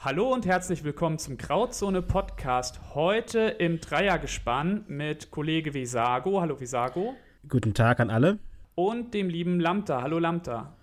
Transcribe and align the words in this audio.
Hallo 0.00 0.32
und 0.32 0.46
herzlich 0.46 0.84
willkommen 0.84 1.18
zum 1.18 1.36
Grauzone 1.36 2.02
Podcast. 2.02 2.94
Heute 2.94 3.40
im 3.40 3.80
Dreiergespann 3.80 4.84
mit 4.86 5.32
Kollege 5.32 5.74
Visago. 5.74 6.40
Hallo 6.40 6.60
Visago. 6.60 7.16
Guten 7.48 7.74
Tag 7.74 7.98
an 7.98 8.08
alle. 8.08 8.38
Und 8.76 9.12
dem 9.12 9.28
lieben 9.28 9.58
Lambda. 9.58 10.00
Hallo 10.00 10.20
Lambda. 10.20 10.76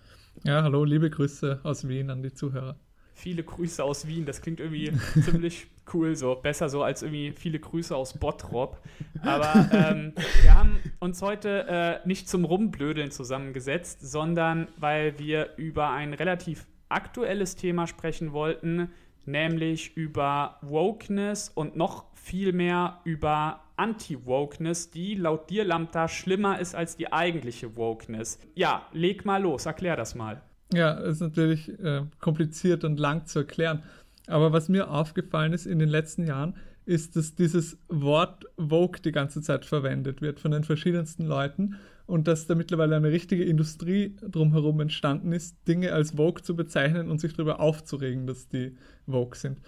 Ja, 0.44 0.64
hallo, 0.64 0.84
liebe 0.84 1.10
Grüße 1.10 1.62
aus 1.64 1.88
Wien 1.88 2.10
an 2.10 2.24
die 2.24 2.34
Zuhörer. 2.34 2.76
Viele 3.14 3.44
Grüße 3.44 3.82
aus 3.82 4.06
Wien, 4.06 4.26
das 4.26 4.42
klingt 4.42 4.60
irgendwie 4.60 4.92
ziemlich 5.24 5.68
cool 5.94 6.18
so. 6.18 6.36
Besser 6.36 6.68
so 6.68 6.84
als 6.84 7.02
irgendwie 7.02 7.32
viele 7.32 7.60
Grüße 7.60 7.96
aus 7.96 8.18
Bottrop. 8.20 8.82
Aber 9.22 9.70
ähm, 9.72 10.12
wir 10.42 10.56
haben 10.56 10.78
uns 11.00 11.22
heute 11.22 11.66
äh, 11.70 12.06
nicht 12.06 12.28
zum 12.28 12.44
Rumblödeln 12.44 13.12
zusammengesetzt, 13.12 14.02
sondern 14.02 14.68
weil 14.76 15.18
wir 15.20 15.56
über 15.56 15.92
ein 15.92 16.14
relativ 16.14 16.68
aktuelles 16.90 17.56
Thema 17.56 17.88
sprechen 17.88 18.34
wollten, 18.34 18.92
nämlich 19.28 19.96
über 19.96 20.58
Wokeness 20.62 21.50
und 21.50 21.76
noch 21.76 22.06
viel 22.14 22.54
mehr 22.54 23.00
über 23.04 23.62
Anti-Wokeness, 23.78 24.92
die 24.92 25.16
laut 25.16 25.50
dir, 25.50 25.66
Lambda, 25.66 26.08
schlimmer 26.08 26.60
ist 26.60 26.76
als 26.76 26.96
die 26.96 27.12
eigentliche 27.12 27.76
Wokeness. 27.76 28.40
Ja, 28.56 28.88
leg 28.94 29.26
mal 29.26 29.42
los, 29.42 29.66
erklär 29.66 29.96
das 29.96 30.16
mal. 30.16 30.42
Ja, 30.74 30.92
ist 30.92 31.22
natürlich 31.22 31.70
äh, 31.80 32.04
kompliziert 32.20 32.84
und 32.84 33.00
lang 33.00 33.26
zu 33.26 33.40
erklären. 33.40 33.84
Aber 34.28 34.52
was 34.52 34.70
mir 34.70 34.90
aufgefallen 34.90 35.54
ist 35.54 35.68
in 35.68 35.80
den 35.80 35.90
letzten 35.90 36.26
Jahren, 36.26 36.56
ist, 36.86 37.16
dass 37.16 37.36
dieses 37.36 37.78
Wort 37.90 38.46
Vogue 38.58 39.00
die 39.04 39.12
ganze 39.12 39.42
Zeit 39.42 39.66
verwendet 39.66 40.22
wird 40.22 40.40
von 40.40 40.52
den 40.52 40.64
verschiedensten 40.64 41.26
Leuten 41.26 41.76
und 42.06 42.28
dass 42.28 42.48
da 42.48 42.56
mittlerweile 42.56 42.96
eine 42.96 43.12
richtige 43.12 43.44
Industrie 43.44 44.16
drumherum 44.22 44.80
entstanden 44.80 45.32
ist, 45.32 45.68
Dinge 45.68 45.94
als 45.94 46.12
Vogue 46.12 46.44
zu 46.44 46.56
bezeichnen 46.56 47.10
und 47.10 47.20
sich 47.20 47.34
darüber 47.34 47.60
aufzuregen, 47.60 48.28
dass 48.28 48.48
die 48.48 48.76
Vogue 49.08 49.36
sind. 49.36 49.60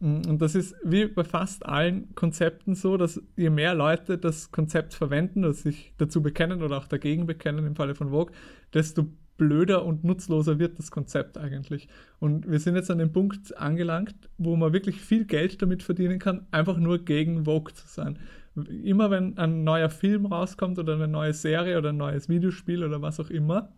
Mm, 0.00 0.22
und 0.28 0.42
das 0.42 0.54
ist 0.54 0.74
wie 0.84 1.06
bei 1.06 1.24
fast 1.24 1.66
allen 1.66 2.14
Konzepten 2.14 2.74
so, 2.74 2.96
dass 2.96 3.22
je 3.36 3.50
mehr 3.50 3.74
Leute 3.74 4.18
das 4.18 4.50
Konzept 4.50 4.94
verwenden 4.94 5.44
oder 5.44 5.54
sich 5.54 5.92
dazu 5.98 6.22
bekennen 6.22 6.62
oder 6.62 6.78
auch 6.78 6.86
dagegen 6.86 7.26
bekennen 7.26 7.66
im 7.66 7.76
Falle 7.76 7.94
von 7.94 8.10
Vogue, 8.10 8.34
desto 8.74 9.06
blöder 9.36 9.84
und 9.84 10.04
nutzloser 10.04 10.58
wird 10.58 10.78
das 10.78 10.90
Konzept 10.90 11.38
eigentlich. 11.38 11.88
Und 12.20 12.50
wir 12.50 12.58
sind 12.58 12.76
jetzt 12.76 12.90
an 12.90 12.98
dem 12.98 13.12
Punkt 13.12 13.56
angelangt, 13.56 14.14
wo 14.38 14.56
man 14.56 14.72
wirklich 14.72 15.00
viel 15.00 15.24
Geld 15.24 15.62
damit 15.62 15.82
verdienen 15.82 16.18
kann, 16.18 16.46
einfach 16.50 16.76
nur 16.76 17.04
gegen 17.04 17.44
Vogue 17.44 17.72
zu 17.74 17.86
sein. 17.86 18.18
Immer 18.54 19.10
wenn 19.10 19.38
ein 19.38 19.64
neuer 19.64 19.88
Film 19.88 20.26
rauskommt 20.26 20.78
oder 20.78 20.94
eine 20.94 21.08
neue 21.08 21.32
Serie 21.32 21.78
oder 21.78 21.90
ein 21.90 21.96
neues 21.96 22.28
Videospiel 22.28 22.84
oder 22.84 23.00
was 23.00 23.18
auch 23.18 23.30
immer, 23.30 23.72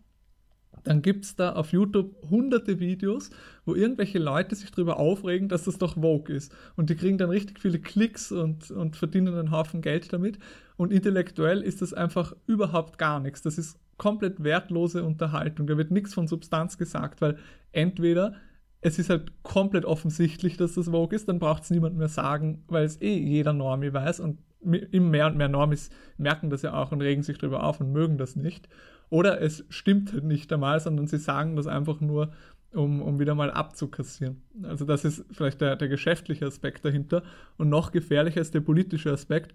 dann 0.83 1.01
gibt 1.01 1.25
es 1.25 1.35
da 1.35 1.53
auf 1.53 1.71
YouTube 1.71 2.15
hunderte 2.29 2.79
Videos, 2.79 3.29
wo 3.65 3.73
irgendwelche 3.73 4.19
Leute 4.19 4.55
sich 4.55 4.71
darüber 4.71 4.97
aufregen, 4.99 5.49
dass 5.49 5.63
das 5.63 5.77
doch 5.77 5.95
Vogue 5.95 6.33
ist. 6.33 6.53
Und 6.75 6.89
die 6.89 6.95
kriegen 6.95 7.17
dann 7.17 7.29
richtig 7.29 7.59
viele 7.59 7.79
Klicks 7.79 8.31
und, 8.31 8.71
und 8.71 8.95
verdienen 8.95 9.33
einen 9.33 9.51
Haufen 9.51 9.81
Geld 9.81 10.11
damit. 10.13 10.37
Und 10.77 10.91
intellektuell 10.91 11.61
ist 11.61 11.81
das 11.81 11.93
einfach 11.93 12.35
überhaupt 12.45 12.97
gar 12.97 13.19
nichts. 13.19 13.41
Das 13.41 13.57
ist 13.57 13.79
komplett 13.97 14.43
wertlose 14.43 15.03
Unterhaltung. 15.03 15.67
Da 15.67 15.77
wird 15.77 15.91
nichts 15.91 16.13
von 16.13 16.27
Substanz 16.27 16.77
gesagt, 16.77 17.21
weil 17.21 17.37
entweder 17.71 18.35
es 18.81 18.99
ist 18.99 19.09
halt 19.09 19.31
komplett 19.41 19.85
offensichtlich, 19.85 20.57
dass 20.57 20.75
das 20.75 20.89
Vogue 20.89 21.15
ist, 21.15 21.27
dann 21.27 21.39
braucht 21.39 21.63
es 21.63 21.71
niemand 21.71 21.97
mehr 21.97 22.09
sagen, 22.09 22.63
weil 22.67 22.85
es 22.85 23.01
eh 23.01 23.17
jeder 23.17 23.53
Normie 23.53 23.91
weiß 23.91 24.19
und 24.19 24.37
immer 24.65 25.09
mehr 25.09 25.27
und 25.27 25.37
mehr 25.37 25.47
Normis 25.47 25.89
merken 26.17 26.49
das 26.49 26.61
ja 26.61 26.73
auch 26.73 26.91
und 26.91 27.01
regen 27.01 27.23
sich 27.23 27.37
darüber 27.37 27.63
auf 27.63 27.79
und 27.79 27.91
mögen 27.91 28.17
das 28.17 28.35
nicht. 28.35 28.67
Oder 29.09 29.41
es 29.41 29.65
stimmt 29.69 30.13
halt 30.13 30.23
nicht 30.23 30.51
einmal, 30.51 30.79
sondern 30.79 31.07
sie 31.07 31.17
sagen 31.17 31.55
das 31.55 31.67
einfach 31.67 32.01
nur, 32.01 32.31
um, 32.73 33.01
um 33.01 33.19
wieder 33.19 33.35
mal 33.35 33.51
abzukassieren. 33.51 34.41
Also 34.63 34.85
das 34.85 35.05
ist 35.05 35.25
vielleicht 35.31 35.61
der, 35.61 35.75
der 35.75 35.87
geschäftliche 35.87 36.45
Aspekt 36.45 36.83
dahinter. 36.83 37.23
Und 37.57 37.69
noch 37.69 37.91
gefährlicher 37.91 38.41
ist 38.41 38.53
der 38.53 38.61
politische 38.61 39.11
Aspekt, 39.11 39.53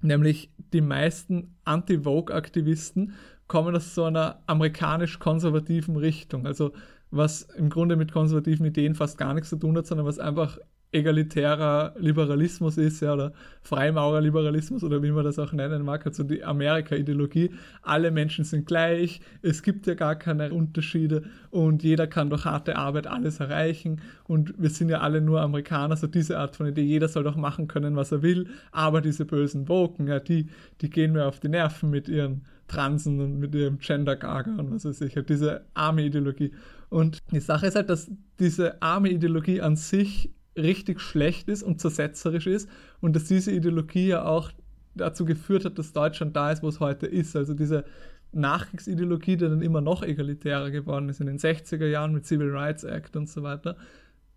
nämlich 0.00 0.50
die 0.72 0.80
meisten 0.80 1.56
Anti-Vogue-Aktivisten 1.64 3.12
kommen 3.48 3.76
aus 3.76 3.94
so 3.94 4.04
einer 4.04 4.42
amerikanisch-konservativen 4.46 5.96
Richtung. 5.96 6.46
Also 6.46 6.72
was 7.10 7.42
im 7.42 7.68
Grunde 7.68 7.96
mit 7.96 8.12
konservativen 8.12 8.64
Ideen 8.64 8.94
fast 8.94 9.18
gar 9.18 9.34
nichts 9.34 9.50
zu 9.50 9.56
tun 9.56 9.76
hat, 9.76 9.86
sondern 9.86 10.06
was 10.06 10.18
einfach 10.18 10.58
egalitärer 10.92 11.94
Liberalismus 11.98 12.76
ist, 12.76 13.00
ja, 13.00 13.14
oder 13.14 13.32
Freimaurerliberalismus 13.62 14.84
oder 14.84 15.02
wie 15.02 15.10
man 15.10 15.24
das 15.24 15.38
auch 15.38 15.52
nennen 15.52 15.84
mag, 15.84 16.06
also 16.06 16.22
die 16.22 16.44
Amerika-Ideologie. 16.44 17.50
Alle 17.82 18.10
Menschen 18.10 18.44
sind 18.44 18.66
gleich, 18.66 19.20
es 19.40 19.62
gibt 19.62 19.86
ja 19.86 19.94
gar 19.94 20.16
keine 20.16 20.52
Unterschiede 20.52 21.24
und 21.50 21.82
jeder 21.82 22.06
kann 22.06 22.28
durch 22.28 22.44
harte 22.44 22.76
Arbeit 22.76 23.06
alles 23.06 23.40
erreichen 23.40 24.02
und 24.24 24.54
wir 24.58 24.70
sind 24.70 24.90
ja 24.90 25.00
alle 25.00 25.22
nur 25.22 25.40
Amerikaner, 25.40 25.96
so 25.96 26.06
diese 26.06 26.38
Art 26.38 26.56
von 26.56 26.66
Idee, 26.66 26.82
jeder 26.82 27.08
soll 27.08 27.24
doch 27.24 27.36
machen 27.36 27.68
können, 27.68 27.96
was 27.96 28.12
er 28.12 28.22
will, 28.22 28.48
aber 28.70 29.00
diese 29.00 29.24
bösen 29.24 29.68
Woken, 29.68 30.08
ja, 30.08 30.20
die, 30.20 30.48
die 30.82 30.90
gehen 30.90 31.12
mir 31.12 31.26
auf 31.26 31.40
die 31.40 31.48
Nerven 31.48 31.88
mit 31.88 32.08
ihren 32.08 32.42
Transen 32.68 33.20
und 33.20 33.38
mit 33.38 33.54
ihrem 33.54 33.78
Gender-Gaga 33.78 34.56
und 34.56 34.72
was 34.72 34.84
weiß 34.84 35.00
ich, 35.02 35.14
diese 35.26 35.64
arme 35.74 36.04
Ideologie. 36.04 36.52
Und 36.90 37.18
die 37.30 37.40
Sache 37.40 37.66
ist 37.66 37.76
halt, 37.76 37.88
dass 37.88 38.10
diese 38.38 38.80
arme 38.82 39.10
Ideologie 39.10 39.60
an 39.62 39.76
sich 39.76 40.30
richtig 40.56 41.00
schlecht 41.00 41.48
ist 41.48 41.62
und 41.62 41.80
zersetzerisch 41.80 42.46
ist 42.46 42.68
und 43.00 43.16
dass 43.16 43.24
diese 43.24 43.52
Ideologie 43.52 44.08
ja 44.08 44.24
auch 44.24 44.50
dazu 44.94 45.24
geführt 45.24 45.64
hat, 45.64 45.78
dass 45.78 45.92
Deutschland 45.92 46.36
da 46.36 46.50
ist, 46.50 46.62
wo 46.62 46.68
es 46.68 46.80
heute 46.80 47.06
ist. 47.06 47.34
Also 47.36 47.54
diese 47.54 47.84
Nachkriegsideologie, 48.32 49.36
die 49.36 49.48
dann 49.48 49.62
immer 49.62 49.80
noch 49.80 50.02
egalitärer 50.02 50.70
geworden 50.70 51.08
ist 51.08 51.20
in 51.20 51.26
den 51.26 51.38
60er 51.38 51.86
Jahren 51.86 52.12
mit 52.12 52.26
Civil 52.26 52.50
Rights 52.50 52.84
Act 52.84 53.16
und 53.16 53.28
so 53.28 53.42
weiter, 53.42 53.76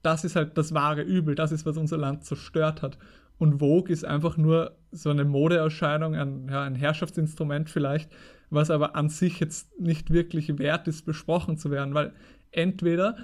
das 0.01 0.23
ist 0.23 0.35
halt 0.35 0.57
das 0.57 0.73
wahre 0.73 1.01
Übel, 1.01 1.35
das 1.35 1.51
ist, 1.51 1.65
was 1.65 1.77
unser 1.77 1.97
Land 1.97 2.25
zerstört 2.25 2.81
hat. 2.81 2.97
Und 3.37 3.59
Vogue 3.59 3.91
ist 3.91 4.05
einfach 4.05 4.37
nur 4.37 4.77
so 4.91 5.09
eine 5.09 5.25
Modeerscheinung, 5.25 6.15
ein, 6.15 6.47
ja, 6.49 6.63
ein 6.63 6.75
Herrschaftsinstrument 6.75 7.69
vielleicht, 7.69 8.09
was 8.49 8.69
aber 8.69 8.95
an 8.95 9.09
sich 9.09 9.39
jetzt 9.39 9.77
nicht 9.79 10.11
wirklich 10.11 10.57
wert 10.57 10.87
ist, 10.87 11.05
besprochen 11.05 11.57
zu 11.57 11.71
werden, 11.71 11.93
weil 11.93 12.13
entweder 12.51 13.17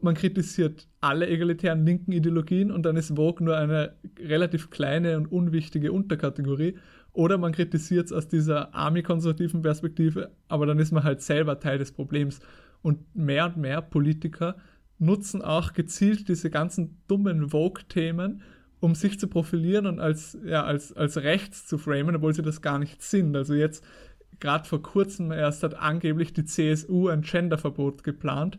man 0.00 0.14
kritisiert 0.14 0.88
alle 1.00 1.28
egalitären 1.28 1.84
linken 1.84 2.12
Ideologien 2.12 2.70
und 2.70 2.84
dann 2.84 2.96
ist 2.96 3.16
Vogue 3.16 3.44
nur 3.44 3.56
eine 3.56 3.94
relativ 4.18 4.70
kleine 4.70 5.16
und 5.16 5.30
unwichtige 5.30 5.92
Unterkategorie. 5.92 6.76
Oder 7.12 7.38
man 7.38 7.52
kritisiert 7.52 8.06
es 8.06 8.12
aus 8.12 8.28
dieser 8.28 8.74
army-konservativen 8.74 9.62
Perspektive, 9.62 10.32
aber 10.48 10.66
dann 10.66 10.78
ist 10.78 10.92
man 10.92 11.04
halt 11.04 11.22
selber 11.22 11.60
Teil 11.60 11.78
des 11.78 11.92
Problems. 11.92 12.40
Und 12.82 13.14
mehr 13.14 13.46
und 13.46 13.56
mehr 13.56 13.80
Politiker 13.80 14.56
nutzen 14.98 15.40
auch 15.40 15.72
gezielt 15.72 16.28
diese 16.28 16.50
ganzen 16.50 16.98
dummen 17.08 17.50
Vogue-Themen, 17.50 18.42
um 18.80 18.94
sich 18.94 19.18
zu 19.18 19.28
profilieren 19.28 19.86
und 19.86 20.00
als, 20.00 20.36
ja, 20.44 20.64
als, 20.64 20.92
als 20.92 21.16
rechts 21.18 21.66
zu 21.66 21.78
framen, 21.78 22.16
obwohl 22.16 22.34
sie 22.34 22.42
das 22.42 22.60
gar 22.60 22.78
nicht 22.78 23.00
sind. 23.00 23.34
Also 23.36 23.54
jetzt, 23.54 23.84
gerade 24.40 24.68
vor 24.68 24.82
kurzem 24.82 25.32
erst 25.32 25.62
hat 25.62 25.74
angeblich 25.74 26.32
die 26.32 26.44
CSU 26.44 27.08
ein 27.08 27.22
Genderverbot 27.22 28.04
geplant 28.04 28.58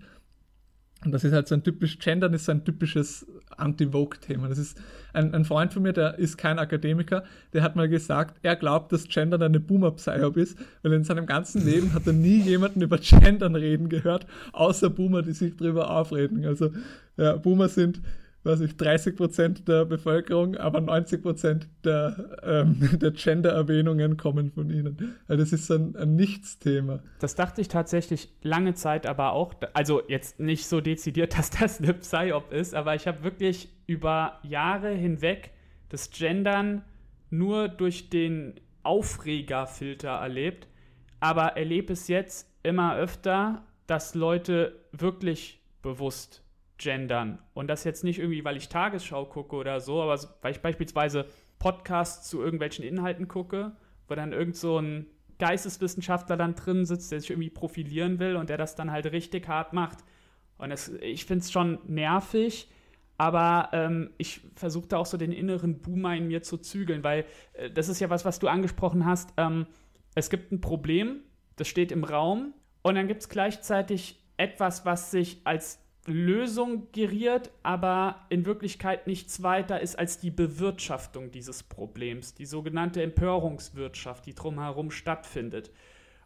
und 1.04 1.12
das 1.12 1.24
ist 1.24 1.34
halt 1.34 1.48
so 1.48 1.56
ein 1.56 1.64
typisch, 1.64 2.00
Gendern 2.00 2.34
ist 2.34 2.46
so 2.46 2.52
ein 2.52 2.64
typisches 2.64 3.28
Anti-Vogue-Thema. 3.58 4.48
Das 4.48 4.58
ist 4.58 4.78
ein, 5.14 5.34
ein, 5.36 5.46
Freund 5.46 5.72
von 5.72 5.84
mir, 5.84 5.94
der 5.94 6.18
ist 6.18 6.38
kein 6.38 6.58
Akademiker, 6.58 7.24
der 7.54 7.62
hat 7.62 7.76
mal 7.76 7.88
gesagt, 7.88 8.40
er 8.42 8.56
glaubt, 8.56 8.92
dass 8.92 9.08
Gendern 9.08 9.44
eine 9.44 9.60
Boomer-Psyop 9.60 10.38
ist, 10.38 10.58
weil 10.82 10.94
in 10.94 11.04
seinem 11.04 11.28
ganzen 11.28 11.64
Leben 11.64 11.94
hat 11.94 12.08
er 12.08 12.14
nie 12.14 12.42
jemanden 12.42 12.82
über 12.82 12.98
Gendern 12.98 13.56
reden 13.56 13.90
gehört, 13.90 14.26
außer 14.52 14.90
Boomer, 14.90 15.22
die 15.22 15.34
sich 15.34 15.56
drüber 15.56 15.92
aufreden. 15.92 16.44
Also 16.46 16.72
ja, 17.18 17.36
Boomer 17.36 17.70
sind 17.70 18.02
weiß 18.46 18.62
ich, 18.62 18.78
30 18.78 19.16
Prozent 19.16 19.68
der 19.68 19.86
Bevölkerung, 19.86 20.56
aber 20.56 20.80
90 20.80 21.22
Prozent 21.22 21.68
der, 21.84 22.38
ähm, 22.44 23.00
der 23.02 23.12
Gender-Erwähnungen 23.12 24.18
kommen 24.18 24.52
von 24.52 24.70
ihnen. 24.70 25.16
Also 25.28 25.44
das 25.44 25.52
ist 25.52 25.72
ein, 25.72 25.96
ein 25.96 26.16
Nichtsthema. 26.16 27.02
Das 27.20 27.36
dachte 27.36 27.62
ich 27.62 27.68
tatsächlich 27.68 28.30
lange 28.44 28.76
Zeit 28.76 29.08
aber 29.08 29.34
auch, 29.34 29.56
also 29.74 30.04
jetzt 30.08 30.40
nicht 30.40 30.68
so 30.68 30.80
dezidiert, 30.80 31.36
dass 31.38 31.50
das 31.50 31.82
eine 31.82 31.96
Psyop 31.96 32.54
ist, 32.54 32.76
aber 32.76 32.94
ich 32.96 33.08
habe 33.08 33.24
wirklich 33.24 33.70
über 33.88 34.40
Jahre 34.44 34.92
hinweg 34.92 35.52
das 35.90 36.12
Gendern 36.12 36.84
nur 37.30 37.68
durch 37.68 38.10
den 38.10 38.54
Aufregerfilter 38.84 40.10
erlebt, 40.10 40.68
aber 41.20 41.58
erlebe 41.58 41.94
es 41.94 42.08
jetzt 42.08 42.48
immer 42.62 42.96
öfter, 42.96 43.66
dass 43.88 44.14
Leute 44.14 44.86
wirklich 44.92 45.64
bewusst 45.82 46.45
gendern. 46.78 47.40
Und 47.54 47.68
das 47.68 47.84
jetzt 47.84 48.04
nicht 48.04 48.20
irgendwie, 48.20 48.44
weil 48.44 48.58
ich 48.58 48.70
Tagesschau 48.70 49.26
gucke 49.26 49.56
oder 49.56 49.80
so, 49.80 50.02
aber 50.02 50.20
weil 50.42 50.52
ich 50.52 50.62
beispielsweise 50.62 51.26
Podcasts 51.60 52.30
zu 52.30 52.42
irgendwelchen 52.42 52.84
Inhalten 52.84 53.28
gucke, 53.28 53.72
wo 54.08 54.16
dann 54.16 54.34
irgend 54.34 54.56
so 54.56 54.80
ein 54.80 55.08
Geisteswissenschaftler 55.40 56.38
dann 56.38 56.56
drin 56.56 56.86
sitzt, 56.86 57.12
der 57.12 57.20
sich 57.20 57.30
irgendwie 57.30 57.50
profilieren 57.50 58.20
will 58.20 58.36
und 58.36 58.50
der 58.50 58.58
das 58.58 58.76
dann 58.76 58.92
halt 58.92 59.12
richtig 59.12 59.48
hart 59.48 59.74
macht. 59.74 60.00
Und 60.58 60.70
das, 60.70 60.90
ich 61.02 61.26
finde 61.26 61.44
es 61.44 61.52
schon 61.52 61.80
nervig, 61.86 62.70
aber 63.18 63.70
ähm, 63.74 64.12
ich 64.18 64.42
versuche 64.56 64.88
da 64.88 64.98
auch 64.98 65.06
so 65.06 65.18
den 65.18 65.32
inneren 65.32 65.82
Boomer 65.82 66.16
in 66.16 66.28
mir 66.28 66.44
zu 66.44 66.58
zügeln, 66.58 67.04
weil 67.04 67.26
äh, 67.54 67.70
das 67.70 67.90
ist 67.90 68.00
ja 68.00 68.10
was, 68.10 68.26
was 68.26 68.40
du 68.40 68.48
angesprochen 68.48 69.06
hast. 69.06 69.34
Ähm, 69.38 69.68
es 70.16 70.30
gibt 70.30 70.52
ein 70.52 70.62
Problem, 70.62 71.22
das 71.58 71.68
steht 71.68 71.92
im 71.92 72.04
Raum 72.04 72.54
und 72.82 72.96
dann 72.96 73.08
gibt 73.08 73.22
es 73.22 73.30
gleichzeitig 73.30 74.22
etwas, 74.38 74.86
was 74.86 75.12
sich 75.12 75.42
als 75.46 75.85
Lösung 76.08 76.88
geriert, 76.92 77.52
aber 77.64 78.26
in 78.30 78.46
Wirklichkeit 78.46 79.08
nichts 79.08 79.42
weiter 79.42 79.82
ist 79.82 79.98
als 79.98 80.20
die 80.20 80.30
Bewirtschaftung 80.30 81.32
dieses 81.32 81.64
Problems, 81.64 82.36
die 82.36 82.46
sogenannte 82.46 83.02
Empörungswirtschaft, 83.02 84.26
die 84.26 84.36
drumherum 84.36 84.92
stattfindet 84.92 85.72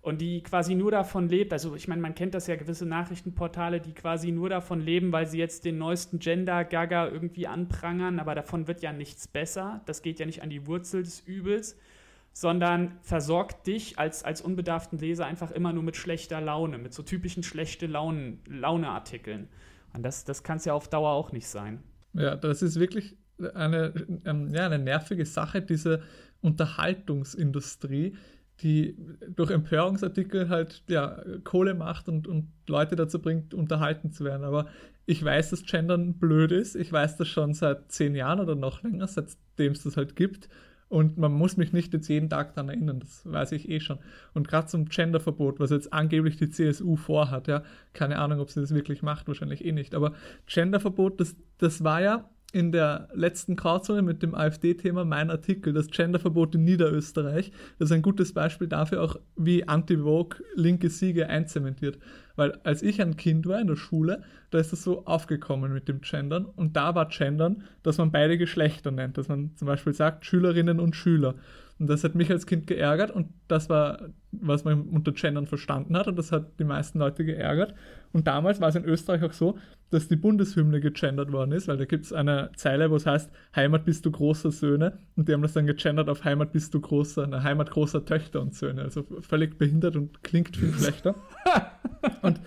und 0.02 0.20
die 0.20 0.44
quasi 0.44 0.76
nur 0.76 0.92
davon 0.92 1.30
lebt, 1.30 1.54
also 1.54 1.76
ich 1.76 1.88
meine, 1.88 2.02
man 2.02 2.16
kennt 2.16 2.34
das 2.34 2.48
ja 2.48 2.56
gewisse 2.56 2.86
Nachrichtenportale, 2.86 3.80
die 3.80 3.94
quasi 3.94 4.32
nur 4.32 4.50
davon 4.50 4.82
leben, 4.82 5.12
weil 5.12 5.28
sie 5.28 5.38
jetzt 5.38 5.66
den 5.66 5.78
neuesten 5.78 6.20
Gender-Gaga 6.20 7.08
irgendwie 7.08 7.48
anprangern, 7.48 8.20
aber 8.20 8.36
davon 8.36 8.68
wird 8.68 8.82
ja 8.82 8.92
nichts 8.94 9.28
besser, 9.28 9.82
das 9.86 10.02
geht 10.02 10.20
ja 10.20 10.26
nicht 10.26 10.42
an 10.42 10.50
die 10.50 10.68
Wurzel 10.68 11.04
des 11.04 11.22
Übels, 11.22 11.78
sondern 12.34 12.98
versorgt 13.02 13.68
dich 13.68 14.00
als, 14.00 14.24
als 14.24 14.42
unbedarften 14.42 15.00
Leser 15.00 15.26
einfach 15.26 15.52
immer 15.52 15.74
nur 15.74 15.84
mit 15.84 15.98
schlechter 15.98 16.40
Laune, 16.40 16.78
mit 16.78 16.94
so 16.94 17.04
typischen 17.04 17.44
schlechte 17.44 17.86
Laune-Artikeln. 17.86 19.50
Und 19.94 20.04
das, 20.04 20.24
das 20.24 20.44
kann 20.44 20.58
es 20.58 20.66
ja 20.66 20.74
auf 20.74 20.88
Dauer 20.90 21.12
auch 21.12 21.32
nicht 21.32 21.48
sein. 21.48 21.84
Ja, 22.14 22.36
das 22.36 22.62
ist 22.62 22.80
wirklich 22.80 23.18
eine, 23.54 23.94
ähm, 24.26 24.54
ja, 24.54 24.66
eine 24.66 24.80
nervige 24.80 25.26
Sache, 25.26 25.62
diese 25.62 26.02
Unterhaltungsindustrie, 26.42 28.16
die 28.62 28.98
durch 29.36 29.52
Empörungsartikel 29.52 30.50
halt 30.50 30.84
ja, 30.90 31.22
Kohle 31.44 31.74
macht 31.74 32.10
und, 32.10 32.28
und 32.28 32.52
Leute 32.68 32.96
dazu 32.96 33.20
bringt, 33.20 33.54
unterhalten 33.54 34.12
zu 34.12 34.26
werden. 34.26 34.44
Aber 34.44 34.68
ich 35.06 35.24
weiß, 35.24 35.52
dass 35.52 35.64
Gendern 35.64 36.16
blöd 36.16 36.52
ist. 36.52 36.76
Ich 36.76 36.92
weiß 36.92 37.18
das 37.18 37.28
schon 37.28 37.54
seit 37.54 37.92
zehn 37.92 38.16
Jahren 38.16 38.40
oder 38.40 38.56
noch 38.56 38.84
länger, 38.84 39.08
seitdem 39.08 39.72
es 39.72 39.84
das 39.84 39.98
halt 39.98 40.16
gibt. 40.16 40.50
Und 40.90 41.20
man 41.20 41.32
muss 41.32 41.56
mich 41.56 41.72
nicht 41.72 41.94
jetzt 41.94 42.08
jeden 42.08 42.30
Tag 42.30 42.56
daran 42.56 42.70
erinnern, 42.70 43.00
das 43.00 43.22
weiß 43.24 43.52
ich 43.52 43.70
eh 43.70 43.80
schon. 43.80 44.00
Und 44.34 44.48
gerade 44.48 44.68
zum 44.68 44.86
Genderverbot, 44.86 45.60
was 45.60 45.70
jetzt 45.70 45.94
angeblich 45.94 46.36
die 46.36 46.50
CSU 46.50 46.96
vorhat, 46.96 47.48
ja, 47.48 47.64
keine 47.94 48.18
Ahnung, 48.18 48.40
ob 48.40 48.50
sie 48.50 48.60
das 48.60 48.74
wirklich 48.74 49.04
macht, 49.04 49.28
wahrscheinlich 49.28 49.64
eh 49.64 49.72
nicht. 49.72 49.94
Aber 49.94 50.14
Genderverbot, 50.48 51.20
das, 51.20 51.36
das 51.60 51.84
war 51.84 52.02
ja 52.02 52.30
in 52.52 52.72
der 52.72 53.10
letzten 53.14 53.56
Grauzone 53.56 54.02
mit 54.02 54.24
dem 54.24 54.34
AfD-Thema 54.34 55.06
mein 55.06 55.30
Artikel, 55.30 55.72
das 55.72 55.88
Genderverbot 55.88 56.56
in 56.56 56.64
Niederösterreich. 56.64 57.52
Das 57.78 57.90
ist 57.90 57.92
ein 57.92 58.02
gutes 58.02 58.34
Beispiel 58.34 58.68
dafür 58.68 59.04
auch, 59.04 59.20
wie 59.36 59.68
Anti-Vogue 59.68 60.40
linke 60.56 60.90
Siege 60.90 61.30
einzementiert. 61.30 62.00
Weil 62.36 62.54
als 62.64 62.82
ich 62.82 63.02
ein 63.02 63.18
Kind 63.18 63.46
war 63.46 63.60
in 63.60 63.68
der 63.68 63.76
Schule, 63.76 64.24
da 64.50 64.58
ist 64.58 64.72
das 64.72 64.84
so 64.84 65.06
aufgekommen 65.06 65.74
mit 65.74 65.88
dem 65.88 66.02
Gendern. 66.02 66.46
Und 66.46 66.76
da 66.76 66.96
war 66.96 67.08
Gendern, 67.10 67.64
dass 67.84 67.98
man 67.98 68.12
beide 68.12 68.38
Geschlechter 68.38 68.92
nennt. 68.92 69.18
Dass 69.18 69.28
man 69.28 69.56
zum 69.56 69.68
Beispiel 69.68 69.94
sagt 69.94 70.26
Schülerinnen 70.26 70.80
und 70.80 70.96
Schüler. 70.96 71.36
Und 71.80 71.88
das 71.88 72.04
hat 72.04 72.14
mich 72.14 72.30
als 72.30 72.46
Kind 72.46 72.68
geärgert 72.68 73.10
und 73.10 73.30
das 73.48 73.70
war, 73.70 74.10
was 74.32 74.66
man 74.66 74.82
unter 74.82 75.14
Gendern 75.14 75.48
verstanden 75.48 75.96
hat 75.96 76.08
und 76.08 76.18
das 76.18 76.34
hat 76.34 76.60
die 76.60 76.66
meisten 76.66 77.00
Leute 77.00 77.24
geärgert. 77.24 77.74
Und 78.12 78.28
damals 78.28 78.60
war 78.60 78.70
es 78.70 78.76
in 78.76 78.86
Österreich 78.86 79.24
auch 79.24 79.34
so, 79.34 79.58
dass 79.92 80.08
die 80.08 80.16
Bundeshymne 80.16 80.80
gegendert 80.80 81.32
worden 81.32 81.52
ist, 81.52 81.68
weil 81.68 81.78
da 81.78 81.86
gibt 81.86 82.06
es 82.06 82.14
eine 82.14 82.52
Zeile, 82.56 82.92
wo 82.92 82.96
es 82.96 83.06
heißt, 83.06 83.32
Heimat 83.56 83.86
bist 83.86 84.06
du 84.06 84.12
großer 84.12 84.52
Söhne 84.52 85.00
und 85.16 85.28
die 85.28 85.34
haben 85.34 85.42
das 85.42 85.54
dann 85.54 85.68
gegendert 85.68 86.10
auf 86.10 86.24
Heimat 86.24 86.52
bist 86.52 86.74
du 86.74 86.82
großer, 86.82 87.24
eine 87.24 87.44
Heimat 87.44 87.72
großer 87.72 88.06
Töchter 88.06 88.42
und 88.42 88.56
Söhne. 88.56 88.84
Also 88.84 89.06
völlig 89.22 89.58
behindert 89.58 89.96
und 89.96 90.24
klingt 90.24 90.58
viel 90.58 90.74
schlechter. 90.78 91.16
und 92.22 92.40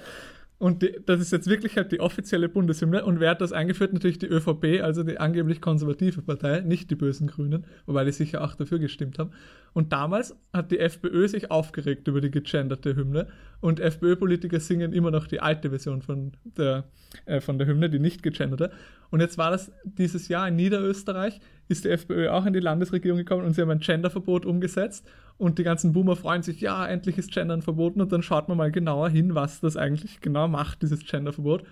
und 0.62 0.82
die, 0.82 0.96
das 1.04 1.20
ist 1.20 1.32
jetzt 1.32 1.48
wirklich 1.48 1.76
halt 1.76 1.90
die 1.90 1.98
offizielle 1.98 2.48
Bundeshymne. 2.48 3.04
Und 3.04 3.18
wer 3.18 3.30
hat 3.30 3.40
das 3.40 3.52
eingeführt? 3.52 3.92
Natürlich 3.92 4.20
die 4.20 4.28
ÖVP, 4.28 4.80
also 4.80 5.02
die 5.02 5.18
angeblich 5.18 5.60
konservative 5.60 6.22
Partei, 6.22 6.60
nicht 6.60 6.88
die 6.88 6.94
bösen 6.94 7.26
Grünen, 7.26 7.66
wobei 7.84 8.04
die 8.04 8.12
sicher 8.12 8.44
auch 8.44 8.54
dafür 8.54 8.78
gestimmt 8.78 9.18
haben. 9.18 9.32
Und 9.72 9.92
damals 9.92 10.36
hat 10.52 10.70
die 10.70 10.78
FPÖ 10.78 11.26
sich 11.26 11.50
aufgeregt 11.50 12.06
über 12.06 12.20
die 12.20 12.30
gegenderte 12.30 12.94
Hymne. 12.94 13.26
Und 13.60 13.80
FPÖ-Politiker 13.80 14.60
singen 14.60 14.92
immer 14.92 15.10
noch 15.10 15.26
die 15.26 15.40
alte 15.40 15.70
Version 15.70 16.00
von 16.00 16.30
der, 16.44 16.84
äh, 17.26 17.40
von 17.40 17.58
der 17.58 17.66
Hymne, 17.66 17.90
die 17.90 17.98
nicht 17.98 18.22
gegenderte. 18.22 18.70
Und 19.10 19.18
jetzt 19.18 19.38
war 19.38 19.50
das 19.50 19.72
dieses 19.82 20.28
Jahr 20.28 20.46
in 20.46 20.54
Niederösterreich, 20.54 21.40
ist 21.66 21.84
die 21.84 21.88
FPÖ 21.88 22.30
auch 22.30 22.46
in 22.46 22.52
die 22.52 22.60
Landesregierung 22.60 23.18
gekommen 23.18 23.44
und 23.44 23.54
sie 23.54 23.62
haben 23.62 23.70
ein 23.70 23.80
Genderverbot 23.80 24.46
umgesetzt 24.46 25.08
und 25.38 25.58
die 25.58 25.64
ganzen 25.64 25.92
Boomer 25.92 26.16
freuen 26.16 26.42
sich, 26.42 26.60
ja, 26.60 26.86
endlich 26.86 27.18
ist 27.18 27.32
Gendern 27.32 27.62
verboten 27.62 28.00
und 28.00 28.12
dann 28.12 28.22
schaut 28.22 28.48
man 28.48 28.58
mal 28.58 28.70
genauer 28.70 29.08
hin, 29.08 29.34
was 29.34 29.60
das 29.60 29.76
eigentlich 29.76 30.20
genau 30.20 30.48
macht, 30.48 30.82
dieses 30.82 31.04
Genderverbot. 31.04 31.64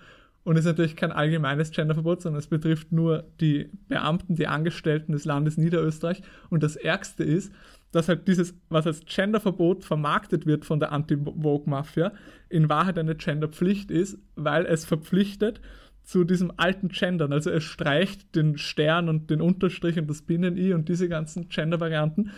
Und 0.43 0.55
es 0.55 0.61
ist 0.61 0.71
natürlich 0.71 0.95
kein 0.95 1.11
allgemeines 1.11 1.71
Genderverbot, 1.71 2.21
sondern 2.21 2.39
es 2.39 2.47
betrifft 2.47 2.91
nur 2.91 3.25
die 3.39 3.69
Beamten, 3.87 4.35
die 4.35 4.47
Angestellten 4.47 5.11
des 5.11 5.25
Landes 5.25 5.57
Niederösterreich. 5.57 6.23
Und 6.49 6.63
das 6.63 6.75
Ärgste 6.75 7.23
ist, 7.23 7.53
dass 7.91 8.07
halt 8.07 8.27
dieses, 8.27 8.55
was 8.69 8.87
als 8.87 9.05
Genderverbot 9.05 9.83
vermarktet 9.83 10.45
wird 10.45 10.65
von 10.65 10.79
der 10.79 10.91
Anti-Vogue-Mafia, 10.93 12.13
in 12.49 12.69
Wahrheit 12.69 12.97
eine 12.97 13.15
Genderpflicht 13.15 13.91
ist, 13.91 14.17
weil 14.35 14.65
es 14.65 14.85
verpflichtet, 14.85 15.61
zu 16.03 16.23
diesem 16.23 16.51
alten 16.57 16.89
Gendern. 16.89 17.31
Also 17.31 17.51
es 17.51 17.63
streicht 17.63 18.35
den 18.35 18.57
Stern 18.57 19.07
und 19.07 19.29
den 19.29 19.41
Unterstrich 19.41 19.99
und 19.99 20.09
das 20.09 20.23
Binnen-I 20.23 20.73
und 20.73 20.89
diese 20.89 21.07
ganzen 21.07 21.49
Gender-Varianten, 21.49 22.31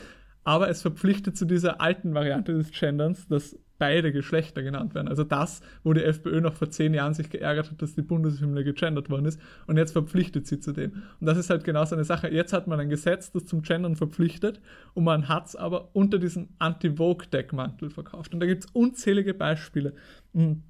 aber 0.44 0.70
es 0.70 0.82
verpflichtet 0.82 1.38
zu 1.38 1.46
dieser 1.46 1.82
alten 1.82 2.14
Variante 2.14 2.54
des 2.54 2.72
Genderns, 2.72 3.28
dass 3.28 3.58
beide 3.80 4.12
Geschlechter 4.12 4.64
genannt 4.64 4.96
werden. 4.96 5.08
Also 5.08 5.24
das, 5.24 5.62
wo 5.84 5.94
die 5.94 6.04
FPÖ 6.04 6.42
noch 6.42 6.54
vor 6.54 6.70
zehn 6.70 6.94
Jahren 6.94 7.14
sich 7.14 7.30
geärgert 7.30 7.72
hat, 7.72 7.82
dass 7.82 7.96
die 7.96 8.02
Bundeshymne 8.02 8.64
gegendert 8.64 9.10
worden 9.10 9.26
ist 9.26 9.42
und 9.68 9.78
jetzt 9.78 9.92
verpflichtet 9.92 10.48
sie 10.48 10.60
zu 10.60 10.72
dem. 10.72 11.04
Und 11.20 11.28
das 11.28 11.38
ist 11.38 11.50
halt 11.50 11.64
genau 11.64 11.84
so 11.84 11.96
eine 11.96 12.06
Sache. 12.06 12.30
Jetzt 12.30 12.54
hat 12.54 12.68
man 12.68 12.80
ein 12.80 12.90
Gesetz, 12.90 13.32
das 13.32 13.46
zum 13.46 13.62
Gendern 13.62 13.96
verpflichtet 13.96 14.62
und 14.94 15.04
man 15.04 15.28
hat 15.28 15.48
es 15.48 15.56
aber 15.56 15.90
unter 15.94 16.20
diesem 16.20 16.50
Anti-Vogue-Deckmantel 16.60 17.90
verkauft. 17.90 18.34
Und 18.34 18.40
da 18.40 18.46
gibt 18.46 18.66
es 18.66 18.72
unzählige 18.72 19.34
Beispiele. 19.34 19.94
Hm. 20.34 20.64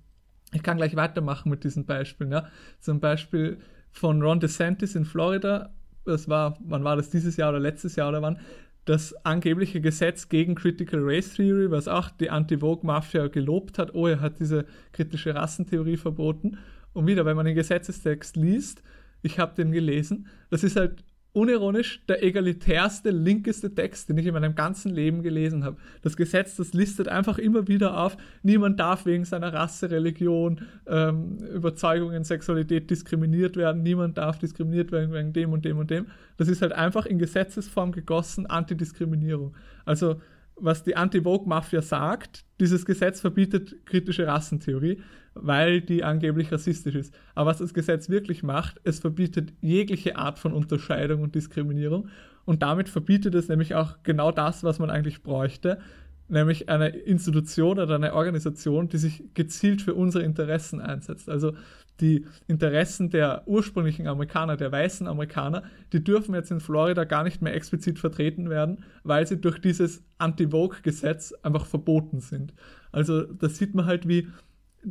Ich 0.54 0.64
kann 0.64 0.78
gleich 0.78 0.96
weitermachen 0.96 1.50
mit 1.50 1.64
diesen 1.64 1.86
Beispielen. 1.86 2.32
Ja. 2.32 2.48
Zum 2.80 3.00
Beispiel 3.00 3.58
von 3.92 4.22
Ron 4.22 4.40
DeSantis 4.40 4.96
in 4.96 5.06
Florida, 5.06 5.74
das 6.06 6.28
war, 6.30 6.58
wann 6.64 6.84
war 6.84 6.96
das, 6.96 7.10
dieses 7.10 7.38
Jahr 7.38 7.50
oder 7.50 7.60
letztes 7.60 7.96
Jahr 7.96 8.10
oder 8.10 8.22
wann, 8.22 8.40
das 8.86 9.14
angebliche 9.26 9.80
Gesetz 9.80 10.28
gegen 10.28 10.56
Critical 10.56 11.00
Race 11.02 11.36
Theory, 11.36 11.72
was 11.72 11.88
auch 11.88 12.10
die 12.10 12.30
Anti-Vogue-Mafia 12.30 13.28
gelobt 13.28 13.78
hat, 13.78 13.94
oh, 13.94 14.08
er 14.08 14.20
hat 14.20 14.40
diese 14.40 14.66
kritische 14.92 15.34
Rassentheorie 15.36 15.98
verboten. 15.98 16.58
Und 16.92 17.08
wieder, 17.08 17.26
wenn 17.26 17.36
man 17.36 17.46
den 17.46 17.56
Gesetzestext 17.56 18.36
liest, 18.36 18.84
ich 19.22 19.40
habe 19.40 19.56
den 19.56 19.72
gelesen, 19.72 20.28
das 20.50 20.64
ist 20.64 20.76
halt 20.76 21.04
unironisch 21.34 22.06
der 22.08 22.24
egalitärste, 22.24 23.10
linkeste 23.10 23.74
Text, 23.74 24.08
den 24.08 24.20
ich 24.20 24.28
in 24.28 24.34
meinem 24.34 24.54
ganzen 24.54 24.94
Leben 24.94 25.24
gelesen 25.24 25.64
habe. 25.64 25.78
Das 26.04 26.16
Gesetz, 26.16 26.56
das 26.56 26.74
listet 26.74 27.08
einfach 27.08 27.40
immer 27.40 27.68
wieder 27.68 27.98
auf, 28.00 28.16
niemand 28.44 28.80
darf 28.80 29.08
wegen 29.08 29.26
seiner 29.26 29.52
Rasse, 29.52 29.90
Religion, 29.90 30.62
ähm, 30.86 31.40
Überzeugungen, 31.54 32.24
Sexualität 32.24 32.90
diskriminiert 32.90 33.58
werden, 33.58 33.82
niemand 33.82 34.20
darf 34.20 34.38
diskriminiert 34.38 34.92
werden 34.92 35.12
wegen 35.12 35.34
dem 35.34 35.52
und 35.52 35.66
dem 35.66 35.80
und 35.80 35.90
dem. 35.90 36.06
Das 36.38 36.48
ist 36.48 36.62
halt 36.62 36.72
einfach 36.72 37.08
in 37.08 37.18
Gesetzesform 37.18 37.92
gegossen 37.92 38.46
Antidiskriminierung. 38.46 39.56
Also 39.86 40.22
was 40.56 40.84
die 40.84 40.96
Anti-Vogue-Mafia 40.96 41.82
sagt, 41.82 42.46
dieses 42.60 42.86
Gesetz 42.86 43.22
verbietet 43.22 43.86
kritische 43.86 44.28
Rassentheorie, 44.28 45.02
weil 45.34 45.82
die 45.82 46.04
angeblich 46.04 46.52
rassistisch 46.52 46.96
ist. 46.96 47.14
Aber 47.36 47.50
was 47.50 47.58
das 47.58 47.74
Gesetz 47.74 48.10
wirklich 48.10 48.44
macht, 48.44 48.80
es 48.84 49.00
verbietet 49.00 49.54
jegliche 49.62 50.16
Art 50.16 50.40
von 50.40 50.54
Unterscheidung 50.54 51.22
und 51.22 51.36
Diskriminierung 51.36 52.10
und 52.46 52.62
damit 52.62 52.90
verbietet 52.90 53.36
es 53.36 53.48
nämlich 53.48 53.76
auch 53.76 53.98
genau 54.04 54.32
das, 54.32 54.64
was 54.64 54.80
man 54.80 54.90
eigentlich 54.90 55.24
bräuchte, 55.24 55.80
nämlich 56.28 56.70
eine 56.70 56.90
Institution 56.90 57.80
oder 57.80 57.96
eine 57.96 58.14
Organisation, 58.14 58.90
die 58.90 58.98
sich 58.98 59.24
gezielt 59.34 59.82
für 59.82 59.94
unsere 59.94 60.24
Interessen 60.24 60.82
einsetzt. 60.82 61.30
Also 61.30 61.54
die 62.00 62.26
Interessen 62.48 63.10
der 63.10 63.44
ursprünglichen 63.46 64.08
Amerikaner, 64.08 64.58
der 64.58 64.72
weißen 64.72 65.08
Amerikaner, 65.08 65.64
die 65.92 66.04
dürfen 66.04 66.34
jetzt 66.34 66.52
in 66.52 66.60
Florida 66.60 67.04
gar 67.04 67.24
nicht 67.24 67.42
mehr 67.42 67.54
explizit 67.54 68.00
vertreten 68.00 68.50
werden, 68.50 68.84
weil 69.04 69.28
sie 69.28 69.40
durch 69.40 69.60
dieses 69.60 70.04
Anti-Vogue-Gesetz 70.18 71.34
einfach 71.44 71.66
verboten 71.66 72.20
sind. 72.20 72.54
Also 72.92 73.24
da 73.24 73.48
sieht 73.50 73.76
man 73.76 73.86
halt, 73.86 74.08
wie 74.08 74.28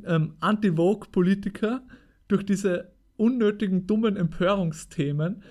ähm, 0.04 0.34
Anti-Vogue-Politiker 0.40 1.82
durch 2.28 2.46
diese 2.46 2.92
unnötigen, 3.16 3.86
dummen 3.86 4.16
Empörungsthemen 4.16 5.42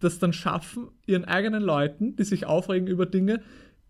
das 0.00 0.18
dann 0.18 0.32
schaffen, 0.32 0.88
ihren 1.06 1.24
eigenen 1.26 1.62
Leuten, 1.62 2.16
die 2.16 2.24
sich 2.24 2.46
aufregen 2.46 2.88
über 2.88 3.06
Dinge, 3.06 3.40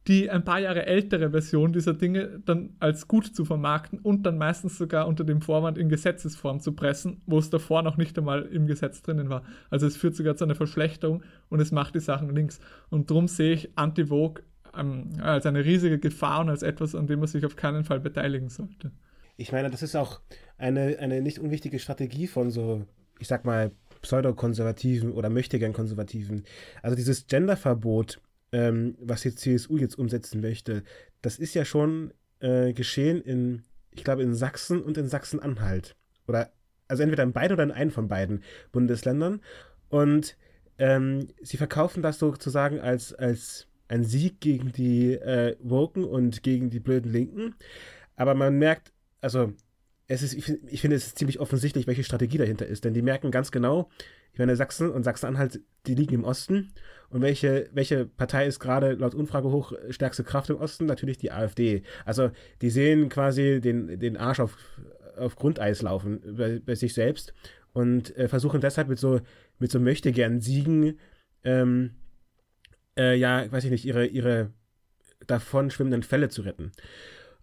die 0.09 0.31
ein 0.31 0.45
paar 0.45 0.61
Jahre 0.61 0.87
ältere 0.87 1.31
Version 1.31 1.73
dieser 1.73 1.95
Dinge 1.95 2.41
dann 2.47 2.75
als 2.81 3.07
gut 3.07 3.27
zu 3.27 3.45
vermarkten 3.45 3.99
und 3.99 4.23
dann 4.25 4.39
meistens 4.39 4.79
sogar 4.79 5.07
unter 5.07 5.25
dem 5.25 5.43
Vorwand 5.43 5.77
in 5.77 5.89
Gesetzesform 5.89 6.61
zu 6.61 6.73
pressen, 6.73 7.21
wo 7.27 7.39
es 7.39 7.51
davor 7.51 7.83
noch 7.83 7.97
nicht 7.97 8.17
einmal 8.19 8.43
im 8.47 8.67
Gesetz 8.67 9.03
drinnen 9.03 9.29
war. 9.29 9.45
Also 9.69 9.87
es 9.87 9.97
führt 9.97 10.17
sogar 10.17 10.37
zu 10.37 10.45
einer 10.45 10.55
Verschlechterung 10.55 11.23
und 11.51 11.61
es 11.61 11.71
macht 11.71 11.95
die 11.95 12.01
Sachen 12.01 12.35
links. 12.35 12.61
Und 12.89 13.11
darum 13.11 13.29
sehe 13.29 13.53
ich 13.53 13.71
Anti-Vogue 13.77 14.43
ähm, 14.75 15.11
als 15.21 15.45
eine 15.45 15.65
riesige 15.65 15.99
Gefahr 15.99 16.41
und 16.41 16.49
als 16.49 16.63
etwas, 16.63 16.95
an 16.95 17.07
dem 17.07 17.19
man 17.19 17.29
sich 17.29 17.45
auf 17.45 17.57
keinen 17.57 17.85
Fall 17.85 18.01
beteiligen 18.01 18.49
sollte. 18.49 18.93
Ich 19.37 19.53
meine, 19.53 19.71
das 19.71 19.83
ist 19.83 19.97
auch 19.97 20.21
eine, 20.57 20.99
eine 20.99 21.21
nicht 21.21 21.39
unwichtige 21.39 21.79
Strategie 21.79 22.27
von 22.27 22.51
so, 22.51 22.87
ich 23.19 23.29
sag 23.29 23.45
mal, 23.45 23.71
Pseudokonservativen 24.03 25.13
oder 25.13 25.29
möchtegern 25.29 25.75
Konservativen. 25.75 26.45
Also 26.83 26.97
dieses 26.97 27.27
Genderverbot 27.27 28.21
ähm, 28.53 28.97
was 29.01 29.23
die 29.23 29.35
CSU 29.35 29.77
jetzt 29.77 29.99
umsetzen 29.99 30.41
möchte, 30.41 30.83
das 31.23 31.39
ist 31.39 31.55
ja 31.55 31.65
schon 31.65 32.13
äh, 32.41 32.73
geschehen 32.73 33.23
in, 33.23 33.63
ich 33.93 34.05
glaube, 34.05 34.23
in 34.23 34.35
Sachsen 34.35 34.83
und 34.83 34.99
in 34.99 35.09
Sachsen-Anhalt. 35.09 35.97
Oder, 36.27 36.53
also 36.89 37.03
entweder 37.03 37.23
in 37.23 37.33
beiden 37.33 37.55
oder 37.55 37.65
in 37.65 37.71
einem 37.71 37.91
von 37.91 38.09
beiden 38.09 38.43
Bundesländern. 38.73 39.41
Und 39.89 40.37
ähm, 40.79 41.29
sie 41.43 41.57
verkaufen 41.57 42.03
das 42.03 42.19
sozusagen 42.19 42.81
als, 42.81 43.13
als 43.13 43.67
ein 43.89 44.05
Sieg 44.05 44.41
gegen 44.41 44.73
die 44.73 45.13
äh, 45.15 45.57
Woken 45.61 46.05
und 46.05 46.43
gegen 46.43 46.71
die 46.71 46.81
blöden 46.81 47.13
Linken. 47.13 47.55
Aber 48.17 48.35
man 48.35 48.59
merkt, 48.59 48.93
also 49.21 49.53
es 50.07 50.23
ist, 50.23 50.35
ich, 50.35 50.49
ich 50.67 50.81
finde, 50.81 50.97
es 50.97 51.09
ist 51.09 51.19
ziemlich 51.19 51.39
offensichtlich, 51.41 51.87
welche 51.87 52.05
Strategie 52.05 52.39
dahinter 52.39 52.67
ist. 52.67 52.85
Denn 52.85 52.95
die 52.95 53.03
merken 53.03 53.31
ganz 53.31 53.51
genau, 53.51 53.91
ich 54.33 54.39
meine, 54.39 54.57
Sachsen 54.57 54.91
und 54.91 55.03
Sachsen-Anhalt, 55.03 55.61
die 55.87 55.95
liegen 55.95 56.15
im 56.15 56.25
Osten. 56.25 56.73
Und 57.09 57.23
welche, 57.23 57.69
welche 57.73 58.07
Partei 58.07 58.47
ist 58.47 58.61
gerade 58.61 58.93
laut 58.93 59.15
Umfrage 59.15 59.51
hoch 59.51 59.73
stärkste 59.91 60.23
Kraft 60.23 60.51
im 60.51 60.57
Osten? 60.57 60.87
Natürlich 60.87 61.19
die 61.19 61.33
AfD. 61.33 61.83
Also 62.05 62.31
die 62.63 62.71
sehen 62.71 63.09
quasi 63.09 63.61
den, 63.61 63.99
den 63.99 64.17
Arsch 64.17 64.41
auf, 64.41 64.57
auf 65.17 65.37
Grundeis 65.37 65.83
laufen 65.83 66.21
bei, 66.37 66.61
bei 66.65 66.75
sich 66.75 66.95
selbst 66.95 67.35
und 67.73 68.17
äh, 68.17 68.29
versuchen 68.29 68.61
deshalb 68.61 68.89
mit 68.89 68.99
so, 68.99 69.21
mit 69.59 69.71
so 69.71 69.81
möchte 69.81 70.13
gern 70.13 70.41
Siegen, 70.41 70.99
ähm, 71.45 71.93
äh, 72.97 73.17
ja, 73.17 73.51
weiß 73.51 73.65
ich 73.65 73.71
nicht, 73.71 73.85
ihre, 73.85 74.07
ihre 74.07 74.51
davon 75.27 75.71
schwimmenden 75.71 76.03
Fälle 76.03 76.29
zu 76.29 76.43
retten. 76.43 76.73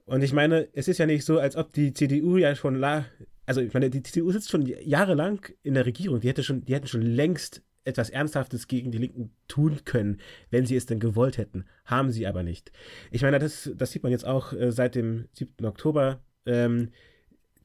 Und 0.07 0.23
ich 0.23 0.33
meine, 0.33 0.67
es 0.73 0.87
ist 0.87 0.97
ja 0.97 1.05
nicht 1.05 1.23
so, 1.23 1.37
als 1.37 1.55
ob 1.55 1.71
die 1.73 1.93
CDU 1.93 2.37
ja 2.37 2.55
schon 2.55 2.75
la 2.75 3.05
also 3.47 3.61
ich 3.61 3.73
meine, 3.73 3.89
die 3.89 4.03
CDU 4.03 4.29
sitzt 4.31 4.49
schon 4.51 4.65
jahrelang 4.65 5.39
in 5.63 5.73
der 5.73 5.85
Regierung. 5.85 6.19
Die 6.19 6.27
hätte 6.27 6.43
schon, 6.43 6.65
die 6.65 6.75
hätten 6.75 6.87
schon 6.87 7.01
längst 7.01 7.63
etwas 7.85 8.09
Ernsthaftes 8.09 8.67
gegen 8.67 8.91
die 8.91 8.97
Linken 8.97 9.31
tun 9.47 9.79
können, 9.85 10.19
wenn 10.51 10.65
sie 10.65 10.75
es 10.75 10.85
denn 10.85 10.99
gewollt 10.99 11.37
hätten. 11.37 11.63
Haben 11.85 12.11
sie 12.11 12.27
aber 12.27 12.43
nicht. 12.43 12.73
Ich 13.09 13.21
meine, 13.21 13.39
das, 13.39 13.71
das 13.73 13.91
sieht 13.91 14.03
man 14.03 14.11
jetzt 14.11 14.25
auch 14.25 14.51
äh, 14.51 14.73
seit 14.73 14.95
dem 14.95 15.29
7. 15.31 15.65
Oktober. 15.65 16.19
Ähm, 16.45 16.89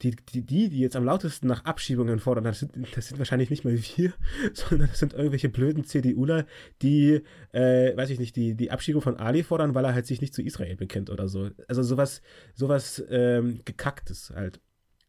die, 0.02 0.16
die, 0.16 0.42
die, 0.68 0.80
jetzt 0.80 0.96
am 0.96 1.04
lautesten 1.04 1.46
nach 1.46 1.64
Abschiebungen 1.64 2.18
fordern, 2.18 2.44
das 2.44 2.60
sind, 2.60 2.74
das 2.96 3.08
sind 3.08 3.18
wahrscheinlich 3.18 3.50
nicht 3.50 3.64
mal 3.64 3.76
wir, 3.76 4.12
sondern 4.52 4.88
das 4.88 4.98
sind 4.98 5.12
irgendwelche 5.12 5.48
blöden 5.48 5.84
CDUler, 5.84 6.46
die, 6.82 7.22
äh, 7.52 7.96
weiß 7.96 8.10
ich 8.10 8.18
nicht, 8.18 8.36
die, 8.36 8.54
die 8.54 8.70
Abschiebung 8.70 9.02
von 9.02 9.16
Ali 9.16 9.42
fordern, 9.42 9.74
weil 9.74 9.84
er 9.84 9.94
halt 9.94 10.06
sich 10.06 10.20
nicht 10.20 10.34
zu 10.34 10.42
Israel 10.42 10.76
bekennt 10.76 11.10
oder 11.10 11.28
so. 11.28 11.50
Also 11.68 11.82
sowas, 11.82 12.22
sowas 12.54 13.02
ähm, 13.10 13.60
gekacktes 13.64 14.32
halt. 14.34 14.60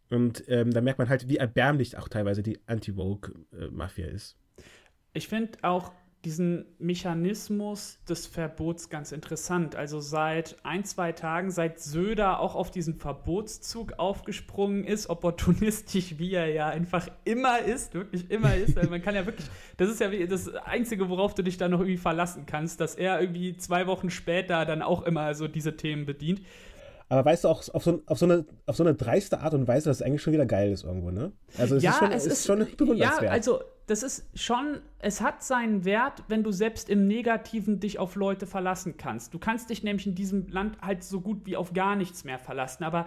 Und 0.10 0.44
ähm, 0.48 0.72
da 0.72 0.82
merkt 0.82 1.00
man 1.00 1.10
halt, 1.10 1.28
wie 1.28 1.38
erbärmlich 1.38 1.98
auch 1.98 2.08
teilweise 2.08 2.44
die 2.44 2.60
Anti-Vogue-Mafia 2.68 4.08
ist. 4.08 4.38
Ich 5.14 5.28
finde 5.28 5.58
auch 5.64 5.92
diesen 6.26 6.66
Mechanismus 6.80 8.00
des 8.08 8.28
Verbots 8.28 8.90
ganz 8.90 9.12
interessant. 9.12 9.76
Also 9.76 10.00
seit 10.00 10.56
ein, 10.64 10.86
zwei 10.86 11.12
Tagen, 11.12 11.52
seit 11.52 11.80
Söder 11.80 12.40
auch 12.40 12.56
auf 12.56 12.72
diesen 12.72 12.96
Verbotszug 12.96 13.94
aufgesprungen 14.00 14.86
ist, 14.86 15.10
opportunistisch 15.10 16.18
wie 16.18 16.34
er 16.34 16.48
ja 16.48 16.68
einfach 16.70 17.10
immer 17.26 17.60
ist, 17.60 17.94
wirklich 17.94 18.32
immer 18.32 18.56
ist. 18.56 18.78
Also 18.78 18.90
man 18.90 19.02
kann 19.02 19.16
ja 19.16 19.26
wirklich, 19.26 19.48
das 19.78 19.90
ist 19.90 20.00
ja 20.00 20.10
das 20.26 20.48
Einzige, 20.56 21.10
worauf 21.10 21.36
du 21.36 21.44
dich 21.44 21.58
da 21.58 21.68
noch 21.68 21.80
irgendwie 21.80 21.98
verlassen 21.98 22.46
kannst, 22.46 22.80
dass 22.80 22.96
er 22.96 23.20
irgendwie 23.20 23.58
zwei 23.58 23.88
Wochen 23.88 24.10
später 24.10 24.66
dann 24.66 24.82
auch 24.82 25.04
immer 25.04 25.36
so 25.36 25.48
diese 25.48 25.76
Themen 25.76 26.06
bedient. 26.06 26.42
Aber 27.14 27.26
weißt 27.26 27.44
du 27.44 27.48
auch, 27.48 27.68
auf 27.70 27.84
so, 27.84 28.02
auf, 28.08 28.18
so 28.18 28.26
eine, 28.26 28.44
auf 28.66 28.76
so 28.76 28.84
eine 28.84 28.96
dreiste 28.96 29.40
Art 29.40 29.54
und 29.54 29.68
Weise, 29.68 29.88
dass 29.90 29.98
es 29.98 30.02
eigentlich 30.02 30.24
schon 30.24 30.34
wieder 30.34 30.48
geil 30.48 30.72
ist 30.72 30.84
irgendwo, 30.84 31.12
ne? 31.12 31.32
Also 31.60 31.76
es 31.76 31.84
ja, 31.84 31.92
ist 31.92 31.98
schon, 32.00 32.12
es 32.12 32.26
ist, 32.26 32.46
schon 32.48 32.68
bewundernswert. 32.76 33.24
Ja, 33.24 33.30
also 33.30 33.62
das 33.86 34.02
ist 34.02 34.28
schon, 34.34 34.80
es 34.98 35.22
hat 35.22 35.44
seinen 35.44 35.86
Wert, 35.86 36.24
wenn 36.28 36.42
du 36.42 36.52
selbst 36.52 36.90
im 36.90 37.06
Negativen 37.06 37.80
dich 37.80 38.00
auf 38.00 38.16
Leute 38.16 38.48
verlassen 38.48 38.96
kannst. 38.98 39.32
Du 39.34 39.38
kannst 39.38 39.70
dich 39.70 39.84
nämlich 39.84 40.08
in 40.08 40.16
diesem 40.16 40.48
Land 40.48 40.82
halt 40.82 41.04
so 41.04 41.22
gut 41.22 41.46
wie 41.46 41.56
auf 41.56 41.74
gar 41.74 41.96
nichts 41.96 42.24
mehr 42.24 42.40
verlassen. 42.40 42.84
Aber 42.84 43.06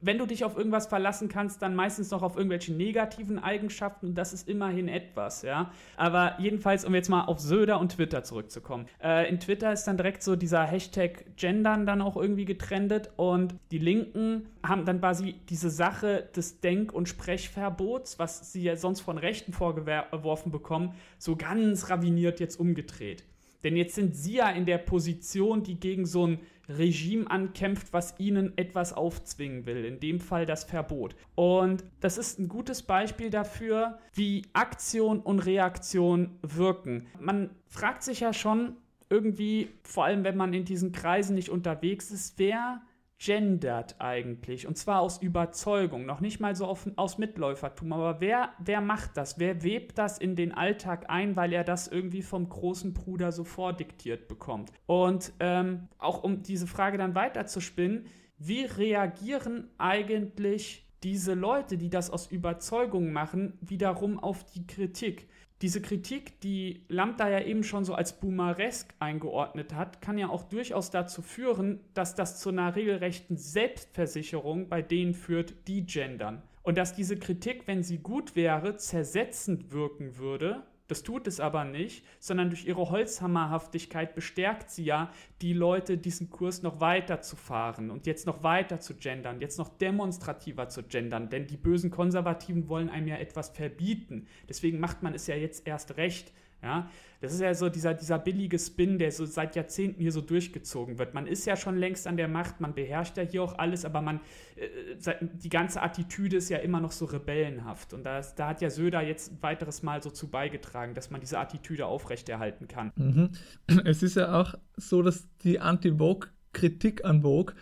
wenn 0.00 0.18
du 0.18 0.26
dich 0.26 0.44
auf 0.44 0.56
irgendwas 0.56 0.86
verlassen 0.86 1.28
kannst, 1.28 1.62
dann 1.62 1.74
meistens 1.74 2.10
noch 2.10 2.22
auf 2.22 2.36
irgendwelche 2.36 2.72
negativen 2.72 3.38
Eigenschaften. 3.38 4.14
Das 4.14 4.32
ist 4.32 4.48
immerhin 4.48 4.88
etwas, 4.88 5.42
ja. 5.42 5.72
Aber 5.96 6.36
jedenfalls, 6.38 6.84
um 6.84 6.94
jetzt 6.94 7.08
mal 7.08 7.24
auf 7.24 7.40
Söder 7.40 7.80
und 7.80 7.92
Twitter 7.92 8.22
zurückzukommen. 8.22 8.86
Äh, 9.02 9.28
in 9.28 9.40
Twitter 9.40 9.72
ist 9.72 9.84
dann 9.84 9.96
direkt 9.96 10.22
so 10.22 10.36
dieser 10.36 10.64
Hashtag 10.64 11.36
Gendern 11.36 11.86
dann 11.86 12.00
auch 12.00 12.16
irgendwie 12.16 12.44
getrendet 12.44 13.10
und 13.16 13.54
die 13.70 13.78
Linken 13.78 14.48
haben 14.64 14.84
dann 14.84 15.00
quasi 15.00 15.34
diese 15.48 15.70
Sache 15.70 16.28
des 16.36 16.60
Denk- 16.60 16.92
und 16.92 17.08
Sprechverbots, 17.08 18.18
was 18.18 18.52
sie 18.52 18.62
ja 18.62 18.76
sonst 18.76 19.00
von 19.00 19.18
Rechten 19.18 19.52
vorgeworfen 19.52 20.52
bekommen, 20.52 20.94
so 21.18 21.36
ganz 21.36 21.90
raviniert 21.90 22.40
jetzt 22.40 22.58
umgedreht. 22.60 23.24
Denn 23.64 23.76
jetzt 23.76 23.94
sind 23.94 24.14
sie 24.14 24.34
ja 24.34 24.50
in 24.50 24.66
der 24.66 24.78
Position, 24.78 25.62
die 25.62 25.80
gegen 25.80 26.06
so 26.06 26.26
ein 26.26 26.40
Regime 26.68 27.30
ankämpft, 27.30 27.92
was 27.92 28.14
ihnen 28.18 28.56
etwas 28.56 28.92
aufzwingen 28.92 29.66
will, 29.66 29.84
in 29.84 30.00
dem 30.00 30.20
Fall 30.20 30.44
das 30.46 30.64
Verbot. 30.64 31.16
Und 31.34 31.82
das 32.00 32.18
ist 32.18 32.38
ein 32.38 32.48
gutes 32.48 32.82
Beispiel 32.82 33.30
dafür, 33.30 33.98
wie 34.12 34.42
Aktion 34.52 35.20
und 35.20 35.40
Reaktion 35.40 36.38
wirken. 36.42 37.06
Man 37.18 37.50
fragt 37.66 38.02
sich 38.02 38.20
ja 38.20 38.32
schon 38.32 38.76
irgendwie, 39.10 39.70
vor 39.82 40.04
allem 40.04 40.24
wenn 40.24 40.36
man 40.36 40.52
in 40.52 40.66
diesen 40.66 40.92
Kreisen 40.92 41.34
nicht 41.34 41.48
unterwegs 41.48 42.10
ist, 42.10 42.38
wer 42.38 42.82
gendert 43.18 43.96
eigentlich. 43.98 44.66
Und 44.66 44.78
zwar 44.78 45.00
aus 45.00 45.18
Überzeugung, 45.18 46.06
noch 46.06 46.20
nicht 46.20 46.38
mal 46.38 46.54
so 46.54 46.66
auf, 46.66 46.88
aus 46.96 47.18
Mitläufertum. 47.18 47.92
Aber 47.92 48.20
wer, 48.20 48.50
wer 48.58 48.80
macht 48.80 49.16
das? 49.16 49.38
Wer 49.38 49.62
webt 49.62 49.98
das 49.98 50.18
in 50.18 50.36
den 50.36 50.52
Alltag 50.52 51.06
ein, 51.08 51.34
weil 51.34 51.52
er 51.52 51.64
das 51.64 51.88
irgendwie 51.88 52.22
vom 52.22 52.48
großen 52.48 52.94
Bruder 52.94 53.32
so 53.32 53.44
vordiktiert 53.44 54.28
bekommt? 54.28 54.72
Und 54.86 55.32
ähm, 55.40 55.88
auch 55.98 56.22
um 56.22 56.42
diese 56.42 56.66
Frage 56.66 56.96
dann 56.96 57.16
weiterzuspinnen, 57.16 58.06
wie 58.38 58.62
reagieren 58.62 59.68
eigentlich 59.78 60.86
diese 61.02 61.34
Leute, 61.34 61.76
die 61.76 61.90
das 61.90 62.10
aus 62.10 62.28
Überzeugung 62.28 63.12
machen, 63.12 63.58
wiederum 63.60 64.18
auf 64.20 64.44
die 64.44 64.66
Kritik? 64.66 65.28
Diese 65.60 65.82
Kritik, 65.82 66.40
die 66.40 66.84
Lambda 66.88 67.28
ja 67.28 67.40
eben 67.40 67.64
schon 67.64 67.84
so 67.84 67.94
als 67.94 68.20
boomeresk 68.20 68.94
eingeordnet 69.00 69.74
hat, 69.74 70.00
kann 70.00 70.16
ja 70.16 70.28
auch 70.28 70.44
durchaus 70.44 70.90
dazu 70.90 71.20
führen, 71.20 71.80
dass 71.94 72.14
das 72.14 72.38
zu 72.38 72.50
einer 72.50 72.76
regelrechten 72.76 73.36
Selbstversicherung 73.36 74.68
bei 74.68 74.82
denen 74.82 75.14
führt, 75.14 75.54
die 75.66 75.84
gendern. 75.84 76.42
Und 76.62 76.78
dass 76.78 76.94
diese 76.94 77.18
Kritik, 77.18 77.66
wenn 77.66 77.82
sie 77.82 77.98
gut 77.98 78.36
wäre, 78.36 78.76
zersetzend 78.76 79.72
wirken 79.72 80.18
würde, 80.18 80.62
das 80.88 81.02
tut 81.02 81.26
es 81.26 81.38
aber 81.38 81.64
nicht, 81.64 82.04
sondern 82.18 82.48
durch 82.48 82.64
ihre 82.66 82.90
Holzhammerhaftigkeit 82.90 84.14
bestärkt 84.14 84.70
sie 84.70 84.84
ja 84.84 85.12
die 85.42 85.52
Leute, 85.52 85.98
diesen 85.98 86.30
Kurs 86.30 86.62
noch 86.62 86.80
weiter 86.80 87.20
zu 87.20 87.36
fahren 87.36 87.90
und 87.90 88.06
jetzt 88.06 88.26
noch 88.26 88.42
weiter 88.42 88.80
zu 88.80 88.94
gendern, 88.94 89.40
jetzt 89.40 89.58
noch 89.58 89.68
demonstrativer 89.68 90.68
zu 90.68 90.82
gendern, 90.82 91.28
denn 91.28 91.46
die 91.46 91.56
bösen 91.56 91.90
Konservativen 91.90 92.68
wollen 92.68 92.88
einem 92.88 93.06
ja 93.06 93.16
etwas 93.16 93.50
verbieten. 93.50 94.26
Deswegen 94.48 94.80
macht 94.80 95.02
man 95.02 95.14
es 95.14 95.26
ja 95.26 95.36
jetzt 95.36 95.66
erst 95.66 95.96
recht. 95.96 96.32
Ja, 96.62 96.90
das 97.20 97.32
ist 97.32 97.40
ja 97.40 97.54
so 97.54 97.68
dieser, 97.68 97.94
dieser 97.94 98.18
billige 98.18 98.58
Spin, 98.58 98.98
der 98.98 99.12
so 99.12 99.24
seit 99.26 99.54
Jahrzehnten 99.54 100.00
hier 100.00 100.10
so 100.10 100.20
durchgezogen 100.20 100.98
wird. 100.98 101.14
Man 101.14 101.28
ist 101.28 101.46
ja 101.46 101.56
schon 101.56 101.76
längst 101.76 102.08
an 102.08 102.16
der 102.16 102.26
Macht, 102.26 102.60
man 102.60 102.74
beherrscht 102.74 103.16
ja 103.16 103.22
hier 103.22 103.44
auch 103.44 103.58
alles, 103.58 103.84
aber 103.84 104.02
man, 104.02 104.20
äh, 104.56 105.14
die 105.20 105.48
ganze 105.48 105.82
Attitüde 105.82 106.36
ist 106.36 106.48
ja 106.48 106.58
immer 106.58 106.80
noch 106.80 106.90
so 106.90 107.04
rebellenhaft. 107.04 107.94
Und 107.94 108.02
das, 108.04 108.34
da 108.34 108.48
hat 108.48 108.60
ja 108.60 108.70
Söder 108.70 109.02
jetzt 109.02 109.32
ein 109.32 109.38
weiteres 109.42 109.84
Mal 109.84 110.02
so 110.02 110.10
zu 110.10 110.28
beigetragen, 110.28 110.94
dass 110.94 111.10
man 111.10 111.20
diese 111.20 111.38
Attitüde 111.38 111.86
aufrechterhalten 111.86 112.66
kann. 112.66 112.92
Mhm. 112.96 113.30
Es 113.84 114.02
ist 114.02 114.16
ja 114.16 114.40
auch 114.40 114.54
so, 114.76 115.02
dass 115.02 115.28
die 115.44 115.60
Anti-Vogue-Kritik 115.60 117.04
an 117.04 117.22
Vogue 117.22 117.54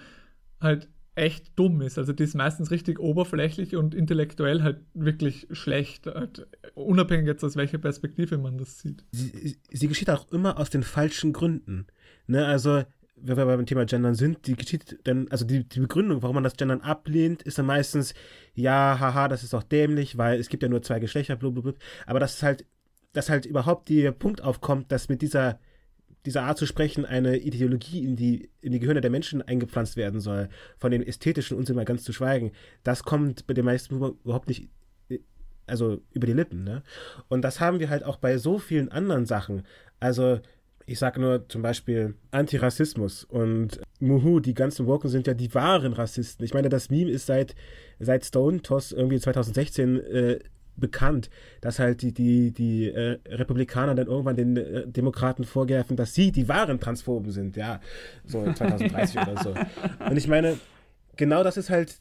halt 0.60 0.88
echt 1.16 1.58
dumm 1.58 1.80
ist. 1.80 1.98
Also 1.98 2.12
die 2.12 2.24
ist 2.24 2.34
meistens 2.34 2.70
richtig 2.70 3.00
oberflächlich 3.00 3.74
und 3.74 3.94
intellektuell 3.94 4.62
halt 4.62 4.80
wirklich 4.94 5.48
schlecht, 5.50 6.06
halt 6.06 6.46
unabhängig 6.74 7.26
jetzt 7.26 7.42
aus 7.42 7.56
welcher 7.56 7.78
Perspektive 7.78 8.38
man 8.38 8.58
das 8.58 8.78
sieht. 8.78 9.04
Sie, 9.12 9.56
sie 9.70 9.88
geschieht 9.88 10.10
auch 10.10 10.30
immer 10.30 10.58
aus 10.58 10.70
den 10.70 10.82
falschen 10.82 11.32
Gründen. 11.32 11.86
Ne? 12.26 12.44
Also 12.44 12.84
wenn 13.16 13.36
wir 13.36 13.46
beim 13.46 13.64
Thema 13.64 13.86
Gendern 13.86 14.14
sind, 14.14 14.46
die 14.46 14.56
geschieht 14.56 14.98
dann, 15.04 15.26
also 15.30 15.46
die, 15.46 15.66
die 15.66 15.80
Begründung, 15.80 16.22
warum 16.22 16.34
man 16.34 16.44
das 16.44 16.56
Gendern 16.56 16.82
ablehnt, 16.82 17.42
ist 17.42 17.56
dann 17.56 17.64
meistens, 17.64 18.12
ja, 18.54 18.98
haha, 19.00 19.28
das 19.28 19.42
ist 19.42 19.54
doch 19.54 19.62
dämlich, 19.62 20.18
weil 20.18 20.38
es 20.38 20.50
gibt 20.50 20.62
ja 20.62 20.68
nur 20.68 20.82
zwei 20.82 21.00
Geschlechter, 21.00 21.36
blablabla. 21.36 21.72
Aber 22.04 22.20
das 22.20 22.34
ist 22.34 22.42
halt, 22.42 22.66
dass 23.14 23.30
halt 23.30 23.46
überhaupt 23.46 23.88
der 23.88 24.12
Punkt 24.12 24.42
aufkommt, 24.42 24.92
dass 24.92 25.08
mit 25.08 25.22
dieser 25.22 25.58
dieser 26.26 26.42
Art 26.42 26.58
zu 26.58 26.66
sprechen 26.66 27.04
eine 27.04 27.38
Ideologie 27.38 28.04
in 28.04 28.16
die, 28.16 28.50
in 28.60 28.72
die 28.72 28.80
Gehirne 28.80 29.00
der 29.00 29.10
Menschen 29.10 29.40
eingepflanzt 29.40 29.96
werden 29.96 30.20
soll, 30.20 30.48
von 30.76 30.90
dem 30.90 31.02
ästhetischen 31.02 31.56
Unsinn 31.56 31.76
mal 31.76 31.84
ganz 31.84 32.04
zu 32.04 32.12
schweigen, 32.12 32.52
das 32.82 33.04
kommt 33.04 33.46
bei 33.46 33.54
den 33.54 33.64
meisten 33.64 33.94
überhaupt 33.94 34.48
nicht 34.48 34.68
also 35.66 36.00
über 36.12 36.26
die 36.26 36.32
Lippen, 36.32 36.64
ne? 36.64 36.82
Und 37.28 37.42
das 37.42 37.60
haben 37.60 37.80
wir 37.80 37.90
halt 37.90 38.04
auch 38.04 38.18
bei 38.18 38.38
so 38.38 38.58
vielen 38.58 38.90
anderen 38.90 39.26
Sachen. 39.26 39.62
Also, 39.98 40.40
ich 40.86 40.98
sage 40.98 41.20
nur 41.20 41.48
zum 41.48 41.62
Beispiel 41.62 42.14
Antirassismus 42.30 43.24
und 43.24 43.80
Muhu, 43.98 44.38
die 44.38 44.54
ganzen 44.54 44.86
Woken 44.86 45.10
sind 45.10 45.26
ja 45.26 45.34
die 45.34 45.52
wahren 45.52 45.92
Rassisten. 45.92 46.44
Ich 46.44 46.54
meine, 46.54 46.68
das 46.68 46.90
Meme 46.90 47.10
ist 47.10 47.26
seit, 47.26 47.56
seit 47.98 48.24
Stone 48.24 48.62
Toss 48.62 48.92
irgendwie 48.92 49.18
2016 49.18 50.00
äh, 50.00 50.38
bekannt, 50.76 51.30
dass 51.60 51.78
halt 51.78 52.02
die, 52.02 52.12
die, 52.12 52.52
die 52.52 52.88
äh, 52.88 53.18
Republikaner 53.28 53.94
dann 53.94 54.06
irgendwann 54.06 54.36
den 54.36 54.56
äh, 54.56 54.86
Demokraten 54.86 55.44
vorwerfen, 55.44 55.96
dass 55.96 56.14
sie 56.14 56.32
die 56.32 56.48
wahren 56.48 56.80
Transphoben 56.80 57.32
sind, 57.32 57.56
ja, 57.56 57.80
so 58.24 58.44
2030 58.52 59.20
oder 59.20 59.42
so. 59.42 59.54
Und 60.08 60.16
ich 60.16 60.28
meine, 60.28 60.58
genau 61.16 61.42
das 61.42 61.56
ist 61.56 61.70
halt 61.70 62.00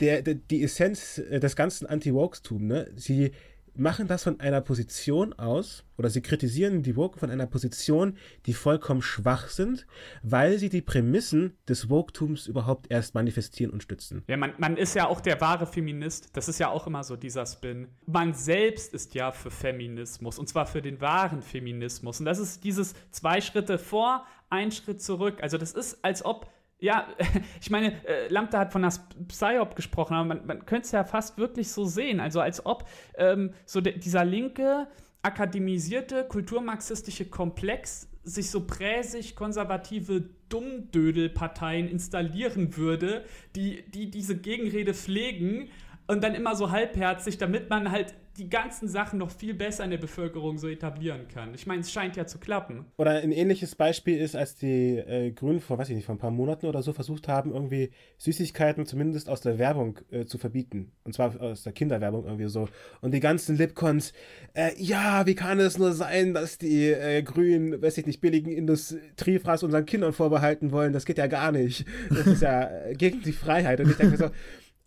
der, 0.00 0.22
der, 0.22 0.34
die 0.34 0.62
Essenz 0.62 1.18
äh, 1.18 1.40
des 1.40 1.56
ganzen 1.56 1.86
Anti-Wokes-Tums, 1.86 2.62
ne? 2.62 2.90
Sie 2.96 3.32
machen 3.76 4.06
das 4.06 4.24
von 4.24 4.40
einer 4.40 4.60
Position 4.60 5.32
aus, 5.32 5.84
oder 5.96 6.10
sie 6.10 6.22
kritisieren 6.22 6.82
die 6.82 6.96
Woke 6.96 7.18
von 7.18 7.30
einer 7.30 7.46
Position, 7.46 8.16
die 8.46 8.54
vollkommen 8.54 9.02
schwach 9.02 9.48
sind, 9.48 9.86
weil 10.22 10.58
sie 10.58 10.68
die 10.68 10.82
Prämissen 10.82 11.56
des 11.68 11.88
Woke-Tums 11.88 12.46
überhaupt 12.46 12.90
erst 12.90 13.14
manifestieren 13.14 13.72
und 13.72 13.82
stützen. 13.82 14.22
Ja, 14.26 14.36
man, 14.36 14.52
man 14.58 14.76
ist 14.76 14.94
ja 14.94 15.06
auch 15.06 15.20
der 15.20 15.40
wahre 15.40 15.66
Feminist. 15.66 16.30
Das 16.36 16.48
ist 16.48 16.58
ja 16.58 16.68
auch 16.68 16.86
immer 16.86 17.04
so 17.04 17.16
dieser 17.16 17.46
Spin. 17.46 17.88
Man 18.06 18.34
selbst 18.34 18.92
ist 18.94 19.14
ja 19.14 19.32
für 19.32 19.50
Feminismus, 19.50 20.38
und 20.38 20.48
zwar 20.48 20.66
für 20.66 20.82
den 20.82 21.00
wahren 21.00 21.42
Feminismus. 21.42 22.20
Und 22.20 22.26
das 22.26 22.38
ist 22.38 22.64
dieses 22.64 22.94
zwei 23.10 23.40
Schritte 23.40 23.78
vor, 23.78 24.26
ein 24.50 24.72
Schritt 24.72 25.02
zurück. 25.02 25.38
Also 25.42 25.58
das 25.58 25.72
ist, 25.72 26.04
als 26.04 26.24
ob 26.24 26.50
ja, 26.84 27.08
ich 27.60 27.70
meine, 27.70 27.92
äh, 28.06 28.28
Lambda 28.28 28.58
hat 28.58 28.72
von 28.72 28.82
der 28.82 28.92
Psyop 29.28 29.74
gesprochen, 29.74 30.14
aber 30.14 30.26
man, 30.26 30.46
man 30.46 30.66
könnte 30.66 30.84
es 30.84 30.92
ja 30.92 31.04
fast 31.04 31.38
wirklich 31.38 31.70
so 31.70 31.84
sehen. 31.84 32.20
Also 32.20 32.40
als 32.40 32.64
ob 32.64 32.86
ähm, 33.16 33.54
so 33.64 33.80
dieser 33.80 34.24
linke, 34.24 34.86
akademisierte, 35.22 36.24
kulturmarxistische 36.24 37.24
Komplex 37.24 38.08
sich 38.22 38.50
so 38.50 38.66
präsig 38.66 39.34
konservative 39.34 40.28
Dummdödelparteien 40.50 41.88
installieren 41.88 42.76
würde, 42.76 43.24
die, 43.56 43.82
die 43.90 44.10
diese 44.10 44.36
Gegenrede 44.36 44.92
pflegen 44.92 45.70
und 46.06 46.22
dann 46.22 46.34
immer 46.34 46.54
so 46.54 46.70
halbherzig, 46.70 47.38
damit 47.38 47.70
man 47.70 47.90
halt 47.90 48.14
die 48.36 48.50
ganzen 48.50 48.88
Sachen 48.88 49.18
noch 49.18 49.30
viel 49.30 49.54
besser 49.54 49.84
in 49.84 49.90
der 49.90 49.98
Bevölkerung 49.98 50.58
so 50.58 50.68
etablieren 50.68 51.28
kann. 51.28 51.54
Ich 51.54 51.66
meine, 51.66 51.82
es 51.82 51.92
scheint 51.92 52.16
ja 52.16 52.26
zu 52.26 52.38
klappen. 52.38 52.86
Oder 52.96 53.12
ein 53.12 53.30
ähnliches 53.30 53.76
Beispiel 53.76 54.18
ist, 54.18 54.34
als 54.34 54.56
die 54.56 54.96
äh, 54.96 55.30
Grünen 55.30 55.60
vor, 55.60 55.78
weiß 55.78 55.88
ich 55.90 55.96
nicht, 55.96 56.06
vor 56.06 56.14
ein 56.14 56.18
paar 56.18 56.30
Monaten 56.30 56.66
oder 56.66 56.82
so 56.82 56.92
versucht 56.92 57.28
haben, 57.28 57.52
irgendwie 57.52 57.90
Süßigkeiten 58.18 58.86
zumindest 58.86 59.28
aus 59.28 59.40
der 59.40 59.58
Werbung 59.58 60.00
äh, 60.10 60.24
zu 60.24 60.38
verbieten. 60.38 60.92
Und 61.04 61.14
zwar 61.14 61.40
aus 61.40 61.62
der 61.62 61.72
Kinderwerbung 61.72 62.24
irgendwie 62.24 62.48
so. 62.48 62.68
Und 63.00 63.14
die 63.14 63.20
ganzen 63.20 63.56
Lipcons, 63.56 64.12
äh, 64.54 64.72
ja, 64.76 65.26
wie 65.26 65.34
kann 65.36 65.60
es 65.60 65.78
nur 65.78 65.92
sein, 65.92 66.34
dass 66.34 66.58
die 66.58 66.88
äh, 66.88 67.22
Grünen, 67.22 67.80
weiß 67.80 67.98
ich 67.98 68.06
nicht, 68.06 68.20
billigen 68.20 68.50
Industriefraß 68.50 69.62
unseren 69.62 69.86
Kindern 69.86 70.12
vorbehalten 70.12 70.72
wollen? 70.72 70.92
Das 70.92 71.04
geht 71.04 71.18
ja 71.18 71.28
gar 71.28 71.52
nicht. 71.52 71.86
Das 72.08 72.26
ist 72.26 72.42
ja 72.42 72.64
äh, 72.64 72.94
gegen 72.94 73.22
die 73.22 73.32
Freiheit. 73.32 73.80
Und 73.80 73.90
ich 73.90 73.96
denke 73.96 74.16
so, 74.16 74.30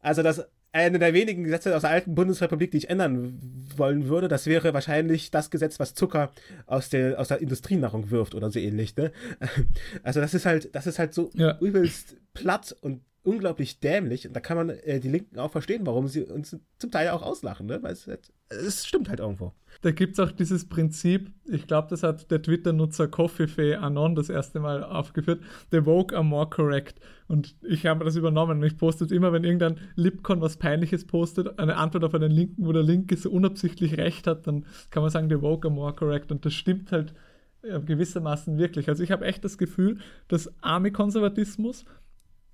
also 0.01 0.23
das 0.23 0.45
eine 0.71 0.99
der 0.99 1.13
wenigen 1.13 1.43
Gesetze 1.43 1.75
aus 1.75 1.81
der 1.81 1.91
alten 1.91 2.15
Bundesrepublik, 2.15 2.71
die 2.71 2.77
ich 2.77 2.89
ändern 2.89 3.39
wollen 3.75 4.07
würde, 4.07 4.27
das 4.27 4.45
wäre 4.45 4.73
wahrscheinlich 4.73 5.31
das 5.31 5.49
Gesetz, 5.49 5.79
was 5.79 5.93
Zucker 5.93 6.31
aus 6.65 6.89
der, 6.89 7.19
aus 7.19 7.29
der 7.29 7.41
Industrienahrung 7.41 8.11
wirft 8.11 8.35
oder 8.35 8.51
so 8.51 8.59
ähnlich. 8.59 8.95
Ne? 8.95 9.11
Also 10.03 10.21
das 10.21 10.33
ist 10.33 10.45
halt, 10.45 10.73
das 10.75 10.87
ist 10.87 10.99
halt 10.99 11.13
so 11.13 11.29
ja. 11.33 11.57
übelst 11.59 12.17
platt 12.33 12.75
und 12.81 13.01
unglaublich 13.27 13.81
dämlich. 13.81 14.25
Und 14.25 14.33
da 14.33 14.39
kann 14.39 14.55
man 14.55 14.69
äh, 14.69 15.01
die 15.01 15.09
Linken 15.09 15.37
auch 15.37 15.51
verstehen, 15.51 15.85
warum 15.85 16.07
sie 16.07 16.23
uns 16.23 16.57
zum 16.79 16.91
Teil 16.91 17.09
auch 17.09 17.21
auslachen, 17.21 17.67
ne? 17.67 17.83
Weil 17.83 17.91
es, 17.91 18.07
halt, 18.07 18.31
es 18.47 18.85
stimmt 18.85 19.09
halt 19.09 19.19
irgendwo. 19.19 19.53
Da 19.81 19.91
gibt 19.91 20.13
es 20.13 20.19
auch 20.19 20.31
dieses 20.31 20.69
Prinzip, 20.69 21.29
ich 21.45 21.67
glaube, 21.67 21.89
das 21.89 22.03
hat 22.03 22.31
der 22.31 22.41
Twitter-Nutzer 22.41 23.09
Coffeefee 23.09 23.75
Anon 23.75 24.15
das 24.15 24.29
erste 24.29 24.61
Mal 24.61 24.81
aufgeführt, 24.81 25.41
the 25.71 25.85
woke 25.85 26.15
are 26.15 26.23
more 26.23 26.49
correct. 26.49 27.01
Und 27.27 27.57
ich 27.61 27.85
habe 27.85 28.05
das 28.05 28.15
übernommen 28.15 28.63
ich 28.63 28.77
poste 28.77 29.13
immer, 29.13 29.33
wenn 29.33 29.43
irgendein 29.43 29.77
Lipcon 29.95 30.39
was 30.39 30.55
Peinliches 30.55 31.05
postet, 31.05 31.59
eine 31.59 31.75
Antwort 31.75 32.05
auf 32.05 32.15
einen 32.15 32.31
Linken, 32.31 32.65
wo 32.65 32.71
der 32.71 32.83
Linke 32.83 33.17
so 33.17 33.29
unabsichtlich 33.29 33.97
recht 33.97 34.25
hat, 34.25 34.47
dann 34.47 34.65
kann 34.89 35.03
man 35.03 35.11
sagen, 35.11 35.29
the 35.29 35.41
woke 35.41 35.67
are 35.67 35.75
more 35.75 35.93
correct. 35.93 36.31
Und 36.31 36.45
das 36.45 36.53
stimmt 36.53 36.93
halt 36.93 37.13
gewissermaßen 37.61 38.57
wirklich. 38.57 38.87
Also 38.87 39.03
ich 39.03 39.11
habe 39.11 39.25
echt 39.25 39.43
das 39.43 39.57
Gefühl, 39.57 39.97
dass 40.29 40.49
Army-Konservatismus 40.61 41.83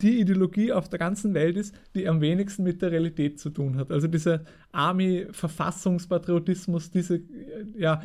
die 0.01 0.19
Ideologie 0.19 0.73
auf 0.73 0.89
der 0.89 0.99
ganzen 0.99 1.33
Welt 1.33 1.55
ist, 1.55 1.73
die 1.95 2.05
am 2.07 2.21
wenigsten 2.21 2.63
mit 2.63 2.81
der 2.81 2.91
Realität 2.91 3.39
zu 3.39 3.49
tun 3.49 3.77
hat. 3.77 3.91
Also 3.91 4.07
dieser 4.07 4.41
Army-Verfassungspatriotismus, 4.71 6.91
diese 6.91 7.21
ja, 7.77 8.01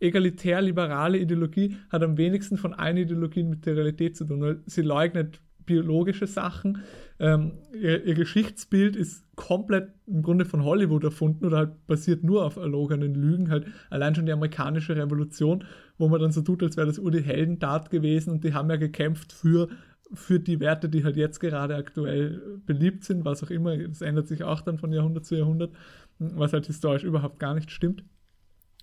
egalitär-liberale 0.00 1.18
Ideologie 1.18 1.76
hat 1.90 2.02
am 2.02 2.16
wenigsten 2.16 2.56
von 2.56 2.72
allen 2.72 2.96
Ideologien 2.96 3.50
mit 3.50 3.66
der 3.66 3.76
Realität 3.76 4.16
zu 4.16 4.24
tun, 4.24 4.40
weil 4.40 4.60
sie 4.66 4.82
leugnet 4.82 5.40
biologische 5.66 6.26
Sachen. 6.26 6.82
Ähm, 7.18 7.52
ihr, 7.72 8.04
ihr, 8.04 8.14
Geschichtsbild 8.14 8.96
ist 8.96 9.24
komplett 9.36 9.90
im 10.06 10.22
Grunde 10.22 10.44
von 10.44 10.64
Hollywood 10.64 11.04
erfunden 11.04 11.44
oder 11.44 11.58
halt 11.58 11.86
basiert 11.86 12.24
nur 12.24 12.44
auf 12.44 12.56
erlogenen 12.56 13.14
Lügen. 13.14 13.50
Halt 13.50 13.66
allein 13.90 14.14
schon 14.14 14.26
die 14.26 14.32
amerikanische 14.32 14.96
Revolution, 14.96 15.64
wo 15.98 16.08
man 16.08 16.20
dann 16.20 16.32
so 16.32 16.42
tut, 16.42 16.62
als 16.62 16.76
wäre 16.76 16.86
das 16.86 16.98
ur 16.98 17.10
die 17.10 17.22
Heldentat 17.22 17.90
gewesen 17.90 18.30
und 18.30 18.44
die 18.44 18.54
haben 18.54 18.70
ja 18.70 18.76
gekämpft 18.76 19.32
für 19.32 19.68
für 20.14 20.40
die 20.40 20.60
Werte, 20.60 20.88
die 20.88 21.04
halt 21.04 21.16
jetzt 21.16 21.40
gerade 21.40 21.76
aktuell 21.76 22.60
beliebt 22.66 23.04
sind, 23.04 23.24
was 23.24 23.42
auch 23.42 23.50
immer, 23.50 23.76
das 23.76 24.02
ändert 24.02 24.28
sich 24.28 24.44
auch 24.44 24.60
dann 24.60 24.78
von 24.78 24.92
Jahrhundert 24.92 25.24
zu 25.24 25.36
Jahrhundert, 25.36 25.74
was 26.18 26.52
halt 26.52 26.66
historisch 26.66 27.04
überhaupt 27.04 27.38
gar 27.38 27.54
nicht 27.54 27.70
stimmt. 27.70 28.04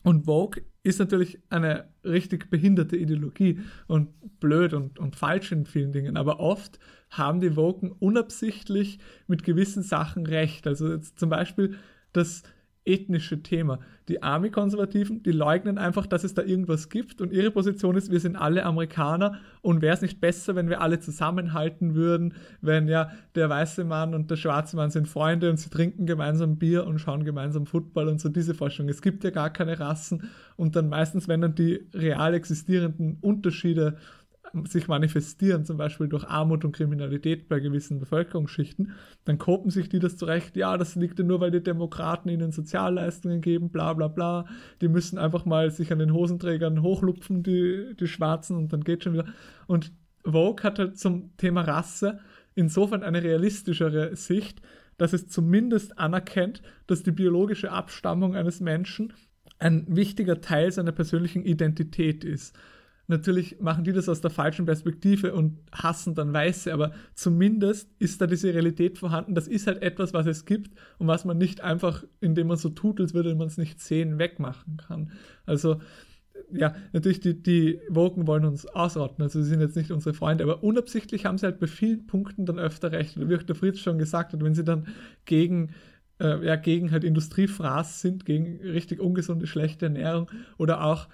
Und 0.04 0.26
Vogue 0.26 0.64
ist 0.84 1.00
natürlich 1.00 1.40
eine 1.50 1.90
richtig 2.06 2.50
behinderte 2.50 2.96
Ideologie 2.96 3.60
und 3.88 4.40
blöd 4.40 4.74
und, 4.74 4.98
und 4.98 5.16
falsch 5.16 5.52
in 5.52 5.66
vielen 5.66 5.92
Dingen, 5.92 6.16
aber 6.16 6.40
oft 6.40 6.80
haben 7.10 7.42
die 7.42 7.56
Woken 7.56 7.92
unabsichtlich 7.92 9.00
mit 9.28 9.44
gewissen 9.44 9.84
Sachen 9.84 10.26
recht. 10.26 10.68
Also 10.68 10.92
jetzt 10.92 11.20
zum 11.20 11.30
Beispiel, 11.30 11.76
dass 12.14 12.44
ethnische 12.86 13.44
Thema. 13.44 13.80
Die 14.08 14.24
Army-Konservativen, 14.24 15.22
die 15.22 15.32
leugnen 15.32 15.78
einfach, 15.78 16.08
dass 16.08 16.24
es 16.24 16.34
da 16.34 16.42
irgendwas 16.42 16.90
gibt 16.90 17.22
und 17.22 17.32
ihre 17.32 17.52
Position 17.52 17.96
ist, 17.96 18.12
wir 18.12 18.20
sind 18.20 18.36
alle 18.36 18.66
Amerikaner 18.66 19.40
und 19.62 19.82
wäre 19.82 19.94
es 19.94 20.02
nicht 20.02 20.20
besser, 20.20 20.56
wenn 20.56 20.70
wir 20.70 20.82
alle 20.82 21.00
zusammenhalten 21.00 21.94
würden, 21.94 22.34
wenn 22.62 22.88
ja 22.88 23.12
der 23.36 23.50
weiße 23.50 23.84
Mann 23.84 24.16
und 24.16 24.32
der 24.32 24.38
schwarze 24.38 24.76
Mann 24.76 24.90
sind 24.90 25.08
Freunde 25.08 25.50
und 25.50 25.58
sie 25.58 25.70
trinken 25.70 26.06
gemeinsam 26.06 26.58
Bier 26.58 26.88
und 26.88 27.00
schauen 27.00 27.24
gemeinsam 27.24 27.66
Football 27.68 28.08
und 28.08 28.20
so 28.20 28.30
diese 28.30 28.56
Forschung. 28.56 28.90
Es 28.90 29.02
gibt 29.02 29.24
ja 29.24 29.30
gar 29.30 29.52
keine 29.52 29.80
Rassen 29.80 30.30
und 30.56 30.76
dann 30.76 30.90
meistens, 30.90 31.28
wenn 31.28 31.42
dann 31.42 31.56
die 31.56 31.88
real 31.94 32.34
existierenden 32.34 33.18
Unterschiede 33.22 33.98
sich 34.68 34.88
manifestieren, 34.88 35.66
zum 35.66 35.78
Beispiel 35.78 36.08
durch 36.08 36.26
Armut 36.26 36.66
und 36.66 36.76
Kriminalität 36.76 37.48
bei 37.48 37.60
gewissen 37.60 38.00
Bevölkerungsschichten, 38.00 38.94
dann 39.26 39.38
kopen 39.38 39.70
sich 39.72 39.90
die 39.90 40.00
das 40.00 40.18
zurecht, 40.18 40.56
ja, 40.56 40.78
das 40.78 40.96
liegt 40.96 41.20
ja 41.20 41.26
nur, 41.26 41.40
weil 41.40 41.52
die 41.52 41.64
Demokraten 41.64 42.30
ihnen 42.30 42.52
Sozialleistungen 42.52 43.42
geben, 43.42 43.70
bla 43.70 43.94
bla 43.94 44.08
bla. 44.08 44.46
Die 44.82 44.88
müssen 44.88 45.18
einfach 45.18 45.46
mal 45.46 45.72
sich 45.72 45.92
an 45.92 46.00
den 46.00 46.14
Hosenträgern 46.14 46.82
hochlupfen, 46.82 47.44
die, 47.44 47.96
die 48.00 48.08
Schwarzen, 48.08 48.58
und 48.58 48.74
dann 48.74 48.84
geht 48.84 49.04
schon 49.04 49.14
wieder. 49.14 49.26
Und 49.68 49.92
Vogue 50.24 50.64
hat 50.64 50.80
halt 50.80 50.98
zum 50.98 51.36
Thema 51.38 51.62
Rasse 51.62 52.20
insofern 52.56 53.04
eine 53.04 53.24
realistischere 53.24 54.16
Sicht, 54.16 54.62
dass 54.98 55.14
es 55.14 55.30
zumindest 55.30 55.98
anerkennt, 55.98 56.62
dass 56.88 57.04
die 57.04 57.12
biologische 57.12 57.72
Abstammung 57.72 58.36
eines 58.36 58.60
Menschen 58.60 59.14
ein 59.60 59.86
wichtiger 59.88 60.42
Teil 60.42 60.72
seiner 60.72 60.92
persönlichen 60.92 61.44
Identität 61.44 62.24
ist 62.24 62.58
Natürlich 63.10 63.60
machen 63.60 63.84
die 63.84 63.92
das 63.92 64.08
aus 64.08 64.22
der 64.22 64.30
falschen 64.30 64.68
Perspektive 64.68 65.34
und 65.34 65.58
hassen 65.72 66.14
dann 66.14 66.32
Weiße, 66.32 66.72
aber 66.72 66.92
zumindest 67.16 67.90
ist 67.98 68.22
da 68.22 68.28
diese 68.28 68.54
Realität 68.54 69.00
vorhanden. 69.00 69.34
Das 69.34 69.48
ist 69.48 69.66
halt 69.66 69.82
etwas, 69.82 70.14
was 70.14 70.28
es 70.28 70.46
gibt 70.46 70.80
und 71.00 71.08
was 71.08 71.26
man 71.26 71.40
nicht 71.40 71.62
einfach, 71.62 72.04
indem 72.22 72.48
man 72.48 72.58
so 72.58 72.70
tut, 72.70 73.02
als 73.02 73.16
würde 73.16 73.34
man 73.34 73.48
es 73.48 73.58
nicht 73.58 73.82
sehen, 73.82 74.20
wegmachen 74.20 74.78
kann. 74.78 75.12
Also, 75.48 75.82
ja, 76.52 76.76
natürlich, 76.94 77.20
die, 77.20 77.42
die 77.42 77.80
Woken 77.90 78.28
wollen 78.28 78.46
uns 78.46 78.68
ausrotten, 78.68 79.24
also 79.24 79.42
sie 79.42 79.50
sind 79.50 79.62
jetzt 79.62 79.76
nicht 79.76 79.90
unsere 79.90 80.14
Freunde, 80.14 80.44
aber 80.44 80.64
unabsichtlich 80.64 81.26
haben 81.26 81.40
sie 81.40 81.48
halt 81.48 81.60
bei 81.60 81.66
vielen 81.66 82.06
Punkten 82.06 82.46
dann 82.46 82.60
öfter 82.60 82.92
recht. 82.92 83.20
Wie 83.28 83.36
auch 83.36 83.42
der 83.42 83.56
Fritz 83.56 83.80
schon 83.80 83.98
gesagt 83.98 84.34
hat, 84.34 84.44
wenn 84.44 84.54
sie 84.54 84.64
dann 84.64 84.88
gegen 85.26 85.72
äh, 86.20 86.46
ja, 86.46 86.56
gegen 86.58 86.92
halt 86.92 87.04
Industriefraß 87.04 88.02
sind, 88.02 88.26
gegen 88.26 88.60
richtig 88.62 89.00
ungesunde, 89.00 89.48
schlechte 89.48 89.86
Ernährung 89.86 90.30
oder 90.58 90.84
auch 90.84 91.08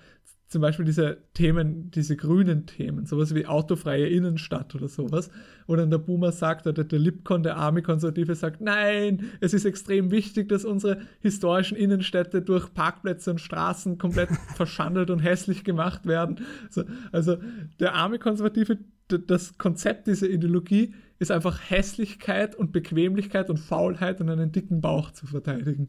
zum 0.48 0.62
Beispiel 0.62 0.86
diese 0.86 1.18
Themen, 1.34 1.90
diese 1.92 2.16
grünen 2.16 2.68
Themen, 2.68 3.06
sowas 3.06 3.34
wie 3.34 3.48
autofreie 3.48 4.08
Innenstadt 4.08 4.76
oder 4.76 4.88
sowas, 4.88 5.32
wo 5.66 5.76
dann 5.76 5.90
der 5.90 5.98
Boomer 5.98 6.32
sagt, 6.32 6.68
oder 6.68 6.84
der 6.84 7.00
Lipcon, 7.00 7.42
der 7.42 7.58
Army-Konservative 7.58 8.36
sagt, 8.36 8.62
nein, 8.62 9.32
es 9.42 9.54
ist 9.54 9.66
extrem 9.66 10.12
wichtig, 10.12 10.50
dass 10.50 10.64
unsere 10.64 11.02
historischen 11.20 11.76
Innenstädte 11.76 12.42
durch 12.42 12.74
Parkplätze 12.74 13.32
und 13.32 13.42
Straßen 13.42 13.98
komplett 13.98 14.30
verschandelt 14.56 15.10
und 15.10 15.20
hässlich 15.20 15.64
gemacht 15.64 16.06
werden. 16.06 16.46
Also, 16.66 16.84
also 17.12 17.38
der 17.80 17.96
Army-Konservative, 17.96 18.78
das 19.08 19.58
Konzept 19.58 20.08
dieser 20.08 20.30
Ideologie 20.30 20.94
ist 21.18 21.32
einfach 21.32 21.60
Hässlichkeit 21.70 22.56
und 22.56 22.72
Bequemlichkeit 22.72 23.50
und 23.50 23.58
Faulheit 23.58 24.22
und 24.22 24.30
einen 24.30 24.52
dicken 24.52 24.82
Bauch 24.82 25.12
zu 25.12 25.26
verteidigen. 25.26 25.88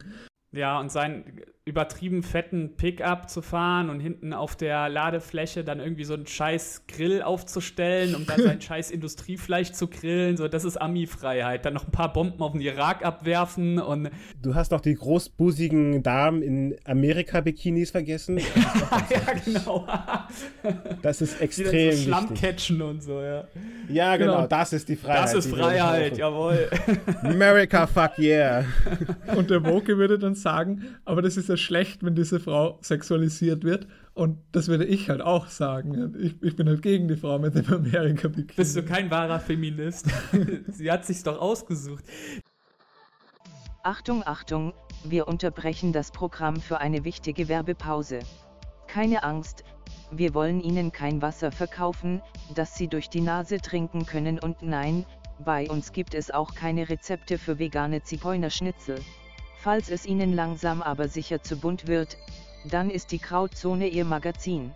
Ja, 0.53 0.81
und 0.81 0.91
seinen 0.91 1.25
übertrieben 1.69 2.23
fetten 2.23 2.77
Pickup 2.77 3.29
zu 3.29 3.43
fahren 3.43 3.91
und 3.91 3.99
hinten 3.99 4.33
auf 4.33 4.55
der 4.55 4.89
Ladefläche 4.89 5.65
dann 5.65 5.81
irgendwie 5.81 6.05
so 6.05 6.15
einen 6.15 6.29
scheiß 6.29 6.85
Grill 6.87 7.23
aufzustellen, 7.23 8.15
um 8.15 8.25
dann 8.25 8.41
sein 8.41 8.61
scheiß 8.63 8.93
Industriefleisch 8.93 9.73
zu 9.73 9.89
grillen. 9.89 10.37
So, 10.37 10.47
das 10.47 10.63
ist 10.63 10.77
Ami-Freiheit. 10.77 11.65
Dann 11.65 11.75
noch 11.75 11.85
ein 11.85 11.91
paar 11.91 12.13
Bomben 12.13 12.41
auf 12.41 12.53
den 12.53 12.61
Irak 12.61 13.05
abwerfen 13.05 13.81
und. 13.81 14.11
Du 14.41 14.55
hast 14.55 14.71
noch 14.71 14.81
die 14.81 14.95
großbusigen 14.95 16.05
Damen 16.05 16.41
in 16.41 16.77
Amerika-Bikinis 16.85 17.91
vergessen. 17.91 18.39
ja, 19.11 19.33
genau. 19.45 19.89
das 21.03 21.21
ist 21.21 21.41
extrem. 21.41 21.91
Die 21.91 21.97
so 21.97 22.05
Schlamm 22.05 22.33
catchen 22.35 22.81
und 22.81 23.03
so, 23.03 23.21
ja. 23.21 23.49
Ja, 23.89 24.17
genau, 24.17 24.37
genau, 24.37 24.47
das 24.47 24.73
ist 24.73 24.89
die 24.89 24.95
Freiheit. 24.95 25.25
Das 25.25 25.35
ist 25.35 25.51
Freiheit, 25.51 26.17
jawohl. 26.17 26.71
America, 27.23 27.89
fuck 27.89 28.17
yeah. 28.21 28.65
Und 29.35 29.51
der 29.51 29.65
Woke 29.65 29.99
würde 29.99 30.17
dann 30.17 30.37
sagen, 30.37 30.85
aber 31.05 31.23
das 31.23 31.37
ist 31.37 31.49
ja 31.49 31.56
schlecht, 31.57 32.05
wenn 32.05 32.15
diese 32.15 32.41
Frau 32.41 32.79
sexualisiert 32.83 33.65
wird. 33.65 33.87
Und 34.15 34.39
das 34.53 34.69
würde 34.69 34.85
ich 34.85 35.11
halt 35.11 35.21
auch 35.21 35.49
sagen. 35.49 36.15
Ich, 36.19 36.43
ich 36.43 36.57
bin 36.57 36.69
halt 36.69 36.83
gegen 36.83 37.09
die 37.09 37.17
Frau 37.17 37.39
mit 37.39 37.55
dem 37.55 37.67
Amerika-Bikini. 37.73 38.57
Bist 38.57 38.77
du 38.77 38.83
kein 38.83 39.11
wahrer 39.11 39.41
Feminist? 39.41 40.07
Sie 40.69 40.91
hat 40.91 41.05
sich's 41.05 41.23
doch 41.23 41.41
ausgesucht. 41.41 42.05
Achtung, 43.83 44.23
Achtung, 44.27 44.73
wir 45.05 45.29
unterbrechen 45.29 45.93
das 45.93 46.11
Programm 46.11 46.57
für 46.57 46.79
eine 46.79 47.05
wichtige 47.05 47.49
Werbepause. 47.49 48.21
Keine 48.89 49.23
Angst, 49.23 49.65
wir 50.11 50.35
wollen 50.35 50.61
Ihnen 50.61 50.93
kein 50.93 51.21
Wasser 51.23 51.53
verkaufen, 51.53 52.23
das 52.55 52.75
Sie 52.77 52.89
durch 52.89 53.09
die 53.09 53.21
Nase 53.21 53.59
trinken 53.59 54.07
können 54.07 54.39
und 54.39 54.63
nein, 54.63 55.05
bei 55.45 55.69
uns 55.69 55.93
gibt 55.93 56.15
es 56.15 56.31
auch 56.31 56.55
keine 56.55 56.89
Rezepte 56.89 57.39
für 57.39 57.59
vegane 57.59 58.03
Zigeunerschnitzel. 58.03 59.01
Falls 59.67 59.91
es 59.91 60.07
Ihnen 60.07 60.33
langsam 60.33 60.81
aber 60.81 61.09
sicher 61.09 61.43
zu 61.43 61.57
bunt 61.57 61.89
wird, 61.89 62.19
dann 62.67 62.89
ist 62.89 63.11
die 63.11 63.19
Krautzone 63.19 63.89
Ihr 63.89 64.05
Magazin. 64.05 64.71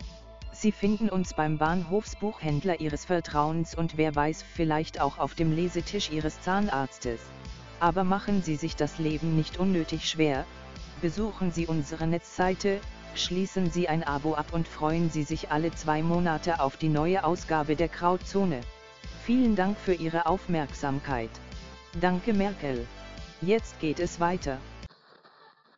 Sie 0.50 0.72
finden 0.72 1.08
uns 1.08 1.32
beim 1.32 1.58
Bahnhofsbuchhändler 1.58 2.80
Ihres 2.80 3.04
Vertrauens 3.04 3.76
und 3.76 3.96
wer 3.96 4.16
weiß 4.16 4.42
vielleicht 4.42 5.00
auch 5.00 5.18
auf 5.18 5.36
dem 5.36 5.54
Lesetisch 5.54 6.10
Ihres 6.10 6.40
Zahnarztes. 6.40 7.20
Aber 7.78 8.02
machen 8.02 8.42
Sie 8.42 8.56
sich 8.56 8.74
das 8.74 8.98
Leben 8.98 9.36
nicht 9.36 9.60
unnötig 9.60 10.10
schwer, 10.10 10.44
besuchen 11.00 11.52
Sie 11.52 11.68
unsere 11.68 12.08
Netzseite, 12.08 12.80
schließen 13.14 13.70
Sie 13.70 13.88
ein 13.88 14.02
Abo 14.02 14.34
ab 14.34 14.46
und 14.50 14.66
freuen 14.66 15.08
Sie 15.08 15.22
sich 15.22 15.52
alle 15.52 15.70
zwei 15.70 16.02
Monate 16.02 16.58
auf 16.58 16.76
die 16.76 16.88
neue 16.88 17.22
Ausgabe 17.22 17.76
der 17.76 17.88
Krautzone. 17.88 18.60
Vielen 19.24 19.54
Dank 19.54 19.78
für 19.78 19.94
Ihre 19.94 20.26
Aufmerksamkeit. 20.26 21.30
Danke 22.00 22.34
Merkel. 22.34 22.88
Jetzt 23.40 23.78
geht 23.78 24.00
es 24.00 24.18
weiter. 24.18 24.58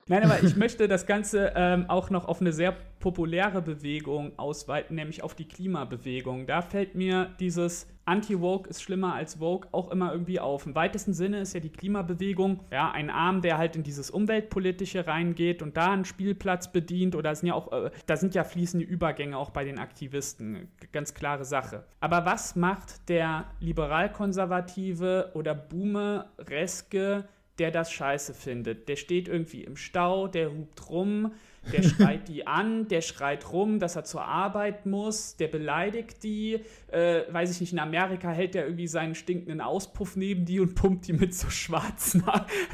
Nein, 0.09 0.25
aber 0.25 0.43
ich 0.43 0.57
möchte 0.57 0.89
das 0.89 1.07
Ganze 1.07 1.53
ähm, 1.55 1.87
auch 1.89 2.11
noch 2.11 2.27
auf 2.27 2.41
eine 2.41 2.53
sehr 2.53 2.75
populäre 2.99 3.63
Bewegung 3.63 4.37
ausweiten, 4.37 4.97
nämlich 4.97 5.23
auf 5.23 5.35
die 5.35 5.47
Klimabewegung. 5.47 6.47
Da 6.47 6.61
fällt 6.61 6.95
mir 6.95 7.31
dieses 7.39 7.87
Anti-Woke 8.05 8.69
ist 8.69 8.83
schlimmer 8.83 9.15
als 9.15 9.39
Woke 9.39 9.69
auch 9.71 9.91
immer 9.93 10.13
irgendwie 10.13 10.41
auf. 10.41 10.67
Im 10.67 10.75
weitesten 10.75 11.13
Sinne 11.13 11.41
ist 11.41 11.55
ja 11.55 11.61
die 11.61 11.71
Klimabewegung 11.71 12.61
ja 12.73 12.91
ein 12.91 13.11
Arm, 13.11 13.43
der 13.43 13.59
halt 13.59 13.77
in 13.77 13.85
dieses 13.85 14.11
Umweltpolitische 14.11 15.07
reingeht 15.07 15.63
und 15.63 15.77
da 15.77 15.93
einen 15.93 16.05
Spielplatz 16.05 16.73
bedient 16.73 17.15
oder 17.15 17.35
sind 17.35 17.49
ja 17.49 17.55
auch, 17.55 17.71
äh, 17.71 17.91
da 18.07 18.17
sind 18.17 18.35
ja 18.35 18.43
fließende 18.43 18.85
Übergänge 18.85 19.37
auch 19.37 19.51
bei 19.51 19.65
den 19.65 19.79
Aktivisten. 19.79 20.69
Ganz 20.91 21.15
klare 21.15 21.45
Sache. 21.45 21.85
Aber 22.01 22.25
was 22.25 22.57
macht 22.57 23.09
der 23.09 23.45
liberal-konservative 23.61 25.31
oder 25.35 25.55
Boomer-reske 25.55 27.25
der 27.63 27.71
das 27.71 27.93
scheiße 27.93 28.35
findet. 28.35 28.89
Der 28.89 28.97
steht 28.97 29.29
irgendwie 29.29 29.63
im 29.63 29.77
Stau, 29.77 30.27
der 30.27 30.51
hupt 30.51 30.91
rum, 30.91 31.31
der 31.71 31.85
schreit 31.85 32.27
die 32.27 32.45
an, 32.45 32.89
der 32.89 33.03
schreit 33.03 33.53
rum, 33.53 33.79
dass 33.79 33.95
er 33.95 34.03
zur 34.03 34.25
Arbeit 34.25 34.85
muss, 34.85 35.37
der 35.37 35.47
beleidigt 35.47 36.25
die. 36.25 36.59
Äh, 36.89 37.23
weiß 37.33 37.53
ich 37.53 37.61
nicht, 37.61 37.73
in 37.73 37.79
Amerika 37.79 38.33
hält 38.33 38.57
der 38.57 38.65
irgendwie 38.65 38.89
seinen 38.89 39.15
stinkenden 39.15 39.61
Auspuff 39.61 40.17
neben 40.17 40.45
die 40.45 40.59
und 40.59 40.75
pumpt 40.75 41.07
die 41.07 41.13
mit 41.13 41.37
so 41.37 41.51
schwarzen 41.51 42.25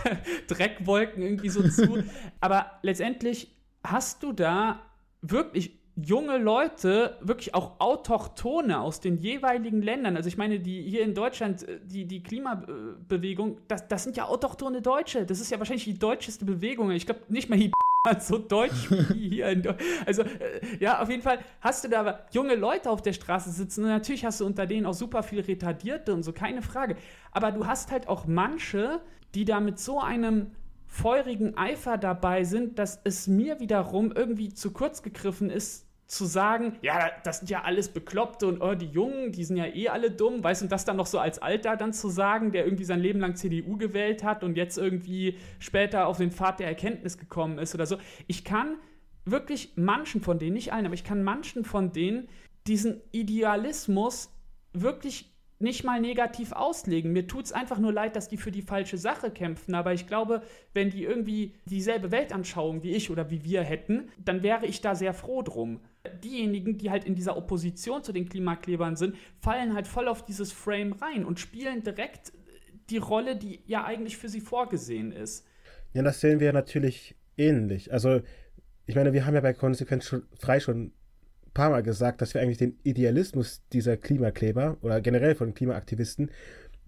Dreckwolken 0.48 1.22
irgendwie 1.22 1.50
so 1.50 1.68
zu. 1.68 2.02
Aber 2.40 2.78
letztendlich 2.80 3.54
hast 3.84 4.22
du 4.22 4.32
da 4.32 4.80
wirklich 5.20 5.77
junge 6.04 6.38
Leute, 6.38 7.16
wirklich 7.20 7.54
auch 7.54 7.80
Autochtone 7.80 8.80
aus 8.80 9.00
den 9.00 9.18
jeweiligen 9.18 9.82
Ländern. 9.82 10.16
Also 10.16 10.28
ich 10.28 10.36
meine, 10.36 10.60
die 10.60 10.82
hier 10.82 11.02
in 11.02 11.14
Deutschland, 11.14 11.66
äh, 11.66 11.80
die, 11.84 12.04
die 12.04 12.22
Klimabewegung, 12.22 13.58
das, 13.68 13.88
das 13.88 14.04
sind 14.04 14.16
ja 14.16 14.26
autochtone 14.26 14.80
Deutsche. 14.80 15.26
Das 15.26 15.40
ist 15.40 15.50
ja 15.50 15.58
wahrscheinlich 15.58 15.84
die 15.84 15.98
deutscheste 15.98 16.44
Bewegung. 16.44 16.90
Ich 16.92 17.06
glaube 17.06 17.20
nicht 17.28 17.48
mal 17.48 17.58
die 17.58 17.72
so 18.20 18.38
deutsch 18.38 18.90
wie 18.90 19.28
hier 19.28 19.48
in 19.48 19.62
Deutschland. 19.62 20.06
Also, 20.06 20.22
äh, 20.22 20.60
ja, 20.78 21.02
auf 21.02 21.10
jeden 21.10 21.22
Fall 21.22 21.40
hast 21.60 21.84
du 21.84 21.88
da 21.88 22.20
junge 22.30 22.54
Leute 22.54 22.90
auf 22.90 23.02
der 23.02 23.12
Straße 23.12 23.50
sitzen 23.50 23.84
und 23.84 23.90
natürlich 23.90 24.24
hast 24.24 24.40
du 24.40 24.46
unter 24.46 24.66
denen 24.66 24.86
auch 24.86 24.94
super 24.94 25.22
viel 25.22 25.40
Retardierte 25.40 26.14
und 26.14 26.22
so, 26.22 26.32
keine 26.32 26.62
Frage. 26.62 26.96
Aber 27.32 27.50
du 27.50 27.66
hast 27.66 27.90
halt 27.90 28.08
auch 28.08 28.26
manche, 28.26 29.00
die 29.34 29.44
da 29.44 29.60
mit 29.60 29.80
so 29.80 30.00
einem 30.00 30.52
feurigen 30.86 31.58
Eifer 31.58 31.98
dabei 31.98 32.44
sind, 32.44 32.78
dass 32.78 33.00
es 33.04 33.26
mir 33.26 33.60
wiederum 33.60 34.12
irgendwie 34.12 34.48
zu 34.54 34.72
kurz 34.72 35.02
gegriffen 35.02 35.50
ist, 35.50 35.87
zu 36.08 36.24
sagen, 36.24 36.78
ja, 36.80 37.10
das 37.22 37.40
sind 37.40 37.50
ja 37.50 37.62
alles 37.62 37.90
Bekloppte 37.90 38.46
und 38.46 38.62
oh, 38.62 38.74
die 38.74 38.86
Jungen, 38.86 39.30
die 39.30 39.44
sind 39.44 39.58
ja 39.58 39.66
eh 39.66 39.88
alle 39.88 40.10
dumm, 40.10 40.42
weißt 40.42 40.62
du, 40.62 40.64
und 40.64 40.72
das 40.72 40.86
dann 40.86 40.96
noch 40.96 41.06
so 41.06 41.18
als 41.18 41.38
Alter 41.38 41.76
dann 41.76 41.92
zu 41.92 42.08
sagen, 42.08 42.50
der 42.50 42.64
irgendwie 42.64 42.84
sein 42.84 43.00
Leben 43.00 43.20
lang 43.20 43.36
CDU 43.36 43.76
gewählt 43.76 44.24
hat 44.24 44.42
und 44.42 44.56
jetzt 44.56 44.78
irgendwie 44.78 45.36
später 45.58 46.06
auf 46.06 46.16
den 46.16 46.30
Pfad 46.32 46.60
der 46.60 46.66
Erkenntnis 46.66 47.18
gekommen 47.18 47.58
ist 47.58 47.74
oder 47.74 47.84
so. 47.84 47.98
Ich 48.26 48.42
kann 48.42 48.76
wirklich 49.26 49.72
manchen 49.76 50.22
von 50.22 50.38
denen, 50.38 50.54
nicht 50.54 50.72
allen, 50.72 50.86
aber 50.86 50.94
ich 50.94 51.04
kann 51.04 51.22
manchen 51.22 51.66
von 51.66 51.92
denen 51.92 52.28
diesen 52.66 53.02
Idealismus 53.12 54.30
wirklich 54.72 55.30
nicht 55.60 55.84
mal 55.84 56.00
negativ 56.00 56.52
auslegen. 56.52 57.12
Mir 57.12 57.26
tut 57.26 57.46
es 57.46 57.52
einfach 57.52 57.78
nur 57.78 57.92
leid, 57.92 58.16
dass 58.16 58.28
die 58.28 58.36
für 58.36 58.52
die 58.52 58.62
falsche 58.62 58.98
Sache 58.98 59.30
kämpfen. 59.30 59.74
Aber 59.74 59.92
ich 59.92 60.06
glaube, 60.06 60.42
wenn 60.72 60.90
die 60.90 61.04
irgendwie 61.04 61.54
dieselbe 61.64 62.10
Weltanschauung 62.10 62.82
wie 62.82 62.92
ich 62.92 63.10
oder 63.10 63.30
wie 63.30 63.44
wir 63.44 63.62
hätten, 63.62 64.08
dann 64.24 64.42
wäre 64.42 64.66
ich 64.66 64.80
da 64.80 64.94
sehr 64.94 65.14
froh 65.14 65.42
drum. 65.42 65.80
Diejenigen, 66.22 66.78
die 66.78 66.90
halt 66.90 67.04
in 67.04 67.14
dieser 67.14 67.36
Opposition 67.36 68.02
zu 68.02 68.12
den 68.12 68.28
Klimaklebern 68.28 68.96
sind, 68.96 69.16
fallen 69.40 69.74
halt 69.74 69.88
voll 69.88 70.08
auf 70.08 70.24
dieses 70.24 70.52
Frame 70.52 70.92
rein 70.92 71.24
und 71.24 71.40
spielen 71.40 71.82
direkt 71.82 72.32
die 72.88 72.98
Rolle, 72.98 73.36
die 73.36 73.60
ja 73.66 73.84
eigentlich 73.84 74.16
für 74.16 74.28
sie 74.28 74.40
vorgesehen 74.40 75.12
ist. 75.12 75.46
Ja, 75.92 76.02
das 76.02 76.20
sehen 76.20 76.40
wir 76.40 76.52
natürlich 76.52 77.16
ähnlich. 77.36 77.92
Also, 77.92 78.20
ich 78.86 78.94
meine, 78.94 79.12
wir 79.12 79.26
haben 79.26 79.34
ja 79.34 79.40
bei 79.40 79.52
Konsequenz 79.52 80.14
frei 80.38 80.60
schon 80.60 80.92
paar 81.58 81.70
Mal 81.70 81.82
gesagt, 81.82 82.22
dass 82.22 82.34
wir 82.34 82.40
eigentlich 82.40 82.58
den 82.58 82.78
Idealismus 82.84 83.62
dieser 83.72 83.96
Klimakleber 83.96 84.76
oder 84.80 85.00
generell 85.00 85.34
von 85.34 85.54
Klimaaktivisten 85.54 86.30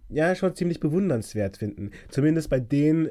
ja 0.09 0.33
schon 0.37 0.55
ziemlich 0.55 0.79
bewundernswert 0.79 1.57
finden. 1.57 1.91
Zumindest 2.09 2.51
bei 2.51 2.61
denen, 2.61 3.09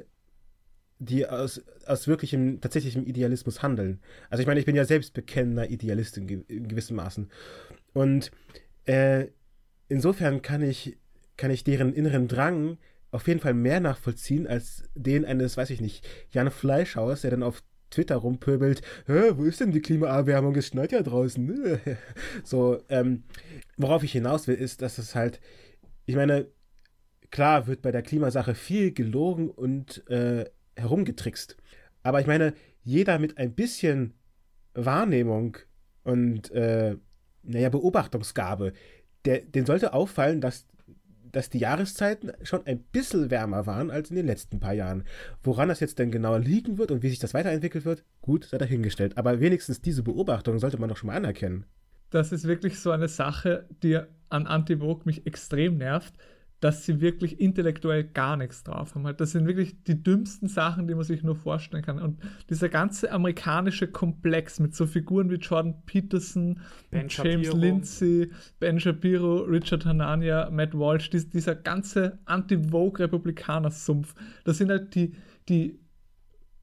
die 1.00 1.28
aus, 1.28 1.62
aus 1.86 2.08
wirklichem, 2.08 2.62
tatsächlichem 2.62 3.06
Idealismus 3.06 3.62
handeln. 3.62 4.00
Also 4.30 4.40
ich 4.40 4.48
meine, 4.48 4.62
ich 4.62 4.66
bin 4.66 4.76
ja 4.78 4.86
selbst 4.86 5.14
bekennender 5.14 5.70
Idealist 5.70 6.18
in, 6.18 6.30
in 6.48 6.70
gewissem 6.70 6.96
Maßen. 6.96 7.30
Und 7.92 8.32
äh, 8.86 9.28
insofern 9.90 10.42
kann 10.42 10.62
ich, 10.62 10.98
kann 11.36 11.52
ich 11.52 11.66
deren 11.66 11.92
inneren 11.92 12.30
Drang 12.30 12.78
auf 13.12 13.28
jeden 13.28 13.42
Fall 13.42 13.54
mehr 13.54 13.82
nachvollziehen 13.82 14.48
als 14.48 14.84
den 14.96 15.26
eines, 15.26 15.58
weiß 15.58 15.72
ich 15.72 15.82
nicht, 15.82 16.08
Jan 16.32 16.52
Fleischhaus, 16.52 17.22
der 17.22 17.32
dann 17.32 17.44
auf 17.44 17.62
Twitter 17.90 18.16
rumpöbelt, 18.18 18.82
wo 19.08 19.44
ist 19.44 19.60
denn 19.60 19.72
die 19.72 19.82
Klimaerwärmung? 19.82 20.56
Es 20.56 20.68
schneit 20.68 20.92
ja 20.92 21.02
draußen. 21.02 21.80
so, 22.44 22.82
ähm, 22.90 23.24
worauf 23.78 24.04
ich 24.04 24.12
hinaus 24.12 24.48
will, 24.48 24.56
ist, 24.56 24.82
dass 24.82 24.98
es 24.98 25.16
halt, 25.16 25.40
ich 26.06 26.16
meine, 26.16 26.48
klar 27.32 27.68
wird 27.68 27.82
bei 27.82 27.92
der 27.92 28.02
Klimasache 28.02 28.56
viel 28.56 28.92
gelogen 28.92 29.50
und 29.50 30.08
äh, 30.10 30.46
herumgetrickst. 30.76 31.58
Aber 32.04 32.22
ich 32.22 32.28
meine, 32.28 32.54
jeder 32.84 33.20
mit 33.20 33.38
ein 33.38 33.54
bisschen 33.54 34.14
Wahrnehmung 34.74 35.58
und 36.04 36.52
äh, 36.52 36.96
naja, 37.44 37.70
Beobachtungsgabe, 37.70 38.74
der, 39.26 39.42
den 39.42 39.66
sollte 39.66 39.94
auffallen, 39.94 40.42
dass 40.42 40.66
dass 41.32 41.50
die 41.50 41.60
Jahreszeiten 41.60 42.32
schon 42.44 42.66
ein 42.66 42.80
bisschen 42.80 43.32
wärmer 43.32 43.66
waren 43.66 43.92
als 43.92 44.10
in 44.10 44.16
den 44.16 44.26
letzten 44.26 44.60
paar 44.60 44.74
Jahren. 44.74 45.04
Woran 45.44 45.70
das 45.70 45.80
jetzt 45.80 46.00
denn 46.00 46.12
genau 46.12 46.38
liegen 46.38 46.78
wird 46.78 46.92
und 46.92 47.04
wie 47.04 47.10
sich 47.10 47.20
das 47.20 47.34
weiterentwickelt 47.34 47.86
wird, 47.86 48.04
gut, 48.22 48.46
sei 48.46 48.58
dahingestellt. 48.58 49.18
Aber 49.18 49.40
wenigstens 49.40 49.82
diese 49.82 50.04
Beobachtung 50.04 50.60
sollte 50.60 50.80
man 50.80 50.90
doch 50.90 50.98
schon 50.98 51.08
mal 51.08 51.16
anerkennen. 51.16 51.66
Das 52.10 52.32
ist 52.32 52.48
wirklich 52.48 52.80
so 52.80 52.92
eine 52.92 53.08
Sache, 53.08 53.68
die 53.84 54.00
an 54.30 54.48
Anti-Vogue 54.48 55.04
mich 55.06 55.26
extrem 55.28 55.78
nervt 55.78 56.14
dass 56.60 56.86
sie 56.86 57.00
wirklich 57.00 57.40
intellektuell 57.40 58.04
gar 58.04 58.36
nichts 58.36 58.64
drauf 58.64 58.94
haben. 58.94 59.16
Das 59.18 59.32
sind 59.32 59.48
wirklich 59.48 59.84
die 59.84 60.04
dümmsten 60.04 60.50
Sachen, 60.50 60.88
die 60.88 60.96
man 60.96 61.04
sich 61.04 61.24
nur 61.24 61.36
vorstellen 61.36 61.84
kann. 61.84 62.00
Und 62.00 62.20
dieser 62.50 62.68
ganze 62.68 63.12
amerikanische 63.12 63.88
Komplex 63.88 64.60
mit 64.60 64.76
so 64.76 64.86
Figuren 64.86 65.30
wie 65.30 65.36
Jordan 65.36 65.82
Peterson, 65.86 66.60
James 66.92 67.14
Shapiro. 67.14 67.56
Lindsay, 67.56 68.32
Ben 68.60 68.80
Shapiro, 68.80 69.38
Richard 69.44 69.86
Hanania, 69.86 70.50
Matt 70.50 70.74
Walsh, 70.74 71.10
dies, 71.10 71.30
dieser 71.30 71.56
ganze 71.56 72.20
Anti-Vogue-Republikaner-Sumpf, 72.26 74.14
das 74.44 74.58
sind 74.58 74.70
halt 74.70 74.96
die, 74.96 75.16
die 75.48 75.80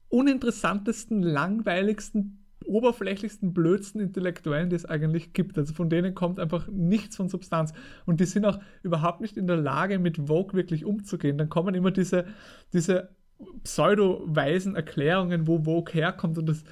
uninteressantesten, 0.09 1.21
langweiligsten 1.21 2.46
oberflächlichsten, 2.67 3.53
blödsten 3.53 4.01
Intellektuellen, 4.01 4.69
die 4.69 4.75
es 4.75 4.85
eigentlich 4.85 5.33
gibt. 5.33 5.57
Also 5.57 5.73
von 5.73 5.89
denen 5.89 6.13
kommt 6.13 6.39
einfach 6.39 6.67
nichts 6.67 7.15
von 7.15 7.29
Substanz. 7.29 7.73
Und 8.05 8.19
die 8.19 8.25
sind 8.25 8.45
auch 8.45 8.59
überhaupt 8.83 9.21
nicht 9.21 9.37
in 9.37 9.47
der 9.47 9.57
Lage, 9.57 9.99
mit 9.99 10.17
Vogue 10.27 10.53
wirklich 10.53 10.85
umzugehen. 10.85 11.37
Dann 11.37 11.49
kommen 11.49 11.75
immer 11.75 11.91
diese, 11.91 12.25
diese 12.73 13.09
pseudo-weisen 13.63 14.75
Erklärungen, 14.75 15.47
wo 15.47 15.63
Vogue 15.63 15.93
herkommt 15.93 16.37
und 16.37 16.47
das 16.47 16.63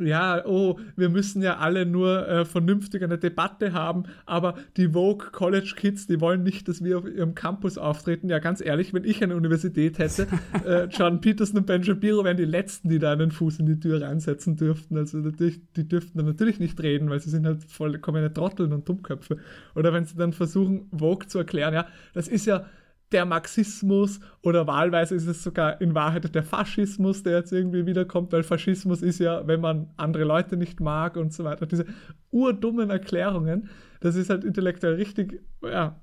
ja, 0.00 0.44
oh, 0.46 0.78
wir 0.96 1.08
müssen 1.08 1.42
ja 1.42 1.58
alle 1.58 1.86
nur 1.86 2.28
äh, 2.28 2.44
vernünftig 2.44 3.02
eine 3.02 3.18
Debatte 3.18 3.72
haben, 3.72 4.04
aber 4.26 4.54
die 4.76 4.90
Vogue 4.90 5.28
College 5.32 5.74
Kids, 5.76 6.06
die 6.06 6.20
wollen 6.20 6.42
nicht, 6.42 6.68
dass 6.68 6.82
wir 6.82 6.98
auf 6.98 7.06
ihrem 7.06 7.34
Campus 7.34 7.78
auftreten. 7.78 8.28
Ja, 8.28 8.38
ganz 8.38 8.60
ehrlich, 8.60 8.92
wenn 8.94 9.04
ich 9.04 9.22
eine 9.22 9.36
Universität 9.36 9.98
hätte, 9.98 10.26
äh, 10.66 10.84
John 10.86 11.20
Peterson 11.20 11.58
und 11.58 11.66
Ben 11.66 11.84
Shapiro 11.84 12.24
wären 12.24 12.36
die 12.36 12.44
Letzten, 12.44 12.88
die 12.88 12.98
da 12.98 13.12
einen 13.12 13.30
Fuß 13.30 13.60
in 13.60 13.66
die 13.66 13.80
Tür 13.80 14.02
reinsetzen 14.02 14.56
dürften. 14.56 14.96
Also 14.96 15.18
natürlich, 15.18 15.60
die 15.76 15.88
dürften 15.88 16.18
dann 16.18 16.26
natürlich 16.26 16.58
nicht 16.60 16.80
reden, 16.82 17.10
weil 17.10 17.20
sie 17.20 17.30
sind 17.30 17.46
halt 17.46 17.64
vollkommene 17.64 18.32
Trotteln 18.32 18.72
und 18.72 18.88
Dummköpfe. 18.88 19.38
Oder 19.74 19.92
wenn 19.92 20.04
sie 20.04 20.16
dann 20.16 20.32
versuchen, 20.32 20.88
Vogue 20.96 21.26
zu 21.26 21.38
erklären, 21.38 21.74
ja, 21.74 21.86
das 22.14 22.28
ist 22.28 22.46
ja 22.46 22.66
der 23.12 23.24
Marxismus 23.24 24.20
oder 24.42 24.66
wahlweise 24.66 25.14
ist 25.14 25.26
es 25.26 25.42
sogar 25.42 25.80
in 25.80 25.94
Wahrheit 25.94 26.34
der 26.34 26.44
Faschismus, 26.44 27.22
der 27.22 27.38
jetzt 27.38 27.52
irgendwie 27.52 27.86
wiederkommt, 27.86 28.32
weil 28.32 28.42
Faschismus 28.42 29.02
ist 29.02 29.18
ja, 29.18 29.46
wenn 29.46 29.60
man 29.60 29.90
andere 29.96 30.24
Leute 30.24 30.56
nicht 30.56 30.80
mag 30.80 31.16
und 31.16 31.32
so 31.32 31.44
weiter. 31.44 31.66
Diese 31.66 31.86
urdummen 32.30 32.90
Erklärungen, 32.90 33.68
das 34.00 34.14
ist 34.14 34.30
halt 34.30 34.44
intellektuell 34.44 34.94
richtig, 34.94 35.42
ja, 35.62 36.00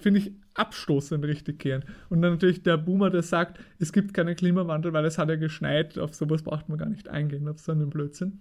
finde 0.00 0.20
ich 0.20 0.32
abstoßend 0.54 1.24
richtig 1.24 1.60
kehren. 1.60 1.84
Und 2.08 2.22
dann 2.22 2.32
natürlich 2.32 2.62
der 2.62 2.76
Boomer, 2.76 3.10
der 3.10 3.22
sagt, 3.22 3.60
es 3.78 3.92
gibt 3.92 4.12
keinen 4.12 4.34
Klimawandel, 4.34 4.92
weil 4.92 5.04
es 5.04 5.18
hat 5.18 5.28
ja 5.28 5.36
geschneit, 5.36 5.98
auf 5.98 6.14
sowas 6.14 6.42
braucht 6.42 6.68
man 6.68 6.78
gar 6.78 6.88
nicht 6.88 7.08
eingehen, 7.08 7.48
auf 7.48 7.60
so 7.60 7.72
einen 7.72 7.90
Blödsinn. 7.90 8.40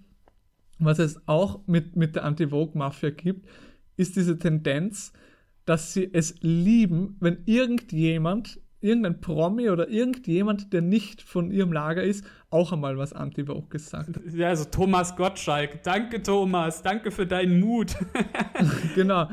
Was 0.80 1.00
es 1.00 1.22
auch 1.28 1.66
mit, 1.68 1.96
mit 1.96 2.16
der 2.16 2.26
Anti-Vogue-Mafia 2.26 3.12
gibt, 3.12 3.48
ist 3.96 4.16
diese 4.16 4.38
Tendenz, 4.38 5.14
dass 5.66 5.94
sie 5.94 6.10
es 6.14 6.36
lieben, 6.42 7.18
wenn 7.20 7.40
irgendjemand, 7.46 8.60
irgendein 8.82 9.20
Promi 9.20 9.70
oder 9.70 9.90
irgendjemand, 9.90 10.72
der 10.72 10.82
nicht 10.82 11.22
von 11.22 11.52
ihrem 11.52 11.74
Lager 11.74 12.04
ist, 12.04 12.26
auch 12.50 12.72
einmal 12.72 12.98
was 12.98 13.14
Anti-Vogue 13.14 13.70
gesagt 13.70 14.16
hat. 14.16 14.22
Ja, 14.34 14.50
also 14.50 14.66
Thomas 14.66 15.16
Gottschalk. 15.16 15.82
Danke, 15.84 16.22
Thomas. 16.22 16.84
Danke 16.84 17.12
für 17.12 17.26
deinen 17.26 17.60
Mut. 17.60 17.96
genau. 18.96 19.28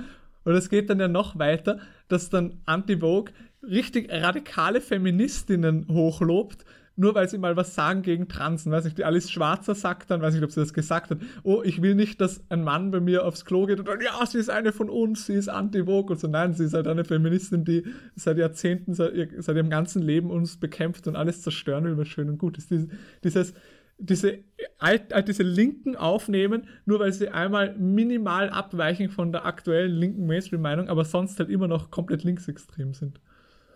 Und 0.45 0.55
es 0.55 0.71
geht 0.71 0.91
dann 0.91 0.99
ja 0.99 1.09
noch 1.09 1.39
weiter, 1.39 1.79
dass 2.09 2.31
dann 2.31 2.61
Anti-Vogue 2.65 3.33
richtig 3.63 4.11
radikale 4.11 4.81
Feministinnen 4.81 5.87
hochlobt, 5.89 6.65
nur 6.97 7.15
weil 7.15 7.29
sie 7.29 7.39
mal 7.39 7.57
was 7.57 7.75
sagen 7.75 8.03
gegen 8.03 8.29
Transen. 8.29 8.73
Weiß 8.73 8.85
ich, 8.85 8.95
die 8.95 9.05
Alice 9.05 9.31
Schwarzer 9.31 9.75
sagt 9.75 10.11
dann, 10.11 10.23
weiß 10.23 10.35
ich, 10.35 10.43
ob 10.43 10.51
sie 10.51 10.61
das 10.61 10.75
gesagt 10.75 11.11
hat, 11.11 11.19
oh, 11.43 11.63
ich 11.65 11.83
will 11.83 11.95
nicht, 11.95 12.21
dass 12.21 12.43
ein 12.51 12.63
Mann 12.63 12.91
bei 12.91 13.01
mir 13.01 13.25
aufs 13.25 13.45
Klo 13.45 13.67
geht 13.67 13.79
und 13.79 13.89
dann, 13.89 14.01
ja, 14.01 14.25
sie 14.27 14.39
ist 14.39 14.51
eine 14.51 14.73
von 14.73 14.91
uns, 14.91 15.27
sie 15.27 15.35
ist 15.35 15.49
anti-vogue 15.49 16.13
und 16.13 16.21
so. 16.21 16.29
Nein, 16.29 16.53
sie 16.53 16.65
ist 16.65 16.75
halt 16.75 16.87
eine 16.87 17.05
Feministin, 17.05 17.65
die 17.65 17.85
seit 18.15 18.39
Jahrzehnten, 18.39 18.95
seit, 18.95 19.13
seit 19.39 19.57
ihrem 19.57 19.71
ganzen 19.71 20.03
Leben 20.03 20.31
uns 20.31 20.59
bekämpft 20.59 21.07
und 21.07 21.17
alles 21.17 21.43
zerstören 21.43 21.85
will, 21.85 21.97
was 21.97 22.09
schön 22.09 22.29
und 22.29 22.39
gut 22.39 22.59
ist. 22.59 22.71
Dieses, 22.71 22.89
dieses 23.25 23.55
diese, 23.99 24.39
diese 25.29 25.43
Linken 25.43 25.97
aufnehmen, 25.97 26.67
nur 26.87 26.99
weil 27.01 27.13
sie 27.13 27.29
einmal 27.29 27.77
minimal 27.79 28.51
abweichen 28.51 29.11
von 29.11 29.31
der 29.31 29.47
aktuellen 29.47 29.93
linken 29.93 30.27
Mainstream-Meinung, 30.27 30.89
aber 30.89 31.05
sonst 31.05 31.39
halt 31.39 31.51
immer 31.51 31.69
noch 31.69 31.91
komplett 31.91 32.25
linksextrem 32.25 32.95
sind. 32.95 33.21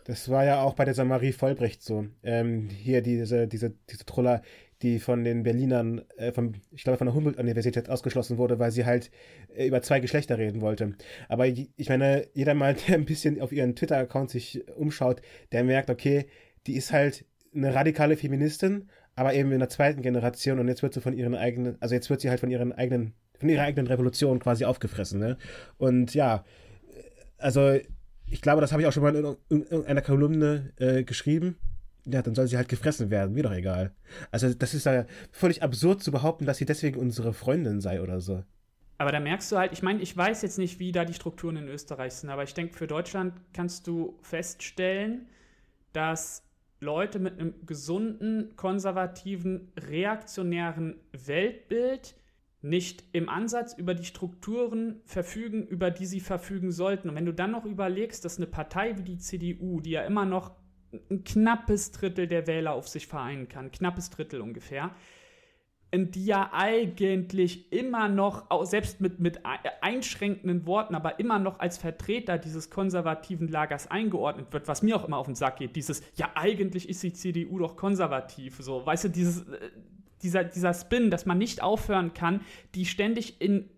Das 0.07 0.29
war 0.29 0.45
ja 0.45 0.63
auch 0.63 0.75
bei 0.75 0.85
dieser 0.85 1.05
Marie 1.05 1.33
Vollbrecht 1.33 1.83
so. 1.83 2.07
Ähm, 2.23 2.69
hier 2.71 3.03
diese, 3.03 3.49
diese, 3.49 3.75
diese 3.91 4.07
Troller, 4.07 4.41
die 4.81 5.01
von 5.01 5.25
den 5.25 5.43
Berlinern, 5.43 6.03
äh, 6.17 6.31
vom, 6.31 6.53
ich 6.71 6.85
glaube 6.85 6.99
von 6.99 7.09
der 7.09 7.15
Humboldt-Universität 7.15 7.91
ausgeschlossen 7.91 8.39
wurde, 8.39 8.61
weil 8.61 8.71
sie 8.71 8.85
halt 8.85 9.11
äh, 9.57 9.67
über 9.67 9.83
zwei 9.83 9.99
Geschlechter 9.99 10.39
reden 10.39 10.61
wollte. 10.61 10.95
Aber 11.29 11.47
ich 11.49 11.89
meine, 11.89 12.29
jeder 12.35 12.55
mal, 12.55 12.75
der 12.87 12.95
ein 12.95 13.05
bisschen 13.05 13.41
auf 13.41 13.51
ihren 13.51 13.75
Twitter-Account 13.75 14.31
sich 14.31 14.69
umschaut, 14.77 15.23
der 15.51 15.65
merkt, 15.65 15.91
okay, 15.91 16.27
die 16.69 16.77
ist 16.77 16.93
halt 16.93 17.25
eine 17.53 17.75
radikale 17.75 18.17
Feministin, 18.17 18.89
aber 19.17 19.35
eben 19.35 19.51
in 19.51 19.59
der 19.59 19.71
zweiten 19.71 20.03
Generation 20.03 20.61
und 20.61 20.69
jetzt 20.69 20.85
wird 20.85 20.95
sie 20.95 21.01
von 21.01 21.15
ihren 21.15 21.35
eigenen, 21.35 21.79
also 21.81 21.97
jetzt 21.97 22.11
wird 22.11 22.21
sie 22.21 22.31
halt 22.31 22.39
von 22.39 22.51
ihren 22.51 22.73
eigenen, 22.73 23.15
von 23.41 23.49
ihrer 23.49 23.63
eigenen 23.63 23.89
Revolution 23.89 24.39
quasi 24.39 24.65
aufgefressen, 24.67 25.19
ne? 25.19 25.37
Und 25.79 26.15
ja, 26.15 26.45
also 27.39 27.79
ich 28.29 28.41
glaube, 28.41 28.61
das 28.61 28.73
habe 28.73 28.83
ich 28.83 28.89
auch 28.89 28.93
schon 28.93 29.03
mal 29.03 29.15
in 29.15 29.63
irgendeiner 29.63 30.03
Kolumne 30.03 30.73
äh, 30.77 31.05
geschrieben. 31.05 31.57
Ja, 32.05 32.23
dann 32.23 32.35
soll 32.35 32.47
sie 32.47 32.57
halt 32.57 32.69
gefressen 32.69 33.11
werden, 33.11 33.35
mir 33.35 33.43
doch 33.43 33.53
egal. 33.53 33.93
Also, 34.31 34.55
das 34.55 34.75
ist 34.75 34.87
ja 34.87 35.07
völlig 35.33 35.63
absurd 35.63 36.03
zu 36.03 36.13
behaupten, 36.13 36.47
dass 36.47 36.59
sie 36.59 36.65
deswegen 36.65 37.01
unsere 37.01 37.33
Freundin 37.33 37.81
sei 37.81 38.01
oder 38.01 38.21
so. 38.21 38.45
Aber 38.99 39.13
da 39.13 39.21
merkst 39.21 39.53
du 39.53 39.59
halt, 39.59 39.73
ich 39.73 39.83
meine, 39.83 40.01
ich 40.01 40.17
weiß 40.17 40.43
jetzt 40.43 40.59
nicht, 40.59 40.79
wie 40.79 40.93
da 40.93 41.05
die 41.05 41.15
Strukturen 41.15 41.57
in 41.57 41.69
Österreich 41.69 42.15
sind, 42.15 42.31
aber 42.31 42.45
ich 42.45 42.55
denke, 42.55 42.77
für 42.77 42.87
Deutschland 42.87 43.35
kannst 43.53 43.87
du 43.87 44.19
feststellen, 44.23 45.27
dass 45.93 46.43
Leute 46.81 47.19
mit 47.19 47.39
einem 47.39 47.55
gesunden, 47.67 48.55
konservativen, 48.57 49.73
reaktionären 49.79 50.97
Weltbild 51.13 52.15
nicht 52.63 53.05
im 53.13 53.29
Ansatz 53.29 53.75
über 53.77 53.95
die 53.95 54.05
Strukturen 54.05 55.01
verfügen, 55.05 55.67
über 55.67 55.91
die 55.91 56.07
sie 56.07 56.21
verfügen 56.21 56.73
sollten. 56.73 57.11
Und 57.11 57.17
wenn 57.17 57.27
du 57.27 57.35
dann 57.35 57.53
noch 57.53 57.65
überlegst, 57.65 58.25
dass 58.25 58.39
eine 58.39 58.47
Partei 58.47 58.97
wie 58.99 59.03
die 59.03 59.19
CDU, 59.19 59.81
die 59.81 59.91
ja 59.91 60.03
immer 60.03 60.25
noch 60.25 60.53
ein 61.11 61.25
knappes 61.25 61.93
Drittel 61.93 62.27
der 62.27 62.47
Wähler 62.47 62.73
auf 62.73 62.89
sich 62.89 63.07
vereinen 63.07 63.49
kann, 63.49 63.71
knappes 63.71 64.11
Drittel 64.11 64.41
ungefähr, 64.41 64.95
die 65.95 66.27
ja 66.27 66.51
eigentlich 66.53 67.73
immer 67.73 68.09
noch, 68.09 68.47
selbst 68.65 69.01
mit, 69.01 69.21
mit 69.21 69.41
einschränkenden 69.81 70.67
Worten, 70.67 70.95
aber 70.95 71.21
immer 71.21 71.39
noch 71.39 71.61
als 71.61 71.79
Vertreter 71.79 72.39
dieses 72.39 72.71
konservativen 72.71 73.49
Lagers 73.49 73.91
eingeordnet 73.91 74.53
wird, 74.53 74.69
was 74.69 74.83
mir 74.83 74.97
auch 74.97 75.07
immer 75.07 75.19
auf 75.19 75.27
den 75.27 75.37
Sack 75.37 75.59
geht, 75.59 75.77
dieses, 75.77 76.03
ja, 76.17 76.31
eigentlich 76.35 76.89
ist 76.89 77.03
die 77.03 77.13
CDU 77.13 77.59
doch 77.59 77.77
konservativ, 77.77 78.57
so, 78.61 78.85
weißt 78.85 79.05
du, 79.05 79.09
dieses, 79.09 79.43
äh, 79.49 79.71
dieser, 80.23 80.45
dieser 80.45 80.75
Spin, 80.75 81.11
dass 81.11 81.27
man 81.27 81.39
nicht 81.39 81.63
aufhören 81.63 82.15
kann, 82.15 82.41
die 82.75 82.87
ständig 82.87 83.41
in 83.41 83.71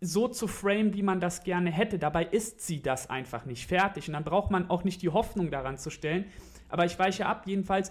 so 0.00 0.28
zu 0.28 0.46
frame, 0.46 0.94
wie 0.94 1.02
man 1.02 1.20
das 1.20 1.44
gerne 1.44 1.70
hätte. 1.70 1.98
Dabei 1.98 2.24
ist 2.24 2.60
sie 2.60 2.82
das 2.82 3.08
einfach 3.08 3.46
nicht 3.46 3.66
fertig. 3.66 4.08
Und 4.08 4.14
dann 4.14 4.24
braucht 4.24 4.50
man 4.50 4.68
auch 4.68 4.84
nicht 4.84 5.02
die 5.02 5.08
Hoffnung 5.08 5.50
daran 5.50 5.78
zu 5.78 5.90
stellen. 5.90 6.26
Aber 6.68 6.84
ich 6.84 6.98
weiche 6.98 7.26
ab, 7.26 7.44
jedenfalls, 7.46 7.90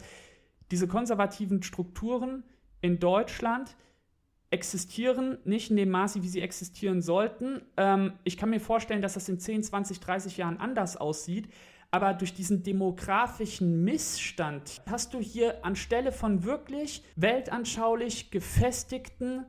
diese 0.72 0.88
konservativen 0.88 1.64
Strukturen 1.64 2.44
in 2.82 3.00
Deutschland 3.00 3.76
existieren 4.50 5.40
nicht 5.46 5.72
in 5.72 5.78
dem 5.78 5.90
Maße, 5.90 6.22
wie 6.22 6.28
sie 6.28 6.42
existieren 6.42 7.02
sollten. 7.02 7.62
Ähm, 7.76 8.14
ich 8.24 8.38
kann 8.38 8.52
mir 8.52 8.60
vorstellen, 8.60 9.02
dass 9.02 9.16
das 9.16 9.28
in 9.28 9.40
10, 9.40 9.64
20, 9.64 10.00
30 10.00 10.38
Jahren 10.38 10.58
anders 10.58 10.96
aussieht. 10.96 11.50
Aber 11.94 12.16
durch 12.16 12.34
diesen 12.34 12.64
demografischen 12.64 13.84
Missstand 13.84 14.82
hast 14.90 15.14
du 15.14 15.20
hier 15.20 15.64
anstelle 15.64 16.12
von 16.12 16.44
wirklich 16.44 17.04
weltanschaulich 17.16 18.32
gefestigten 18.32 19.46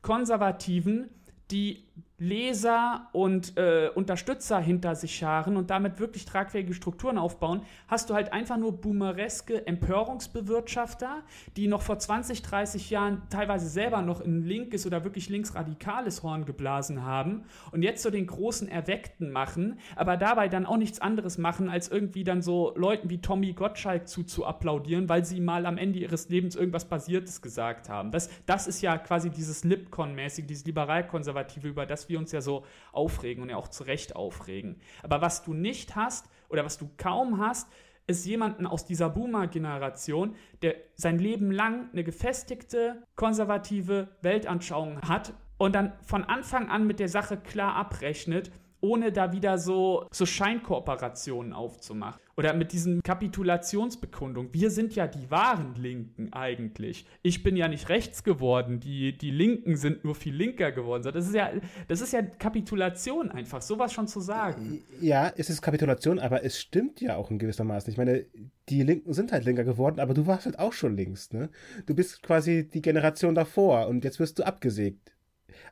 Konservativen, 0.00 1.10
die 1.50 1.88
Leser 2.20 3.08
und 3.12 3.56
äh, 3.56 3.90
Unterstützer 3.94 4.58
hinter 4.58 4.96
sich 4.96 5.14
scharen 5.14 5.56
und 5.56 5.70
damit 5.70 6.00
wirklich 6.00 6.24
tragfähige 6.24 6.74
Strukturen 6.74 7.16
aufbauen, 7.16 7.62
hast 7.86 8.10
du 8.10 8.14
halt 8.14 8.32
einfach 8.32 8.56
nur 8.56 8.72
boomereske 8.72 9.68
Empörungsbewirtschafter, 9.68 11.22
die 11.56 11.68
noch 11.68 11.82
vor 11.82 12.00
20, 12.00 12.42
30 12.42 12.90
Jahren 12.90 13.22
teilweise 13.30 13.68
selber 13.68 14.02
noch 14.02 14.20
ein 14.20 14.42
linkes 14.42 14.84
oder 14.84 15.04
wirklich 15.04 15.28
linksradikales 15.28 16.24
Horn 16.24 16.44
geblasen 16.44 17.04
haben 17.04 17.44
und 17.70 17.82
jetzt 17.82 18.02
so 18.02 18.10
den 18.10 18.26
großen 18.26 18.68
Erweckten 18.68 19.30
machen, 19.30 19.78
aber 19.94 20.16
dabei 20.16 20.48
dann 20.48 20.66
auch 20.66 20.76
nichts 20.76 21.00
anderes 21.00 21.38
machen, 21.38 21.68
als 21.68 21.88
irgendwie 21.88 22.24
dann 22.24 22.42
so 22.42 22.72
Leuten 22.74 23.10
wie 23.10 23.20
Tommy 23.20 23.52
Gottschalk 23.52 24.08
zuzuapplaudieren, 24.08 25.08
weil 25.08 25.24
sie 25.24 25.38
mal 25.38 25.66
am 25.66 25.78
Ende 25.78 26.00
ihres 26.00 26.28
Lebens 26.28 26.56
irgendwas 26.56 26.86
Basiertes 26.86 27.42
gesagt 27.42 27.88
haben. 27.88 28.10
Das, 28.10 28.28
das 28.44 28.66
ist 28.66 28.82
ja 28.82 28.98
quasi 28.98 29.30
dieses 29.30 29.62
Lipcon-mäßige, 29.62 30.46
dieses 30.46 30.66
liberal-konservative, 30.66 31.68
über 31.68 31.86
das 31.86 32.07
wir 32.08 32.18
uns 32.18 32.32
ja 32.32 32.40
so 32.40 32.64
aufregen 32.92 33.42
und 33.42 33.50
ja 33.50 33.56
auch 33.56 33.68
zu 33.68 33.84
Recht 33.84 34.16
aufregen. 34.16 34.80
Aber 35.02 35.20
was 35.20 35.42
du 35.42 35.54
nicht 35.54 35.96
hast, 35.96 36.28
oder 36.48 36.64
was 36.64 36.78
du 36.78 36.88
kaum 36.96 37.38
hast, 37.38 37.68
ist 38.06 38.24
jemanden 38.24 38.66
aus 38.66 38.86
dieser 38.86 39.10
Boomer-Generation, 39.10 40.34
der 40.62 40.76
sein 40.94 41.18
Leben 41.18 41.50
lang 41.50 41.90
eine 41.92 42.04
gefestigte, 42.04 43.02
konservative 43.16 44.08
Weltanschauung 44.22 45.02
hat 45.02 45.34
und 45.58 45.74
dann 45.74 45.92
von 46.02 46.24
Anfang 46.24 46.70
an 46.70 46.86
mit 46.86 47.00
der 47.00 47.08
Sache 47.08 47.36
klar 47.36 47.76
abrechnet 47.76 48.50
ohne 48.80 49.12
da 49.12 49.32
wieder 49.32 49.58
so, 49.58 50.06
so 50.10 50.26
Scheinkooperationen 50.26 51.52
aufzumachen. 51.52 52.20
Oder 52.36 52.54
mit 52.54 52.70
diesen 52.70 53.02
Kapitulationsbekundungen. 53.02 54.54
Wir 54.54 54.70
sind 54.70 54.94
ja 54.94 55.08
die 55.08 55.28
wahren 55.28 55.74
Linken 55.74 56.32
eigentlich. 56.32 57.04
Ich 57.22 57.42
bin 57.42 57.56
ja 57.56 57.66
nicht 57.66 57.88
rechts 57.88 58.22
geworden. 58.22 58.78
Die, 58.78 59.18
die 59.18 59.32
Linken 59.32 59.76
sind 59.76 60.04
nur 60.04 60.14
viel 60.14 60.36
linker 60.36 60.70
geworden. 60.70 61.02
Das 61.02 61.26
ist 61.26 61.34
ja, 61.34 61.50
das 61.88 62.00
ist 62.00 62.12
ja 62.12 62.22
Kapitulation 62.22 63.32
einfach, 63.32 63.60
sowas 63.60 63.92
schon 63.92 64.06
zu 64.06 64.20
sagen. 64.20 64.84
Ja, 65.00 65.32
es 65.36 65.50
ist 65.50 65.62
Kapitulation, 65.62 66.20
aber 66.20 66.44
es 66.44 66.60
stimmt 66.60 67.00
ja 67.00 67.16
auch 67.16 67.32
in 67.32 67.40
gewisser 67.40 67.64
Maße. 67.64 67.90
Ich 67.90 67.96
meine, 67.96 68.24
die 68.68 68.84
Linken 68.84 69.12
sind 69.14 69.32
halt 69.32 69.44
linker 69.44 69.64
geworden, 69.64 69.98
aber 69.98 70.14
du 70.14 70.28
warst 70.28 70.46
halt 70.46 70.60
auch 70.60 70.72
schon 70.72 70.96
links, 70.96 71.32
ne? 71.32 71.50
Du 71.86 71.94
bist 71.96 72.22
quasi 72.22 72.68
die 72.68 72.82
Generation 72.82 73.34
davor 73.34 73.88
und 73.88 74.04
jetzt 74.04 74.20
wirst 74.20 74.38
du 74.38 74.44
abgesägt. 74.44 75.12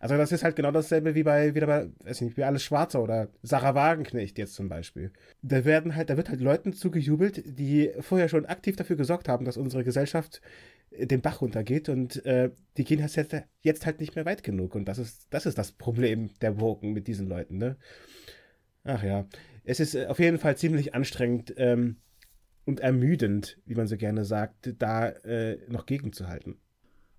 Also 0.00 0.16
das 0.16 0.32
ist 0.32 0.44
halt 0.44 0.56
genau 0.56 0.70
dasselbe 0.70 1.14
wie 1.14 1.22
bei, 1.22 1.54
wieder 1.54 1.66
bei, 1.66 1.88
weiß 2.04 2.20
nicht, 2.20 2.36
wie 2.36 2.44
alles 2.44 2.62
Schwarzer 2.62 3.02
oder 3.02 3.28
Sarah 3.42 3.74
Wagenknecht 3.74 4.38
jetzt 4.38 4.54
zum 4.54 4.68
Beispiel. 4.68 5.12
Da 5.42 5.64
werden 5.64 5.94
halt, 5.94 6.10
da 6.10 6.16
wird 6.16 6.28
halt 6.28 6.40
Leuten 6.40 6.72
zugejubelt, 6.72 7.42
die 7.58 7.90
vorher 8.00 8.28
schon 8.28 8.46
aktiv 8.46 8.76
dafür 8.76 8.96
gesorgt 8.96 9.28
haben, 9.28 9.44
dass 9.44 9.56
unsere 9.56 9.84
Gesellschaft 9.84 10.40
äh, 10.90 11.06
den 11.06 11.20
Bach 11.20 11.40
runtergeht 11.40 11.88
und 11.88 12.24
äh, 12.26 12.50
die 12.76 12.84
gehen 12.84 13.00
jetzt, 13.00 13.18
jetzt 13.62 13.86
halt 13.86 14.00
nicht 14.00 14.14
mehr 14.16 14.24
weit 14.24 14.42
genug. 14.42 14.74
Und 14.74 14.86
das 14.86 14.98
ist, 14.98 15.26
das 15.30 15.46
ist 15.46 15.58
das 15.58 15.72
Problem 15.72 16.30
der 16.40 16.60
Woken 16.60 16.92
mit 16.92 17.06
diesen 17.06 17.28
Leuten, 17.28 17.58
ne? 17.58 17.76
Ach 18.84 19.02
ja. 19.02 19.26
Es 19.64 19.80
ist 19.80 19.94
äh, 19.94 20.06
auf 20.06 20.18
jeden 20.18 20.38
Fall 20.38 20.56
ziemlich 20.56 20.94
anstrengend 20.94 21.54
ähm, 21.56 21.96
und 22.64 22.80
ermüdend, 22.80 23.58
wie 23.66 23.74
man 23.74 23.86
so 23.86 23.96
gerne 23.96 24.24
sagt, 24.24 24.74
da 24.78 25.08
äh, 25.08 25.58
noch 25.68 25.86
gegenzuhalten. 25.86 26.58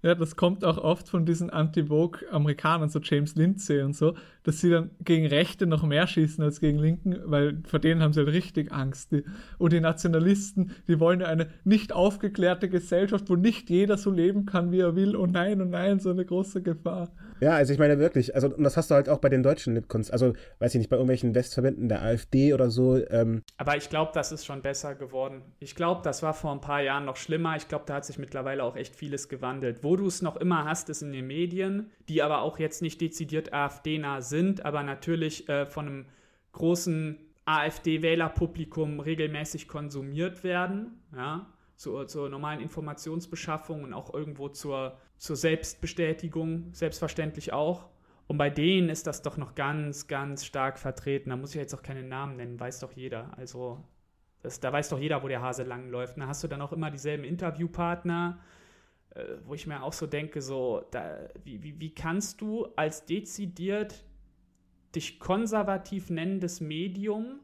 Ja, 0.04 0.14
das 0.14 0.36
kommt 0.36 0.64
auch 0.64 0.78
oft 0.78 1.10
von 1.10 1.26
diesen 1.26 1.50
Anti-Vogue-Amerikanern, 1.50 2.90
so 2.90 3.00
James 3.00 3.36
Lindsay 3.36 3.82
und 3.82 3.96
so, 3.96 4.16
dass 4.44 4.60
sie 4.60 4.70
dann 4.70 4.92
gegen 5.04 5.26
Rechte 5.26 5.66
noch 5.66 5.84
mehr 5.84 6.06
schießen 6.06 6.44
als 6.44 6.60
gegen 6.60 6.78
Linken, 6.78 7.18
weil 7.26 7.62
vor 7.68 7.80
denen 7.80 8.02
haben 8.02 8.14
sie 8.14 8.20
halt 8.20 8.34
richtig 8.34 8.72
Angst. 8.72 9.12
Die, 9.12 9.24
und 9.58 9.74
die 9.74 9.80
Nationalisten, 9.80 10.72
die 10.88 11.00
wollen 11.00 11.22
ja 11.22 11.28
eine 11.28 11.50
nicht 11.64 11.94
aufgeklärte 11.94 12.70
Gesellschaft, 12.70 13.30
wo 13.30 13.36
nicht 13.36 13.70
jeder 13.70 13.98
so 13.98 14.12
leben 14.12 14.46
kann, 14.46 14.72
wie 14.72 14.80
er 14.80 14.96
will. 14.96 15.16
Oh 15.16 15.26
nein, 15.26 15.62
oh 15.62 15.66
nein, 15.66 16.00
so 16.00 16.12
eine 16.12 16.26
große 16.26 16.62
Gefahr. 16.62 17.12
Ja, 17.40 17.52
also 17.52 17.74
ich 17.74 17.80
meine 17.80 18.00
wirklich, 18.00 18.34
also 18.34 18.48
und 18.48 18.64
das 18.64 18.78
hast 18.78 18.90
du 18.90 18.96
halt 18.96 19.10
auch 19.10 19.20
bei 19.20 19.30
den 19.30 19.44
deutschen 19.44 19.76
Litkunst, 19.76 20.12
also 20.12 20.34
weiß 20.60 20.74
ich 20.76 20.80
nicht, 20.80 20.90
bei 20.90 20.96
irgendwelchen 20.96 21.36
Westverbänden 21.36 21.90
der 21.90 22.02
AfD 22.02 22.54
oder 22.54 22.70
so. 22.70 22.98
Ähm. 23.10 23.44
Aber 23.58 23.78
ich 23.78 23.90
glaube, 23.90 24.12
das 24.14 24.32
ist 24.32 24.46
schon 24.46 24.62
besser 24.62 24.96
geworden. 24.96 25.42
Ich 25.60 25.76
glaube, 25.76 26.02
das 26.04 26.24
war 26.24 26.34
vor 26.34 26.52
ein 26.52 26.62
paar 26.62 26.82
Jahren 26.82 27.06
noch 27.06 27.18
schlimmer. 27.18 27.56
Ich 27.56 27.68
glaube, 27.68 27.84
da 27.88 27.96
hat 27.96 28.06
sich 28.06 28.18
mittlerweile 28.18 28.64
auch 28.64 28.76
echt 28.76 28.96
vieles 28.96 29.28
gewandelt. 29.30 29.84
Wo 29.84 29.97
du 29.98 30.08
es 30.08 30.22
noch 30.22 30.38
immer 30.38 30.66
hast, 30.66 30.90
ist 30.90 31.02
in 31.02 31.12
den 31.12 31.28
Medien, 31.28 31.92
die 32.08 32.22
aber 32.22 32.42
auch 32.42 32.60
jetzt 32.60 32.82
nicht 32.82 33.02
dezidiert 33.02 33.54
AfD-nah 33.54 34.22
sind, 34.22 34.66
aber 34.66 34.84
natürlich 34.84 35.50
äh, 35.50 35.66
von 35.66 35.88
einem 35.88 36.06
großen 36.54 37.18
AfD-Wählerpublikum 37.46 39.00
regelmäßig 39.00 39.68
konsumiert 39.68 40.44
werden. 40.44 41.04
Ja 41.16 41.48
zur, 41.78 42.08
zur 42.08 42.30
normalen 42.30 42.60
Informationsbeschaffung 42.60 43.84
und 43.84 43.94
auch 43.94 44.14
irgendwo 44.14 44.50
zur, 44.50 44.98
zur 45.18 45.36
Selbstbestätigung, 45.36 46.74
selbstverständlich 46.74 47.54
auch. 47.54 47.88
Und 48.26 48.38
bei 48.38 48.50
denen 48.50 48.90
ist 48.90 49.08
das 49.08 49.22
doch 49.22 49.38
noch 49.38 49.56
ganz, 49.56 50.08
ganz 50.08 50.44
stark 50.44 50.80
vertreten. 50.80 51.30
Da 51.30 51.38
muss 51.38 51.52
ich 51.52 51.62
jetzt 51.62 51.74
auch 51.74 51.84
keine 51.84 52.04
Namen 52.04 52.36
nennen, 52.36 52.60
weiß 52.60 52.80
doch 52.80 52.92
jeder. 52.92 53.38
Also, 53.38 53.86
das, 54.42 54.60
da 54.60 54.74
weiß 54.74 54.90
doch 54.90 55.00
jeder, 55.00 55.24
wo 55.24 55.28
der 55.28 55.42
Hase 55.42 55.64
langläuft. 55.64 56.18
Da 56.18 56.28
hast 56.28 56.44
du 56.44 56.48
dann 56.48 56.62
auch 56.62 56.74
immer 56.74 56.92
dieselben 56.92 57.24
Interviewpartner, 57.24 58.40
wo 59.46 59.54
ich 59.54 59.68
mir 59.68 59.84
auch 59.84 59.94
so 59.94 60.08
denke, 60.08 60.42
so, 60.42 60.84
da, 60.92 61.30
wie, 61.44 61.64
wie, 61.64 61.80
wie 61.80 61.94
kannst 61.94 62.42
du 62.42 62.68
als 62.76 63.06
dezidiert 63.06 64.04
dich 64.96 65.20
konservativ 65.20 66.10
nennendes 66.10 66.62
Medium 66.62 67.40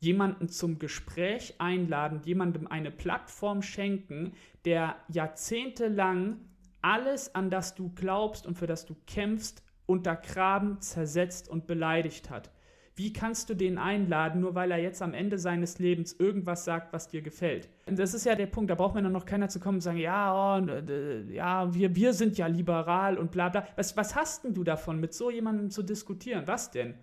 jemanden 0.00 0.48
zum 0.48 0.78
Gespräch 0.78 1.54
einladen, 1.58 2.20
jemandem 2.24 2.66
eine 2.66 2.90
Plattform 2.90 3.62
schenken, 3.62 4.32
der 4.64 4.96
jahrzehntelang 5.08 6.40
alles, 6.82 7.34
an 7.34 7.48
das 7.48 7.74
du 7.74 7.90
glaubst 7.94 8.46
und 8.46 8.58
für 8.58 8.66
das 8.66 8.84
du 8.84 8.94
kämpfst, 9.06 9.62
untergraben, 9.86 10.80
zersetzt 10.80 11.48
und 11.48 11.66
beleidigt 11.66 12.30
hat. 12.30 12.50
Wie 12.96 13.12
kannst 13.12 13.50
du 13.50 13.54
den 13.54 13.76
einladen, 13.76 14.40
nur 14.40 14.54
weil 14.54 14.70
er 14.70 14.78
jetzt 14.78 15.02
am 15.02 15.14
Ende 15.14 15.36
seines 15.36 15.80
Lebens 15.80 16.12
irgendwas 16.12 16.64
sagt, 16.64 16.92
was 16.92 17.08
dir 17.08 17.22
gefällt? 17.22 17.68
Und 17.86 17.98
das 17.98 18.14
ist 18.14 18.24
ja 18.24 18.36
der 18.36 18.46
Punkt, 18.46 18.70
da 18.70 18.76
braucht 18.76 18.94
mir 18.94 19.02
dann 19.02 19.12
noch 19.12 19.26
keiner 19.26 19.48
zu 19.48 19.58
kommen 19.58 19.78
und 19.78 19.80
sagen, 19.80 19.98
ja, 19.98 20.58
oh, 20.58 20.64
ja, 21.32 21.74
wir, 21.74 21.96
wir 21.96 22.12
sind 22.12 22.38
ja 22.38 22.46
liberal 22.46 23.18
und 23.18 23.32
bla 23.32 23.48
bla. 23.48 23.66
Was, 23.74 23.96
was 23.96 24.14
hast 24.14 24.44
denn 24.44 24.54
du 24.54 24.62
davon, 24.62 25.00
mit 25.00 25.12
so 25.12 25.28
jemandem 25.28 25.70
zu 25.70 25.82
diskutieren? 25.82 26.44
Was 26.46 26.70
denn? 26.70 26.94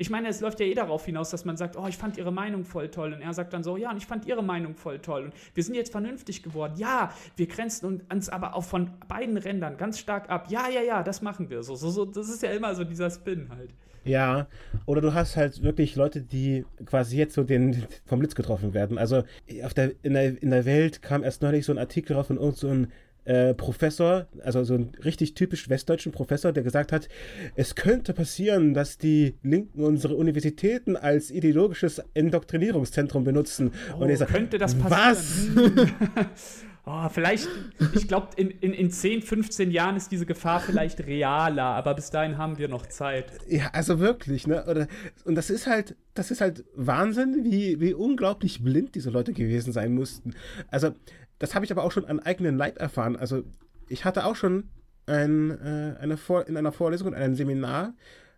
Ich 0.00 0.10
meine, 0.10 0.28
es 0.28 0.40
läuft 0.40 0.60
ja 0.60 0.66
eh 0.66 0.74
darauf 0.74 1.06
hinaus, 1.06 1.30
dass 1.30 1.44
man 1.44 1.56
sagt, 1.56 1.76
oh, 1.76 1.86
ich 1.88 1.96
fand 1.96 2.18
ihre 2.18 2.30
Meinung 2.30 2.64
voll 2.64 2.88
toll. 2.88 3.14
Und 3.14 3.20
er 3.20 3.32
sagt 3.32 3.52
dann 3.52 3.64
so, 3.64 3.76
ja, 3.76 3.90
und 3.90 3.96
ich 3.96 4.06
fand 4.06 4.26
ihre 4.26 4.44
Meinung 4.44 4.76
voll 4.76 5.00
toll. 5.00 5.24
Und 5.24 5.34
wir 5.54 5.64
sind 5.64 5.74
jetzt 5.74 5.90
vernünftig 5.90 6.44
geworden. 6.44 6.74
Ja, 6.76 7.12
wir 7.34 7.48
grenzen 7.48 8.02
uns 8.08 8.28
aber 8.28 8.54
auch 8.54 8.62
von 8.62 8.90
beiden 9.08 9.36
Rändern 9.36 9.76
ganz 9.76 9.98
stark 9.98 10.30
ab. 10.30 10.50
Ja, 10.50 10.68
ja, 10.68 10.82
ja, 10.82 11.02
das 11.02 11.20
machen 11.20 11.50
wir. 11.50 11.64
So, 11.64 11.74
so, 11.74 11.90
so, 11.90 12.04
das 12.04 12.28
ist 12.28 12.42
ja 12.42 12.52
immer 12.52 12.76
so 12.76 12.84
dieser 12.84 13.10
Spin 13.10 13.48
halt. 13.48 13.74
Ja, 14.08 14.48
oder 14.86 15.00
du 15.00 15.14
hast 15.14 15.36
halt 15.36 15.62
wirklich 15.62 15.96
Leute, 15.96 16.22
die 16.22 16.64
quasi 16.86 17.16
jetzt 17.16 17.34
so 17.34 17.44
den, 17.44 17.84
vom 18.06 18.18
Blitz 18.18 18.34
getroffen 18.34 18.74
werden. 18.74 18.98
Also 18.98 19.24
auf 19.62 19.74
der, 19.74 19.92
in, 20.02 20.14
der, 20.14 20.42
in 20.42 20.50
der 20.50 20.64
Welt 20.64 21.02
kam 21.02 21.22
erst 21.22 21.42
neulich 21.42 21.66
so 21.66 21.72
ein 21.72 21.78
Artikel 21.78 22.14
raus 22.14 22.28
von 22.28 22.36
irgendeinem 22.36 22.84
so 22.84 22.90
äh, 23.28 23.52
Professor, 23.52 24.26
also 24.42 24.64
so 24.64 24.74
ein 24.74 24.92
richtig 25.04 25.34
typisch 25.34 25.68
westdeutschen 25.68 26.12
Professor, 26.12 26.50
der 26.50 26.62
gesagt 26.62 26.92
hat, 26.92 27.08
es 27.56 27.74
könnte 27.74 28.14
passieren, 28.14 28.72
dass 28.72 28.96
die 28.96 29.34
Linken 29.42 29.84
unsere 29.84 30.14
Universitäten 30.14 30.96
als 30.96 31.30
ideologisches 31.30 32.02
Indoktrinierungszentrum 32.14 33.24
benutzen. 33.24 33.72
Oh, 33.94 34.02
Und 34.02 34.08
er 34.08 34.16
sagt, 34.16 34.32
könnte 34.32 34.56
das 34.56 34.74
passieren? 34.74 35.88
Was? 36.14 36.64
oh, 36.88 37.08
vielleicht, 37.10 37.48
ich 37.94 38.08
glaube, 38.08 38.28
in, 38.36 38.50
in, 38.50 38.72
in 38.72 38.90
10, 38.90 39.22
15 39.22 39.70
Jahren 39.70 39.96
ist 39.96 40.10
diese 40.10 40.26
Gefahr 40.26 40.60
vielleicht 40.60 41.06
realer, 41.06 41.64
aber 41.64 41.94
bis 41.94 42.10
dahin 42.10 42.38
haben 42.38 42.58
wir 42.58 42.68
noch 42.68 42.86
Zeit. 42.86 43.26
Ja, 43.48 43.70
also 43.72 44.00
wirklich, 44.00 44.46
ne? 44.46 44.64
Oder, 44.66 44.88
und 45.24 45.34
das 45.34 45.50
ist 45.50 45.66
halt, 45.66 45.96
das 46.14 46.30
ist 46.30 46.40
halt 46.40 46.64
Wahnsinn, 46.74 47.44
wie, 47.44 47.80
wie 47.80 47.94
unglaublich 47.94 48.64
blind 48.64 48.94
diese 48.94 49.10
Leute 49.10 49.32
gewesen 49.32 49.72
sein 49.72 49.94
mussten. 49.94 50.34
Also, 50.70 50.92
das 51.38 51.54
habe 51.54 51.64
ich 51.64 51.70
aber 51.70 51.84
auch 51.84 51.92
schon 51.92 52.06
an 52.06 52.20
eigenen 52.20 52.56
Leib 52.56 52.78
erfahren. 52.80 53.16
Also 53.16 53.44
ich 53.88 54.04
hatte 54.04 54.24
auch 54.24 54.36
schon 54.36 54.70
ein, 55.06 55.50
äh, 55.50 55.96
eine 56.00 56.16
Vor 56.16 56.46
in 56.48 56.56
einer 56.56 56.72
Vorlesung, 56.72 57.08
in 57.08 57.14
einem 57.14 57.34
Seminar, 57.34 57.94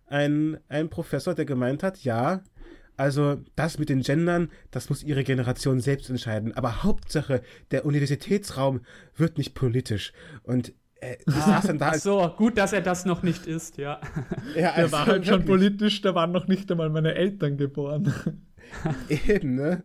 einen, 0.06 0.58
einen 0.68 0.90
Professor, 0.90 1.34
der 1.34 1.44
gemeint 1.44 1.82
hat, 1.82 1.98
ja, 2.04 2.42
also 2.96 3.38
das 3.56 3.78
mit 3.78 3.88
den 3.88 4.02
Gendern, 4.02 4.50
das 4.70 4.88
muss 4.88 5.02
ihre 5.02 5.24
Generation 5.24 5.80
selbst 5.80 6.10
entscheiden. 6.10 6.54
Aber 6.54 6.82
Hauptsache, 6.82 7.42
der 7.70 7.84
Universitätsraum 7.86 8.80
wird 9.16 9.38
nicht 9.38 9.54
politisch. 9.54 10.12
Und 10.42 10.72
äh, 11.00 11.16
ah, 11.26 11.62
dann 11.64 11.78
da 11.78 11.94
so, 11.94 12.34
gut, 12.36 12.58
dass 12.58 12.72
er 12.72 12.82
das 12.82 13.06
noch 13.06 13.22
nicht 13.22 13.46
ist, 13.46 13.78
ja. 13.78 14.00
ja 14.54 14.72
also 14.72 14.82
der 14.82 14.92
war 14.92 15.06
halt 15.06 15.26
schon 15.26 15.44
politisch, 15.44 16.02
da 16.02 16.14
waren 16.14 16.32
noch 16.32 16.46
nicht 16.46 16.70
einmal 16.70 16.90
meine 16.90 17.14
Eltern 17.14 17.56
geboren. 17.56 18.12
Eben, 19.08 19.54
ne? 19.54 19.82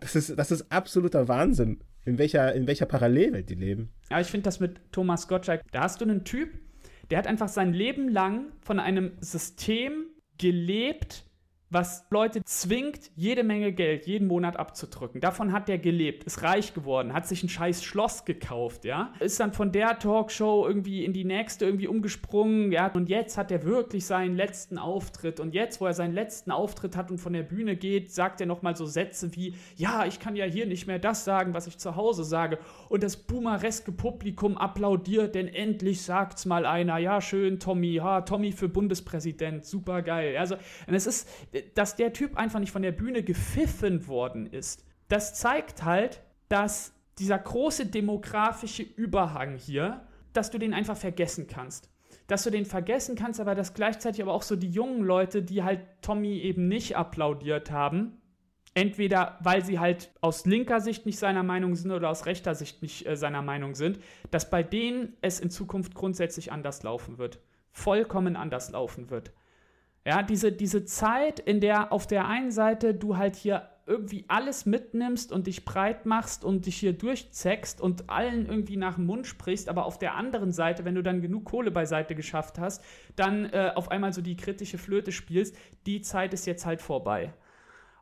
Das 0.00 0.14
ist, 0.14 0.38
das 0.38 0.50
ist 0.50 0.70
absoluter 0.70 1.28
Wahnsinn 1.28 1.80
in 2.04 2.18
welcher, 2.18 2.54
in 2.54 2.66
welcher 2.66 2.86
Parallelwelt 2.86 3.48
die 3.48 3.54
leben. 3.54 3.90
Aber 4.10 4.20
ich 4.20 4.28
finde 4.28 4.44
das 4.44 4.60
mit 4.60 4.80
Thomas 4.92 5.28
Gottschalk, 5.28 5.62
da 5.72 5.82
hast 5.82 6.00
du 6.00 6.04
einen 6.04 6.24
Typ, 6.24 6.50
der 7.10 7.18
hat 7.18 7.26
einfach 7.26 7.48
sein 7.48 7.72
Leben 7.72 8.08
lang 8.08 8.52
von 8.60 8.78
einem 8.78 9.12
System 9.20 10.06
gelebt, 10.38 11.24
was 11.70 12.04
Leute 12.10 12.42
zwingt, 12.44 13.12
jede 13.14 13.44
Menge 13.44 13.72
Geld 13.72 14.06
jeden 14.06 14.26
Monat 14.26 14.56
abzudrücken. 14.56 15.20
Davon 15.20 15.52
hat 15.52 15.68
er 15.68 15.78
gelebt, 15.78 16.24
ist 16.24 16.42
reich 16.42 16.74
geworden, 16.74 17.12
hat 17.12 17.28
sich 17.28 17.44
ein 17.44 17.48
scheiß 17.48 17.84
Schloss 17.84 18.24
gekauft, 18.24 18.84
ja. 18.84 19.12
Ist 19.20 19.38
dann 19.38 19.52
von 19.52 19.70
der 19.70 19.98
Talkshow 19.98 20.66
irgendwie 20.66 21.04
in 21.04 21.12
die 21.12 21.24
nächste 21.24 21.64
irgendwie 21.64 21.86
umgesprungen, 21.86 22.72
ja. 22.72 22.92
Und 22.92 23.08
jetzt 23.08 23.38
hat 23.38 23.52
er 23.52 23.62
wirklich 23.62 24.04
seinen 24.04 24.34
letzten 24.36 24.78
Auftritt. 24.78 25.38
Und 25.38 25.54
jetzt, 25.54 25.80
wo 25.80 25.86
er 25.86 25.94
seinen 25.94 26.12
letzten 26.12 26.50
Auftritt 26.50 26.96
hat 26.96 27.10
und 27.10 27.18
von 27.18 27.32
der 27.32 27.44
Bühne 27.44 27.76
geht, 27.76 28.12
sagt 28.12 28.40
er 28.40 28.48
nochmal 28.48 28.74
so 28.74 28.84
Sätze 28.84 29.34
wie, 29.36 29.54
ja, 29.76 30.04
ich 30.06 30.18
kann 30.18 30.34
ja 30.34 30.46
hier 30.46 30.66
nicht 30.66 30.88
mehr 30.88 30.98
das 30.98 31.24
sagen, 31.24 31.54
was 31.54 31.68
ich 31.68 31.78
zu 31.78 31.94
Hause 31.94 32.24
sage. 32.24 32.58
Und 32.88 33.04
das 33.04 33.16
boomereske 33.16 33.92
Publikum 33.92 34.58
applaudiert, 34.58 35.36
denn 35.36 35.46
endlich 35.46 36.02
sagt's 36.02 36.46
mal 36.46 36.66
einer, 36.66 36.98
ja, 36.98 37.20
schön, 37.20 37.60
Tommy, 37.60 38.00
ha, 38.02 38.22
Tommy 38.22 38.50
für 38.50 38.68
Bundespräsident, 38.68 39.64
super 39.64 40.02
geil. 40.02 40.36
Also, 40.36 40.56
und 40.86 40.94
es 40.94 41.06
ist, 41.06 41.28
dass 41.74 41.96
der 41.96 42.12
Typ 42.12 42.36
einfach 42.36 42.60
nicht 42.60 42.72
von 42.72 42.82
der 42.82 42.92
Bühne 42.92 43.22
gepfiffen 43.22 44.06
worden 44.06 44.46
ist, 44.46 44.84
das 45.08 45.34
zeigt 45.34 45.84
halt, 45.84 46.20
dass 46.48 46.92
dieser 47.18 47.38
große 47.38 47.86
demografische 47.86 48.82
Überhang 48.82 49.56
hier, 49.56 50.06
dass 50.32 50.50
du 50.50 50.58
den 50.58 50.72
einfach 50.72 50.96
vergessen 50.96 51.46
kannst. 51.46 51.90
Dass 52.26 52.44
du 52.44 52.50
den 52.50 52.64
vergessen 52.64 53.16
kannst, 53.16 53.40
aber 53.40 53.54
dass 53.54 53.74
gleichzeitig 53.74 54.22
aber 54.22 54.32
auch 54.32 54.42
so 54.42 54.56
die 54.56 54.70
jungen 54.70 55.02
Leute, 55.02 55.42
die 55.42 55.62
halt 55.62 55.80
Tommy 56.00 56.38
eben 56.38 56.68
nicht 56.68 56.96
applaudiert 56.96 57.70
haben, 57.70 58.20
entweder 58.74 59.38
weil 59.42 59.64
sie 59.64 59.78
halt 59.78 60.10
aus 60.20 60.46
linker 60.46 60.80
Sicht 60.80 61.06
nicht 61.06 61.18
seiner 61.18 61.42
Meinung 61.42 61.74
sind 61.74 61.90
oder 61.90 62.08
aus 62.08 62.26
rechter 62.26 62.54
Sicht 62.54 62.82
nicht 62.82 63.06
äh, 63.06 63.16
seiner 63.16 63.42
Meinung 63.42 63.74
sind, 63.74 63.98
dass 64.30 64.48
bei 64.48 64.62
denen 64.62 65.16
es 65.22 65.40
in 65.40 65.50
Zukunft 65.50 65.94
grundsätzlich 65.94 66.52
anders 66.52 66.82
laufen 66.82 67.18
wird. 67.18 67.40
Vollkommen 67.72 68.36
anders 68.36 68.70
laufen 68.70 69.10
wird. 69.10 69.32
Ja, 70.06 70.22
diese, 70.22 70.50
diese 70.50 70.84
Zeit, 70.84 71.40
in 71.40 71.60
der 71.60 71.92
auf 71.92 72.06
der 72.06 72.26
einen 72.26 72.50
Seite 72.50 72.94
du 72.94 73.16
halt 73.16 73.36
hier 73.36 73.68
irgendwie 73.86 74.24
alles 74.28 74.66
mitnimmst 74.66 75.32
und 75.32 75.48
dich 75.48 75.64
breit 75.64 76.06
machst 76.06 76.44
und 76.44 76.66
dich 76.66 76.76
hier 76.76 76.92
durchzeckst 76.92 77.80
und 77.80 78.08
allen 78.08 78.46
irgendwie 78.46 78.76
nach 78.76 78.94
dem 78.94 79.06
Mund 79.06 79.26
sprichst, 79.26 79.68
aber 79.68 79.84
auf 79.84 79.98
der 79.98 80.14
anderen 80.14 80.52
Seite, 80.52 80.84
wenn 80.84 80.94
du 80.94 81.02
dann 81.02 81.20
genug 81.20 81.44
Kohle 81.44 81.72
beiseite 81.72 82.14
geschafft 82.14 82.58
hast, 82.58 82.84
dann 83.16 83.46
äh, 83.46 83.72
auf 83.74 83.90
einmal 83.90 84.12
so 84.12 84.22
die 84.22 84.36
kritische 84.36 84.78
Flöte 84.78 85.10
spielst, 85.10 85.56
die 85.86 86.02
Zeit 86.02 86.32
ist 86.32 86.46
jetzt 86.46 86.64
halt 86.64 86.80
vorbei. 86.80 87.34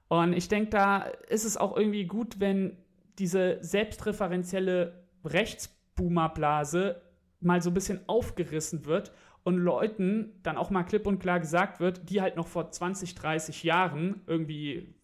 Und 0.09 0.34
ich 0.34 0.49
denke, 0.49 0.70
da 0.70 0.99
ist 1.28 1.44
es 1.44 1.57
auch 1.57 1.74
irgendwie 1.74 2.07
gut, 2.07 2.38
wenn 2.38 2.76
diese 3.18 3.59
selbstreferenzielle 3.62 5.07
Rechtsboomerblase 5.24 7.01
mal 7.40 7.62
so 7.62 7.70
ein 7.70 7.74
bisschen 7.74 8.01
aufgerissen 8.09 8.84
wird 8.84 9.12
und 9.49 9.57
Leuten 9.57 10.38
dann 10.42 10.59
auch 10.59 10.68
mal 10.68 10.82
klipp 10.82 11.07
und 11.07 11.20
klar 11.20 11.40
gesagt 11.40 11.80
wird, 11.80 12.11
die 12.11 12.20
halt 12.20 12.36
noch 12.36 12.46
vor 12.46 12.70
20, 12.70 13.14
30 13.14 13.64
Jahren 13.64 14.20
irgendwie 14.26 14.94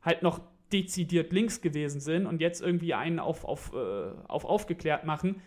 halt 0.00 0.22
noch 0.22 0.40
dezidiert 0.72 1.30
links 1.30 1.60
gewesen 1.60 2.00
sind 2.00 2.24
und 2.24 2.40
jetzt 2.40 2.62
irgendwie 2.62 2.94
einen 2.94 3.18
auf, 3.18 3.44
auf, 3.44 3.74
äh, 3.74 4.12
auf 4.28 4.46
aufgeklärt 4.46 5.04
machen, 5.04 5.42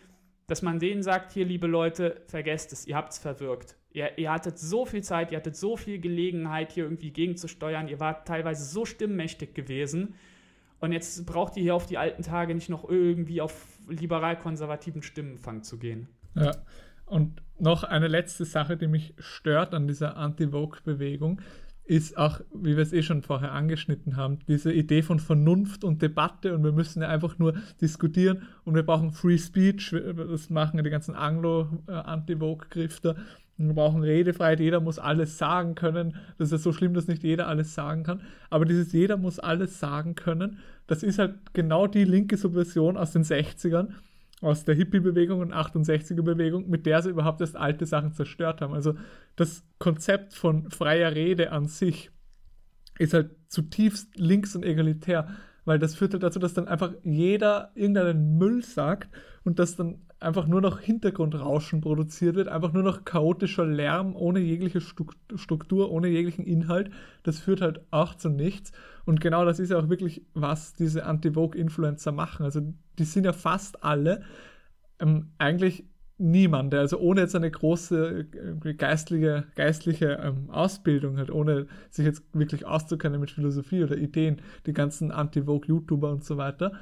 dass 0.45 0.61
man 0.61 0.77
denen 0.77 1.01
sagt, 1.01 1.31
hier 1.31 1.43
liebe 1.43 1.65
Leute, 1.65 2.21
vergesst 2.27 2.71
es, 2.71 2.85
ihr 2.85 2.95
habt 2.95 3.13
es 3.13 3.17
verwirkt. 3.17 3.77
Ihr, 3.93 4.15
ihr 4.19 4.31
hattet 4.31 4.59
so 4.59 4.85
viel 4.85 5.01
Zeit, 5.01 5.31
ihr 5.31 5.37
hattet 5.37 5.55
so 5.55 5.75
viel 5.75 5.97
Gelegenheit, 5.99 6.71
hier 6.71 6.83
irgendwie 6.83 7.09
gegenzusteuern, 7.09 7.87
ihr 7.87 7.99
wart 7.99 8.27
teilweise 8.27 8.63
so 8.63 8.85
stimmmächtig 8.85 9.55
gewesen 9.55 10.13
und 10.79 10.91
jetzt 10.91 11.25
braucht 11.25 11.57
ihr 11.57 11.63
hier 11.63 11.73
auf 11.73 11.87
die 11.87 11.97
alten 11.97 12.21
Tage 12.21 12.53
nicht 12.53 12.69
noch 12.69 12.87
irgendwie 12.87 13.41
auf 13.41 13.79
liberal-konservativen 13.87 15.01
Stimmenfang 15.01 15.63
zu 15.63 15.79
gehen. 15.79 16.09
Ja, 16.35 16.51
und 17.09 17.41
noch 17.59 17.83
eine 17.83 18.07
letzte 18.07 18.45
Sache, 18.45 18.77
die 18.77 18.87
mich 18.87 19.13
stört 19.17 19.73
an 19.73 19.87
dieser 19.87 20.17
Anti-Vogue-Bewegung, 20.17 21.41
ist 21.89 22.17
auch, 22.17 22.39
wie 22.53 22.75
wir 22.75 22.83
es 22.83 22.93
eh 22.93 23.01
schon 23.01 23.23
vorher 23.23 23.51
angeschnitten 23.51 24.15
haben, 24.15 24.37
diese 24.47 24.71
Idee 24.71 25.01
von 25.01 25.19
Vernunft 25.19 25.83
und 25.83 26.03
Debatte 26.03 26.53
und 26.53 26.63
wir 26.63 26.71
müssen 26.71 27.01
ja 27.01 27.07
einfach 27.07 27.39
nur 27.39 27.53
diskutieren 27.81 28.43
und 28.63 28.75
wir 28.75 28.83
brauchen 28.83 29.11
Free 29.11 29.39
Speech, 29.39 29.95
das 30.15 30.51
machen 30.51 30.77
ja 30.77 30.83
die 30.83 30.91
ganzen 30.91 31.15
Anglo-Anti-Vogue-Grifter. 31.15 33.15
Wir 33.57 33.73
brauchen 33.73 34.03
Redefreiheit, 34.03 34.59
jeder 34.59 34.79
muss 34.79 34.99
alles 34.99 35.37
sagen 35.37 35.75
können. 35.75 36.15
Das 36.37 36.47
ist 36.47 36.51
ja 36.51 36.57
so 36.59 36.71
schlimm, 36.71 36.93
dass 36.93 37.07
nicht 37.07 37.23
jeder 37.23 37.47
alles 37.47 37.73
sagen 37.73 38.03
kann. 38.03 38.21
Aber 38.49 38.65
dieses 38.65 38.93
jeder 38.93 39.17
muss 39.17 39.39
alles 39.39 39.79
sagen 39.79 40.15
können, 40.15 40.59
das 40.87 41.03
ist 41.03 41.19
halt 41.19 41.53
genau 41.53 41.87
die 41.87 42.05
linke 42.05 42.37
Subversion 42.37 42.97
aus 42.97 43.11
den 43.11 43.23
60ern 43.23 43.89
aus 44.41 44.63
der 44.63 44.75
Hippie-Bewegung 44.75 45.39
und 45.41 45.53
68er-Bewegung, 45.53 46.69
mit 46.69 46.85
der 46.85 47.01
sie 47.01 47.09
überhaupt 47.09 47.41
erst 47.41 47.57
alte 47.57 47.85
Sachen 47.85 48.13
zerstört 48.13 48.61
haben. 48.61 48.73
Also 48.73 48.95
das 49.35 49.63
Konzept 49.79 50.33
von 50.33 50.69
freier 50.71 51.13
Rede 51.13 51.51
an 51.51 51.67
sich 51.67 52.11
ist 52.97 53.13
halt 53.13 53.31
zutiefst 53.47 54.17
links 54.17 54.55
und 54.55 54.63
egalitär, 54.63 55.27
weil 55.65 55.79
das 55.79 55.95
führt 55.95 56.13
halt 56.13 56.23
dazu, 56.23 56.39
dass 56.39 56.53
dann 56.53 56.67
einfach 56.67 56.93
jeder 57.03 57.71
irgendeinen 57.75 58.37
Müll 58.37 58.63
sagt 58.63 59.09
und 59.43 59.59
dass 59.59 59.75
dann 59.75 60.01
einfach 60.21 60.47
nur 60.47 60.59
noch 60.59 60.79
Hintergrundrauschen 60.81 61.79
produziert 61.79 62.35
wird, 62.35 62.49
einfach 62.49 62.73
nur 62.73 62.83
noch 62.83 63.05
chaotischer 63.05 63.65
Lärm 63.65 64.15
ohne 64.15 64.39
jegliche 64.39 64.81
Struktur, 64.81 65.91
ohne 65.91 66.09
jeglichen 66.09 66.45
Inhalt. 66.45 66.91
Das 67.23 67.39
führt 67.39 67.61
halt 67.61 67.81
auch 67.91 68.15
zu 68.15 68.29
nichts. 68.29 68.73
Und 69.09 69.21
genau 69.21 69.43
das 69.43 69.57
ist 69.57 69.71
ja 69.71 69.79
auch 69.79 69.89
wirklich, 69.89 70.21
was 70.35 70.75
diese 70.75 71.03
Anti-Vogue-Influencer 71.03 72.11
machen. 72.11 72.43
Also 72.45 72.61
die 72.99 73.05
sind 73.05 73.25
ja 73.25 73.33
fast 73.33 73.83
alle 73.83 74.21
ähm, 74.99 75.31
eigentlich 75.39 75.85
niemand, 76.19 76.75
also 76.75 76.99
ohne 76.99 77.21
jetzt 77.21 77.35
eine 77.35 77.49
große 77.49 78.27
äh, 78.63 78.73
geistliche, 78.75 79.45
geistliche 79.55 80.19
ähm, 80.21 80.51
Ausbildung 80.51 81.17
hat, 81.17 81.31
ohne 81.31 81.65
sich 81.89 82.05
jetzt 82.05 82.23
wirklich 82.33 82.67
auszukennen 82.67 83.19
mit 83.19 83.31
Philosophie 83.31 83.83
oder 83.83 83.97
Ideen, 83.97 84.43
die 84.67 84.73
ganzen 84.73 85.11
Anti-Vogue-YouTuber 85.11 86.11
und 86.11 86.23
so 86.23 86.37
weiter, 86.37 86.73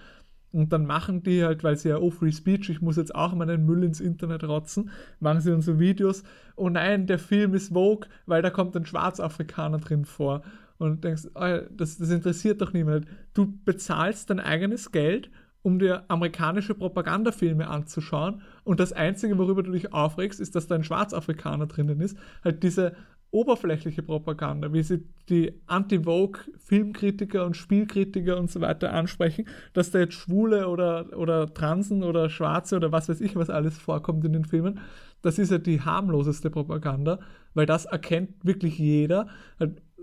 und 0.51 0.73
dann 0.73 0.85
machen 0.85 1.23
die 1.23 1.45
halt, 1.45 1.63
weil 1.63 1.77
sie 1.77 1.89
ja, 1.89 1.97
oh, 1.97 2.09
Free 2.09 2.33
Speech, 2.33 2.69
ich 2.69 2.81
muss 2.81 2.97
jetzt 2.97 3.15
auch 3.15 3.33
meinen 3.35 3.65
Müll 3.65 3.85
ins 3.85 4.01
Internet 4.01 4.43
rotzen, 4.43 4.89
machen 5.21 5.39
sie 5.39 5.51
dann 5.51 5.61
so 5.61 5.79
Videos, 5.79 6.23
oh 6.57 6.67
nein, 6.67 7.07
der 7.07 7.19
Film 7.19 7.53
ist 7.53 7.71
Vogue, 7.71 8.09
weil 8.25 8.41
da 8.41 8.49
kommt 8.49 8.75
ein 8.75 8.85
Schwarzafrikaner 8.85 9.77
drin 9.77 10.03
vor. 10.03 10.41
Und 10.77 11.03
denkst, 11.03 11.23
oh, 11.33 11.59
das, 11.71 11.97
das 11.97 12.09
interessiert 12.09 12.61
doch 12.61 12.73
niemand. 12.73 13.07
Du 13.33 13.57
bezahlst 13.65 14.29
dein 14.29 14.39
eigenes 14.39 14.91
Geld, 14.91 15.31
um 15.63 15.79
dir 15.79 16.05
amerikanische 16.07 16.75
Propagandafilme 16.75 17.67
anzuschauen. 17.67 18.41
Und 18.63 18.79
das 18.79 18.93
Einzige, 18.93 19.37
worüber 19.37 19.63
du 19.63 19.71
dich 19.71 19.91
aufregst, 19.91 20.39
ist, 20.39 20.55
dass 20.55 20.67
da 20.67 20.75
ein 20.75 20.83
Schwarzafrikaner 20.83 21.65
drinnen 21.65 21.99
ist. 21.99 22.17
Halt 22.43 22.63
diese 22.63 22.95
oberflächliche 23.31 24.03
Propaganda, 24.03 24.71
wie 24.71 24.83
sie 24.83 25.03
die 25.29 25.53
Anti-Vogue-Filmkritiker 25.67 27.45
und 27.45 27.57
Spielkritiker 27.57 28.37
und 28.37 28.49
so 28.49 28.61
weiter 28.61 28.93
ansprechen, 28.93 29.45
dass 29.73 29.91
da 29.91 29.99
jetzt 29.99 30.13
Schwule 30.13 30.69
oder, 30.69 31.17
oder 31.17 31.53
Transen 31.53 32.03
oder 32.03 32.29
Schwarze 32.29 32.77
oder 32.77 32.91
was 32.91 33.09
weiß 33.09 33.19
ich, 33.19 33.35
was 33.35 33.49
alles 33.49 33.77
vorkommt 33.77 34.23
in 34.23 34.33
den 34.33 34.45
Filmen, 34.45 34.79
das 35.21 35.39
ist 35.39 35.51
ja 35.51 35.57
die 35.57 35.81
harmloseste 35.81 36.49
Propaganda, 36.49 37.19
weil 37.53 37.65
das 37.65 37.85
erkennt 37.85 38.45
wirklich 38.45 38.77
jeder. 38.79 39.27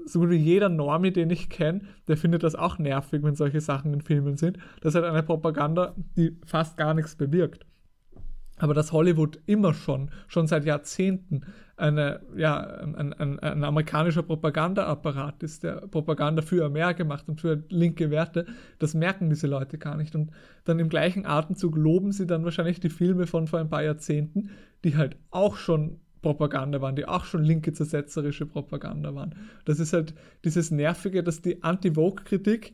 So 0.07 0.20
gut 0.20 0.30
wie 0.30 0.36
jeder 0.36 0.68
Normie, 0.68 1.12
den 1.12 1.30
ich 1.30 1.48
kenne, 1.48 1.82
der 2.09 2.16
findet 2.16 2.42
das 2.42 2.55
auch 2.55 2.78
nervig, 2.78 3.22
wenn 3.22 3.34
solche 3.34 3.61
Sachen 3.61 3.94
in 3.94 4.00
Filmen 4.00 4.36
sind. 4.36 4.59
Das 4.80 4.94
ist 4.94 5.00
halt 5.00 5.11
eine 5.11 5.22
Propaganda, 5.22 5.94
die 6.16 6.36
fast 6.44 6.76
gar 6.76 6.94
nichts 6.94 7.16
bewirkt. 7.16 7.66
Aber 8.59 8.74
dass 8.74 8.92
Hollywood 8.92 9.40
immer 9.46 9.74
schon, 9.74 10.11
schon 10.28 10.46
seit 10.46 10.64
Jahrzehnten 10.64 11.42
eine, 11.76 12.20
ja, 12.36 12.61
ein, 12.61 13.12
ein, 13.12 13.38
ein 13.40 13.64
amerikanischer 13.64 14.22
Propagandaapparat 14.22 15.42
ist, 15.42 15.64
der 15.64 15.88
Propaganda 15.88 16.40
für 16.40 16.64
Amerika 16.64 17.02
macht 17.02 17.28
und 17.28 17.40
für 17.40 17.64
linke 17.68 18.11
Werte, 18.11 18.46
das 18.78 18.94
merken 18.94 19.28
diese 19.28 19.48
Leute 19.48 19.76
gar 19.76 19.96
nicht. 19.96 20.14
Und 20.14 20.30
dann 20.64 20.78
im 20.78 20.88
gleichen 20.88 21.26
Atemzug 21.26 21.76
loben 21.76 22.12
sie 22.12 22.26
dann 22.26 22.44
wahrscheinlich 22.44 22.78
die 22.78 22.90
Filme 22.90 23.26
von 23.26 23.48
vor 23.48 23.59
ein 23.59 23.70
paar 23.70 23.82
Jahrzehnten, 23.82 24.50
die 24.84 24.96
halt 24.96 25.16
auch 25.30 25.57
schon 25.57 25.98
Propaganda 26.25 26.81
waren, 26.81 26.97
die 26.97 27.07
auch 27.07 27.27
schon 27.27 27.45
linke 27.45 27.72
zersetzerische 27.75 28.47
Propaganda 28.47 29.14
waren. 29.14 29.35
Das 29.66 29.79
ist 29.79 29.93
halt 29.93 30.14
dieses 30.43 30.70
Nervige, 30.70 31.22
dass 31.22 31.43
die 31.43 31.62
Anti-Vogue-Kritik 31.62 32.72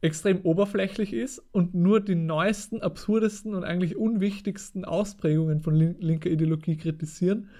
extrem 0.00 0.40
oberflächlich 0.42 1.12
ist 1.12 1.42
und 1.52 1.74
nur 1.74 2.00
die 2.00 2.14
neuesten, 2.14 2.80
absurdesten 2.80 3.54
und 3.54 3.64
eigentlich 3.64 3.96
unwichtigsten 3.96 4.84
Ausprägungen 4.84 5.60
von 5.60 5.74
linker 5.74 6.30
Ideologie 6.30 6.76
kritisieren 6.76 7.50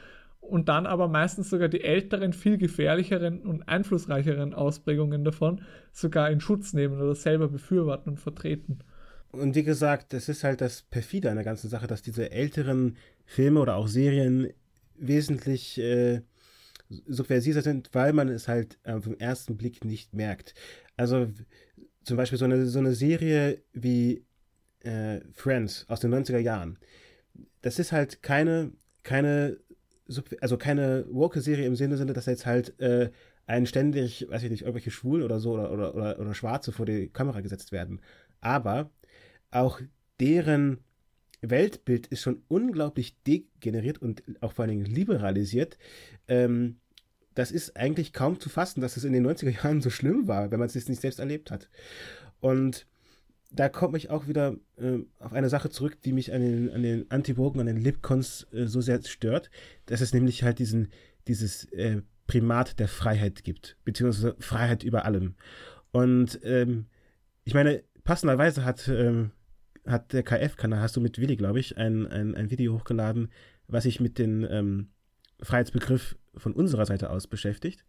und 0.41 0.71
dann 0.71 0.87
aber 0.87 1.09
meistens 1.09 1.51
sogar 1.51 1.69
die 1.69 1.83
älteren, 1.83 2.33
viel 2.33 2.57
gefährlicheren 2.57 3.43
und 3.43 3.69
einflussreicheren 3.69 4.55
Ausprägungen 4.55 5.23
davon 5.25 5.61
sogar 5.93 6.31
in 6.31 6.41
Schutz 6.41 6.73
nehmen 6.73 7.01
oder 7.01 7.15
selber 7.15 7.49
befürworten 7.49 8.11
und 8.11 8.21
vertreten. 8.21 8.79
Und 9.31 9.55
wie 9.55 9.65
gesagt, 9.65 10.13
das 10.15 10.29
ist 10.29 10.45
halt 10.45 10.61
das 10.61 10.83
Perfide 10.83 11.29
an 11.31 11.37
der 11.37 11.45
ganzen 11.45 11.69
Sache, 11.69 11.87
dass 11.87 12.01
diese 12.01 12.31
älteren 12.31 12.97
Filme 13.27 13.61
oder 13.61 13.77
auch 13.77 13.89
Serien 13.89 14.49
wesentlich 15.01 15.79
äh, 15.79 16.23
subversiver 17.07 17.63
sind, 17.63 17.91
weil 17.93 18.13
man 18.13 18.29
es 18.29 18.49
halt 18.49 18.79
äh, 18.85 19.01
vom 19.01 19.17
ersten 19.19 19.57
Blick 19.57 19.85
nicht 19.85 20.15
merkt. 20.15 20.55
Also 20.97 21.29
zum 22.05 22.17
Beispiel 22.17 22.39
so 22.39 22.45
eine, 22.45 22.67
so 22.67 22.79
eine 22.79 22.95
Serie 22.95 23.63
wie 23.73 24.25
äh, 24.81 25.21
Friends 25.33 25.85
aus 25.89 26.01
den 26.01 26.15
90er 26.15 26.39
Jahren. 26.39 26.79
Das 27.61 27.79
ist 27.79 27.93
halt 27.93 28.23
keine, 28.23 28.73
keine 29.03 29.59
also 30.41 30.57
keine 30.57 31.07
Woke-Serie 31.11 31.67
im 31.67 31.77
Sinne, 31.77 31.97
dass 31.97 32.27
jetzt 32.27 32.47
halt 32.47 32.79
äh, 32.81 33.11
einen 33.47 33.67
ständig, 33.67 34.27
weiß 34.29 34.43
ich 34.43 34.51
nicht, 34.51 34.63
irgendwelche 34.63 34.91
Schwulen 34.91 35.23
oder 35.23 35.41
so 35.41 35.53
oder, 35.53 35.71
oder, 35.73 35.95
oder, 35.95 36.19
oder 36.19 36.35
Schwarze 36.35 36.73
vor 36.73 36.87
die 36.87 37.09
Kamera 37.09 37.41
gesetzt 37.41 37.73
werden. 37.73 38.01
Aber 38.41 38.91
auch 39.51 39.81
deren 40.21 40.79
Weltbild 41.41 42.07
ist 42.09 42.23
schon 42.23 42.43
unglaublich 42.49 43.17
degeneriert 43.23 43.99
und 43.99 44.23
auch 44.41 44.53
vor 44.53 44.65
allen 44.65 44.71
Dingen 44.71 44.95
liberalisiert. 44.95 45.79
Ähm, 46.27 46.77
das 47.35 47.53
ist 47.53 47.77
eigentlich 47.77 48.13
kaum 48.13 48.41
zu 48.41 48.49
fassen, 48.49 48.81
dass 48.81 48.97
es 48.97 49.05
in 49.05 49.13
den 49.13 49.27
90er 49.27 49.51
Jahren 49.63 49.81
so 49.81 49.91
schlimm 49.91 50.27
war, 50.27 50.51
wenn 50.51 50.59
man 50.59 50.69
es 50.69 50.89
nicht 50.89 51.01
selbst 51.01 51.21
erlebt 51.21 51.51
hat. 51.51 51.69
Und 52.41 52.87
da 53.51 53.69
komme 53.69 53.97
ich 53.97 54.11
auch 54.11 54.29
wieder 54.29 54.57
äh, 54.77 54.99
auf 55.19 55.33
eine 55.33 55.49
Sache 55.49 55.71
zurück, 55.71 56.03
die 56.03 56.13
mich 56.13 56.33
an 56.33 56.43
den, 56.43 56.71
an 56.71 56.83
den 56.83 57.11
Antibogen, 57.11 57.61
an 57.61 57.67
den 57.67 57.81
Lipcons 57.81 58.47
äh, 58.53 58.67
so 58.67 58.81
sehr 58.81 59.03
stört, 59.03 59.51
dass 59.87 60.01
es 60.01 60.13
nämlich 60.13 60.43
halt 60.43 60.59
diesen, 60.59 60.89
dieses 61.29 61.65
äh, 61.73 62.03
Primat 62.27 62.79
der 62.79 62.89
Freiheit 62.89 63.45
gibt, 63.45 63.77
beziehungsweise 63.85 64.37
Freiheit 64.39 64.83
über 64.83 65.05
allem. 65.05 65.35
Und 65.93 66.41
ähm, 66.43 66.87
ich 67.45 67.55
meine, 67.55 67.83
passenderweise 68.05 68.65
hat, 68.65 68.87
ähm, 68.89 69.31
hat 69.89 70.13
der 70.13 70.23
KF-Kanal, 70.23 70.81
hast 70.81 70.97
du 70.97 71.01
mit 71.01 71.19
Willi, 71.19 71.37
glaube 71.37 71.61
ich, 71.61 71.77
ein, 71.77 72.07
ein, 72.07 72.35
ein 72.35 72.51
Video 72.51 72.75
hochgeladen, 72.75 73.31
was 73.67 73.85
sich 73.85 74.01
mit 74.01 74.19
dem 74.19 74.47
ähm, 74.49 74.89
Freiheitsbegriff 75.41 76.17
von 76.37 76.53
unserer 76.53 76.87
Seite 76.87 77.11
aus 77.11 77.27
beschäftigt. 77.27 77.85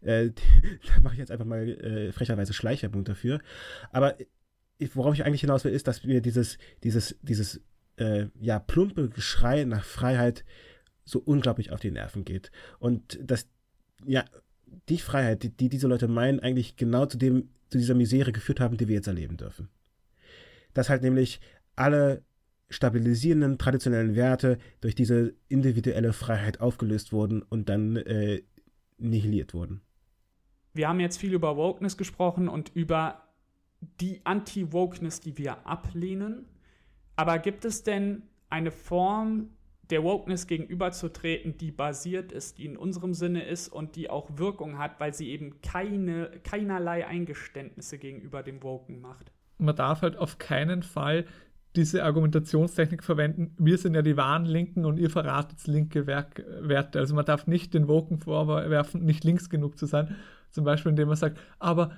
Äh, 0.00 0.30
da 0.94 1.00
mache 1.02 1.14
ich 1.14 1.18
jetzt 1.18 1.30
einfach 1.30 1.44
mal 1.44 1.68
äh, 1.68 2.12
frecherweise 2.12 2.52
Schleichwerbung 2.52 3.04
dafür. 3.04 3.40
Aber 3.90 4.16
worauf 4.94 5.14
ich 5.14 5.24
eigentlich 5.24 5.42
hinaus 5.42 5.64
will, 5.64 5.72
ist, 5.72 5.86
dass 5.86 6.04
wir 6.04 6.20
dieses, 6.20 6.58
dieses, 6.82 7.16
dieses 7.22 7.60
äh, 7.96 8.26
ja, 8.40 8.58
plumpe 8.58 9.08
Geschrei 9.08 9.64
nach 9.64 9.84
Freiheit 9.84 10.44
so 11.04 11.20
unglaublich 11.20 11.70
auf 11.70 11.80
die 11.80 11.90
Nerven 11.90 12.24
geht. 12.24 12.50
Und 12.78 13.18
dass, 13.22 13.48
ja, 14.04 14.24
die 14.88 14.98
Freiheit, 14.98 15.42
die, 15.42 15.50
die 15.50 15.68
diese 15.68 15.86
Leute 15.86 16.08
meinen, 16.08 16.40
eigentlich 16.40 16.76
genau 16.76 17.06
zu 17.06 17.18
dem, 17.18 17.50
zu 17.68 17.78
dieser 17.78 17.94
Misere 17.94 18.32
geführt 18.32 18.60
haben, 18.60 18.76
die 18.76 18.88
wir 18.88 18.96
jetzt 18.96 19.06
erleben 19.06 19.36
dürfen. 19.36 19.68
Dass 20.74 20.88
halt 20.88 21.02
nämlich 21.02 21.40
alle 21.76 22.24
stabilisierenden 22.70 23.58
traditionellen 23.58 24.16
Werte 24.16 24.58
durch 24.80 24.94
diese 24.94 25.34
individuelle 25.48 26.12
Freiheit 26.12 26.60
aufgelöst 26.60 27.12
wurden 27.12 27.42
und 27.42 27.68
dann 27.68 27.96
äh, 27.96 28.42
nihiliert 28.98 29.54
wurden. 29.54 29.82
Wir 30.74 30.88
haben 30.88 31.00
jetzt 31.00 31.18
viel 31.18 31.34
über 31.34 31.56
Wokeness 31.56 31.96
gesprochen 31.96 32.48
und 32.48 32.70
über 32.74 33.22
die 34.00 34.20
Anti-Wokeness, 34.24 35.20
die 35.20 35.36
wir 35.36 35.66
ablehnen. 35.66 36.46
Aber 37.16 37.38
gibt 37.38 37.64
es 37.64 37.82
denn 37.82 38.22
eine 38.48 38.70
Form 38.70 39.50
der 39.90 40.02
Wokeness 40.02 40.46
gegenüberzutreten, 40.46 41.58
die 41.58 41.72
basiert 41.72 42.32
ist, 42.32 42.56
die 42.56 42.64
in 42.64 42.78
unserem 42.78 43.12
Sinne 43.12 43.44
ist 43.44 43.68
und 43.68 43.96
die 43.96 44.08
auch 44.08 44.38
Wirkung 44.38 44.78
hat, 44.78 44.98
weil 45.00 45.12
sie 45.12 45.28
eben 45.30 45.60
keine, 45.60 46.30
keinerlei 46.44 47.06
Eingeständnisse 47.06 47.98
gegenüber 47.98 48.42
dem 48.42 48.62
Woken 48.62 49.00
macht? 49.00 49.32
Man 49.62 49.76
darf 49.76 50.02
halt 50.02 50.16
auf 50.16 50.38
keinen 50.38 50.82
Fall 50.82 51.24
diese 51.76 52.04
Argumentationstechnik 52.04 53.02
verwenden, 53.02 53.54
wir 53.58 53.78
sind 53.78 53.94
ja 53.94 54.02
die 54.02 54.16
wahren 54.16 54.44
Linken 54.44 54.84
und 54.84 54.98
ihr 54.98 55.08
verratet 55.08 55.66
linke 55.66 56.06
Werk 56.06 56.44
Werte. 56.60 56.98
Also 56.98 57.14
man 57.14 57.24
darf 57.24 57.46
nicht 57.46 57.72
den 57.72 57.88
Woken 57.88 58.18
vorwerfen, 58.18 59.04
nicht 59.04 59.24
links 59.24 59.48
genug 59.48 59.78
zu 59.78 59.86
sein. 59.86 60.16
Zum 60.50 60.64
Beispiel, 60.64 60.90
indem 60.90 61.08
man 61.08 61.16
sagt, 61.16 61.38
aber 61.58 61.92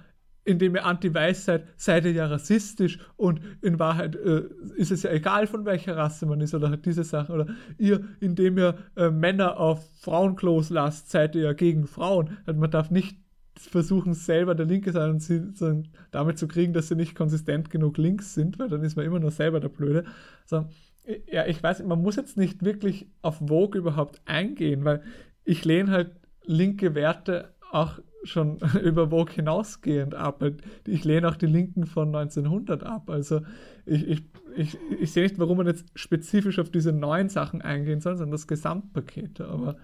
indem 0.45 0.75
ihr 0.77 0.85
anti-weiß 0.85 1.47
seid, 1.47 1.67
seid 1.77 2.05
ihr 2.05 2.13
ja 2.13 2.27
rassistisch 2.27 2.99
und 3.17 3.41
in 3.63 3.79
Wahrheit 3.79 4.15
äh, 4.15 4.45
ist 4.77 4.93
es 4.93 5.03
ja 5.03 5.11
egal, 5.11 5.47
von 5.47 5.65
welcher 5.65 5.97
Rasse 5.97 6.27
man 6.27 6.41
ist 6.41 6.55
oder 6.55 6.71
halt 6.71 6.85
diese 6.85 7.03
Sachen. 7.03 7.35
Oder 7.35 7.47
ihr, 7.79 8.05
indem 8.21 8.59
ihr 8.59 8.77
äh, 8.97 9.11
Männer 9.11 9.59
auf 9.59 9.85
Frauenklos 10.01 10.71
lasst, 10.71 11.11
seid 11.11 11.35
ihr 11.35 11.43
ja 11.43 11.53
gegen 11.55 11.87
Frauen. 11.87 12.37
Also 12.45 12.61
man 12.61 12.71
darf 12.71 12.91
nicht 12.91 13.24
versuchen, 13.57 14.15
selber 14.15 14.55
der 14.55 14.67
Linke 14.67 14.93
sein 14.93 15.11
und 15.11 15.21
sie 15.21 15.53
so, 15.55 15.83
damit 16.11 16.39
zu 16.39 16.49
kriegen, 16.49 16.73
dass 16.73 16.89
sie 16.89 16.97
nicht 16.97 17.15
konsistent 17.15 17.71
genug 17.71 17.99
links 17.99 18.35
sind, 18.35 18.59
weil 18.59 18.69
dann 18.69 18.83
ist 18.83 18.97
man 18.97 19.07
immer 19.07 19.21
nur 19.21 19.31
selber 19.31 19.61
der 19.61 19.69
Blöde. 19.69 20.05
Also, 20.43 20.67
ja, 21.31 21.47
ich 21.47 21.63
weiß, 21.63 21.83
man 21.85 22.03
muss 22.03 22.17
jetzt 22.17 22.37
nicht 22.37 22.65
wirklich 22.65 23.07
auf 23.23 23.39
Vogue 23.39 23.79
überhaupt 23.79 24.21
eingehen, 24.25 24.85
weil 24.85 25.03
ich 25.45 25.65
lehne 25.65 25.91
halt 25.91 26.13
linke 26.45 26.95
Werte 26.95 27.55
auch 27.71 27.99
schon 28.25 28.59
über 28.83 29.11
Vogue 29.11 29.35
hinausgehend 29.35 30.15
ab. 30.15 30.45
Ich 30.87 31.05
lehne 31.05 31.29
auch 31.29 31.37
die 31.37 31.47
Linken 31.47 31.87
von 31.87 32.15
1900 32.15 32.83
ab. 32.83 33.11
Also 33.11 33.43
ich, 33.85 34.09
ich, 34.09 34.23
ich, 34.57 34.79
ich 35.01 35.13
sehe 35.13 35.25
nicht, 35.25 35.39
warum 35.39 35.59
man 35.59 35.67
jetzt 35.67 35.87
spezifisch 35.95 36.59
auf 36.59 36.71
diese 36.71 36.93
neuen 36.93 37.29
Sachen 37.29 37.63
eingehen 37.63 38.01
soll, 38.01 38.17
sondern 38.17 38.33
das 38.33 38.47
Gesamtpaket. 38.47 39.41
Aber 39.43 39.77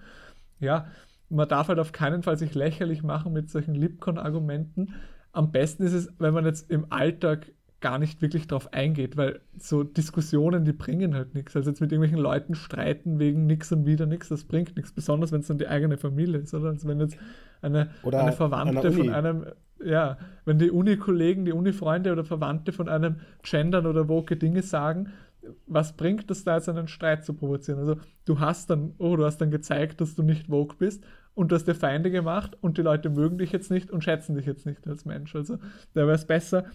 ja, 0.59 0.87
man 1.31 1.47
darf 1.47 1.69
halt 1.69 1.79
auf 1.79 1.91
keinen 1.91 2.23
Fall 2.23 2.37
sich 2.37 2.53
lächerlich 2.53 3.03
machen 3.03 3.33
mit 3.33 3.49
solchen 3.49 3.73
Lipcon-Argumenten. 3.73 4.93
Am 5.31 5.51
besten 5.51 5.83
ist 5.83 5.93
es, 5.93 6.13
wenn 6.19 6.33
man 6.33 6.45
jetzt 6.45 6.69
im 6.69 6.87
Alltag 6.91 7.53
gar 7.79 7.97
nicht 7.97 8.21
wirklich 8.21 8.47
drauf 8.47 8.73
eingeht, 8.73 9.17
weil 9.17 9.39
so 9.57 9.83
Diskussionen, 9.83 10.65
die 10.65 10.73
bringen 10.73 11.15
halt 11.15 11.33
nichts. 11.33 11.55
Also 11.55 11.71
jetzt 11.71 11.81
mit 11.81 11.91
irgendwelchen 11.91 12.21
Leuten 12.21 12.53
streiten 12.53 13.17
wegen 13.17 13.47
nichts 13.47 13.71
und 13.71 13.85
wieder 13.85 14.05
nichts, 14.05 14.29
das 14.29 14.43
bringt 14.43 14.75
nichts. 14.75 14.91
Besonders 14.91 15.31
wenn 15.31 15.41
es 15.41 15.47
dann 15.47 15.57
die 15.57 15.67
eigene 15.67 15.97
Familie 15.97 16.39
ist, 16.39 16.53
oder? 16.53 16.69
Also 16.69 16.87
wenn 16.87 16.99
jetzt 16.99 17.17
eine, 17.61 17.89
oder 18.03 18.21
eine 18.21 18.33
Verwandte 18.33 18.91
von 18.91 19.09
einem, 19.09 19.45
ja, 19.83 20.17
wenn 20.45 20.59
die 20.59 20.69
Uni-Kollegen, 20.69 21.45
die 21.45 21.53
Uni-Freunde 21.53 22.11
oder 22.11 22.23
Verwandte 22.23 22.71
von 22.71 22.87
einem 22.87 23.21
gendern 23.41 23.87
oder 23.87 24.07
woke 24.07 24.37
Dinge 24.37 24.61
sagen, 24.61 25.09
was 25.65 25.97
bringt 25.97 26.29
es 26.29 26.43
da 26.43 26.57
jetzt 26.57 26.69
einen 26.69 26.87
Streit 26.87 27.25
zu 27.25 27.33
provozieren? 27.33 27.79
Also 27.79 27.95
du 28.25 28.39
hast 28.39 28.69
dann, 28.69 28.93
oh, 28.99 29.15
du 29.15 29.25
hast 29.25 29.39
dann 29.39 29.49
gezeigt, 29.49 30.01
dass 30.01 30.13
du 30.13 30.21
nicht 30.21 30.49
woke 30.49 30.75
bist 30.77 31.03
und 31.33 31.51
du 31.51 31.55
hast 31.55 31.67
dir 31.67 31.75
Feinde 31.75 32.11
gemacht 32.11 32.57
und 32.61 32.77
die 32.77 32.81
Leute 32.81 33.09
mögen 33.09 33.37
dich 33.37 33.51
jetzt 33.51 33.71
nicht 33.71 33.91
und 33.91 34.03
schätzen 34.03 34.35
dich 34.35 34.45
jetzt 34.45 34.65
nicht 34.65 34.87
als 34.87 35.05
Mensch. 35.05 35.35
Also 35.35 35.57
da 35.93 36.01
wäre 36.01 36.13
es 36.13 36.25
besser, 36.25 36.65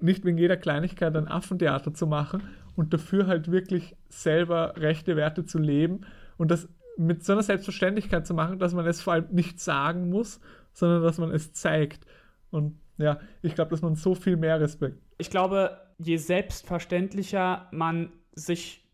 nicht 0.00 0.24
wegen 0.24 0.38
jeder 0.38 0.56
Kleinigkeit 0.56 1.16
ein 1.16 1.28
Affentheater 1.28 1.94
zu 1.94 2.06
machen 2.06 2.42
und 2.74 2.92
dafür 2.92 3.26
halt 3.26 3.50
wirklich 3.50 3.96
selber 4.08 4.74
rechte 4.76 5.16
Werte 5.16 5.44
zu 5.44 5.58
leben 5.58 6.02
und 6.36 6.50
das 6.50 6.68
mit 6.96 7.24
so 7.24 7.32
einer 7.32 7.42
Selbstverständlichkeit 7.42 8.26
zu 8.26 8.34
machen, 8.34 8.58
dass 8.58 8.74
man 8.74 8.86
es 8.86 9.00
vor 9.00 9.14
allem 9.14 9.28
nicht 9.30 9.60
sagen 9.60 10.10
muss, 10.10 10.40
sondern 10.72 11.02
dass 11.02 11.18
man 11.18 11.30
es 11.30 11.52
zeigt. 11.52 12.06
Und 12.50 12.78
ja, 12.98 13.18
ich 13.40 13.54
glaube, 13.54 13.70
dass 13.70 13.82
man 13.82 13.94
so 13.94 14.14
viel 14.14 14.36
mehr 14.36 14.60
Respekt. 14.60 15.00
Ich 15.18 15.30
glaube, 15.30 15.78
je 15.98 16.16
selbstverständlicher 16.16 17.68
man 17.72 18.12
sich 18.32 18.86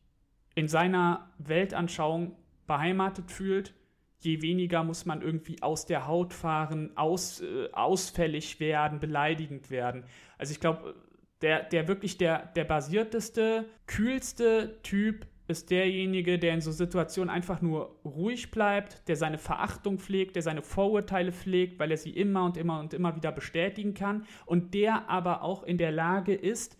in 0.55 0.69
seiner 0.69 1.31
Weltanschauung 1.39 2.37
beheimatet 2.67 3.31
fühlt, 3.31 3.75
je 4.21 4.43
weniger 4.43 4.85
muss 4.85 5.07
man 5.07 5.23
irgendwie 5.23 5.63
aus 5.63 5.87
der 5.87 6.07
Haut 6.07 6.33
fahren, 6.33 6.91
aus, 6.97 7.41
äh, 7.41 7.69
ausfällig 7.73 8.61
werden, 8.61 9.01
beleidigend 9.01 9.71
werden. 9.71 10.05
Also 10.37 10.53
ich 10.53 10.61
glaube, 10.61 10.95
der, 11.41 11.63
der 11.63 11.87
wirklich 11.87 12.19
der, 12.19 12.47
der 12.47 12.65
basierteste, 12.65 13.67
kühlste 13.87 14.81
Typ 14.83 15.27
ist 15.47 15.71
derjenige, 15.71 16.39
der 16.39 16.53
in 16.53 16.61
so 16.61 16.73
Situationen 16.73 17.31
einfach 17.31 17.63
nur 17.63 17.99
ruhig 18.05 18.51
bleibt, 18.51 19.09
der 19.09 19.17
seine 19.17 19.39
Verachtung 19.39 19.99
pflegt, 19.99 20.37
der 20.37 20.43
seine 20.43 20.63
Vorurteile 20.63 21.33
pflegt, 21.33 21.79
weil 21.79 21.91
er 21.91 21.97
sie 21.97 22.11
immer 22.11 22.45
und 22.45 22.57
immer 22.59 22.81
und 22.81 22.93
immer 22.93 23.17
wieder 23.17 23.33
bestätigen 23.33 23.95
kann 23.95 24.27
und 24.45 24.75
der 24.75 25.09
aber 25.09 25.43
auch 25.43 25.63
in 25.63 25.79
der 25.79 25.91
Lage 25.91 26.35
ist, 26.35 26.77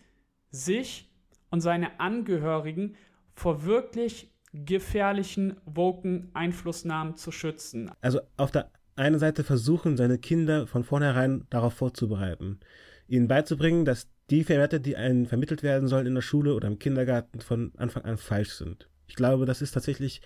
sich 0.51 1.09
und 1.49 1.61
seine 1.61 1.99
Angehörigen 1.99 2.95
vor 3.33 3.65
wirklich 3.65 4.31
gefährlichen, 4.53 5.57
woken 5.65 6.29
Einflussnahmen 6.33 7.15
zu 7.15 7.31
schützen. 7.31 7.91
Also 8.01 8.21
auf 8.37 8.51
der 8.51 8.71
einen 8.95 9.19
Seite 9.19 9.43
versuchen, 9.43 9.97
seine 9.97 10.17
Kinder 10.17 10.67
von 10.67 10.83
vornherein 10.83 11.45
darauf 11.49 11.73
vorzubereiten. 11.73 12.59
Ihnen 13.07 13.27
beizubringen, 13.27 13.85
dass 13.85 14.07
die 14.29 14.47
Werte, 14.47 14.79
die 14.79 14.95
einen 14.95 15.25
vermittelt 15.25 15.63
werden 15.63 15.87
sollen 15.87 16.05
in 16.05 16.15
der 16.15 16.21
Schule 16.21 16.53
oder 16.53 16.67
im 16.67 16.79
Kindergarten, 16.79 17.39
von 17.41 17.71
Anfang 17.77 18.03
an 18.03 18.17
falsch 18.17 18.53
sind. 18.53 18.89
Ich 19.07 19.15
glaube, 19.15 19.45
das 19.45 19.61
ist 19.61 19.71
tatsächlich 19.71 20.21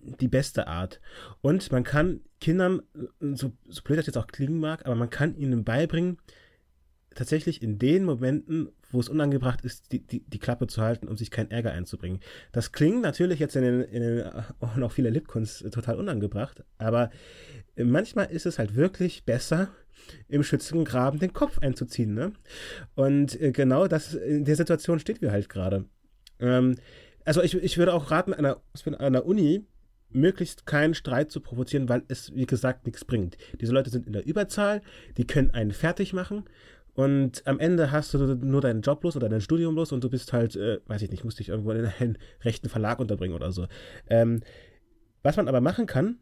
die 0.00 0.28
beste 0.28 0.66
Art. 0.66 1.00
Und 1.40 1.70
man 1.72 1.84
kann 1.84 2.20
Kindern, 2.40 2.82
so, 3.20 3.52
so 3.68 3.82
blöd 3.82 3.98
das 3.98 4.06
jetzt 4.06 4.18
auch 4.18 4.28
klingen 4.28 4.60
mag, 4.60 4.86
aber 4.86 4.94
man 4.94 5.10
kann 5.10 5.36
ihnen 5.36 5.64
beibringen, 5.64 6.18
tatsächlich 7.18 7.62
in 7.62 7.78
den 7.80 8.04
Momenten, 8.04 8.68
wo 8.92 9.00
es 9.00 9.08
unangebracht 9.08 9.64
ist, 9.64 9.90
die, 9.90 10.06
die, 10.06 10.20
die 10.20 10.38
Klappe 10.38 10.68
zu 10.68 10.82
halten, 10.82 11.08
um 11.08 11.16
sich 11.16 11.32
keinen 11.32 11.50
Ärger 11.50 11.72
einzubringen. 11.72 12.20
Das 12.52 12.70
klingt 12.70 13.02
natürlich 13.02 13.40
jetzt 13.40 13.56
in 13.56 13.62
den, 13.62 13.80
in 13.82 14.02
den 14.02 14.26
auch 14.60 14.76
noch 14.76 14.92
viele 14.92 15.10
Lipkunst 15.10 15.70
total 15.72 15.96
unangebracht, 15.96 16.62
aber 16.78 17.10
manchmal 17.76 18.30
ist 18.30 18.46
es 18.46 18.58
halt 18.58 18.76
wirklich 18.76 19.24
besser, 19.24 19.68
im 20.28 20.44
Schützengraben 20.44 21.18
den 21.18 21.32
Kopf 21.32 21.58
einzuziehen. 21.58 22.14
Ne? 22.14 22.32
Und 22.94 23.38
äh, 23.40 23.50
genau 23.50 23.88
das, 23.88 24.14
in 24.14 24.44
der 24.44 24.56
Situation 24.56 25.00
steht 25.00 25.20
wir 25.20 25.32
halt 25.32 25.48
gerade. 25.48 25.86
Ähm, 26.38 26.76
also 27.24 27.42
ich, 27.42 27.54
ich 27.56 27.78
würde 27.78 27.92
auch 27.92 28.12
raten, 28.12 28.32
an 28.32 28.56
einer 28.94 29.26
Uni 29.26 29.66
möglichst 30.10 30.66
keinen 30.66 30.94
Streit 30.94 31.30
zu 31.30 31.40
provozieren, 31.40 31.88
weil 31.88 32.04
es, 32.08 32.34
wie 32.34 32.46
gesagt, 32.46 32.86
nichts 32.86 33.04
bringt. 33.04 33.36
Diese 33.60 33.72
Leute 33.72 33.90
sind 33.90 34.06
in 34.06 34.12
der 34.12 34.24
Überzahl, 34.24 34.80
die 35.16 35.26
können 35.26 35.50
einen 35.50 35.72
fertig 35.72 36.12
machen 36.12 36.44
und 36.98 37.46
am 37.46 37.60
Ende 37.60 37.92
hast 37.92 38.12
du 38.12 38.18
nur 38.18 38.60
deinen 38.60 38.80
Job 38.80 39.04
los 39.04 39.14
oder 39.14 39.28
dein 39.28 39.40
Studium 39.40 39.76
los 39.76 39.92
und 39.92 40.02
du 40.02 40.10
bist 40.10 40.32
halt, 40.32 40.56
äh, 40.56 40.80
weiß 40.86 41.00
ich 41.02 41.12
nicht, 41.12 41.22
musst 41.22 41.38
dich 41.38 41.48
irgendwo 41.48 41.70
in 41.70 41.86
einen 41.86 42.18
rechten 42.44 42.68
Verlag 42.68 42.98
unterbringen 42.98 43.36
oder 43.36 43.52
so. 43.52 43.68
Ähm, 44.08 44.40
was 45.22 45.36
man 45.36 45.46
aber 45.46 45.60
machen 45.60 45.86
kann, 45.86 46.18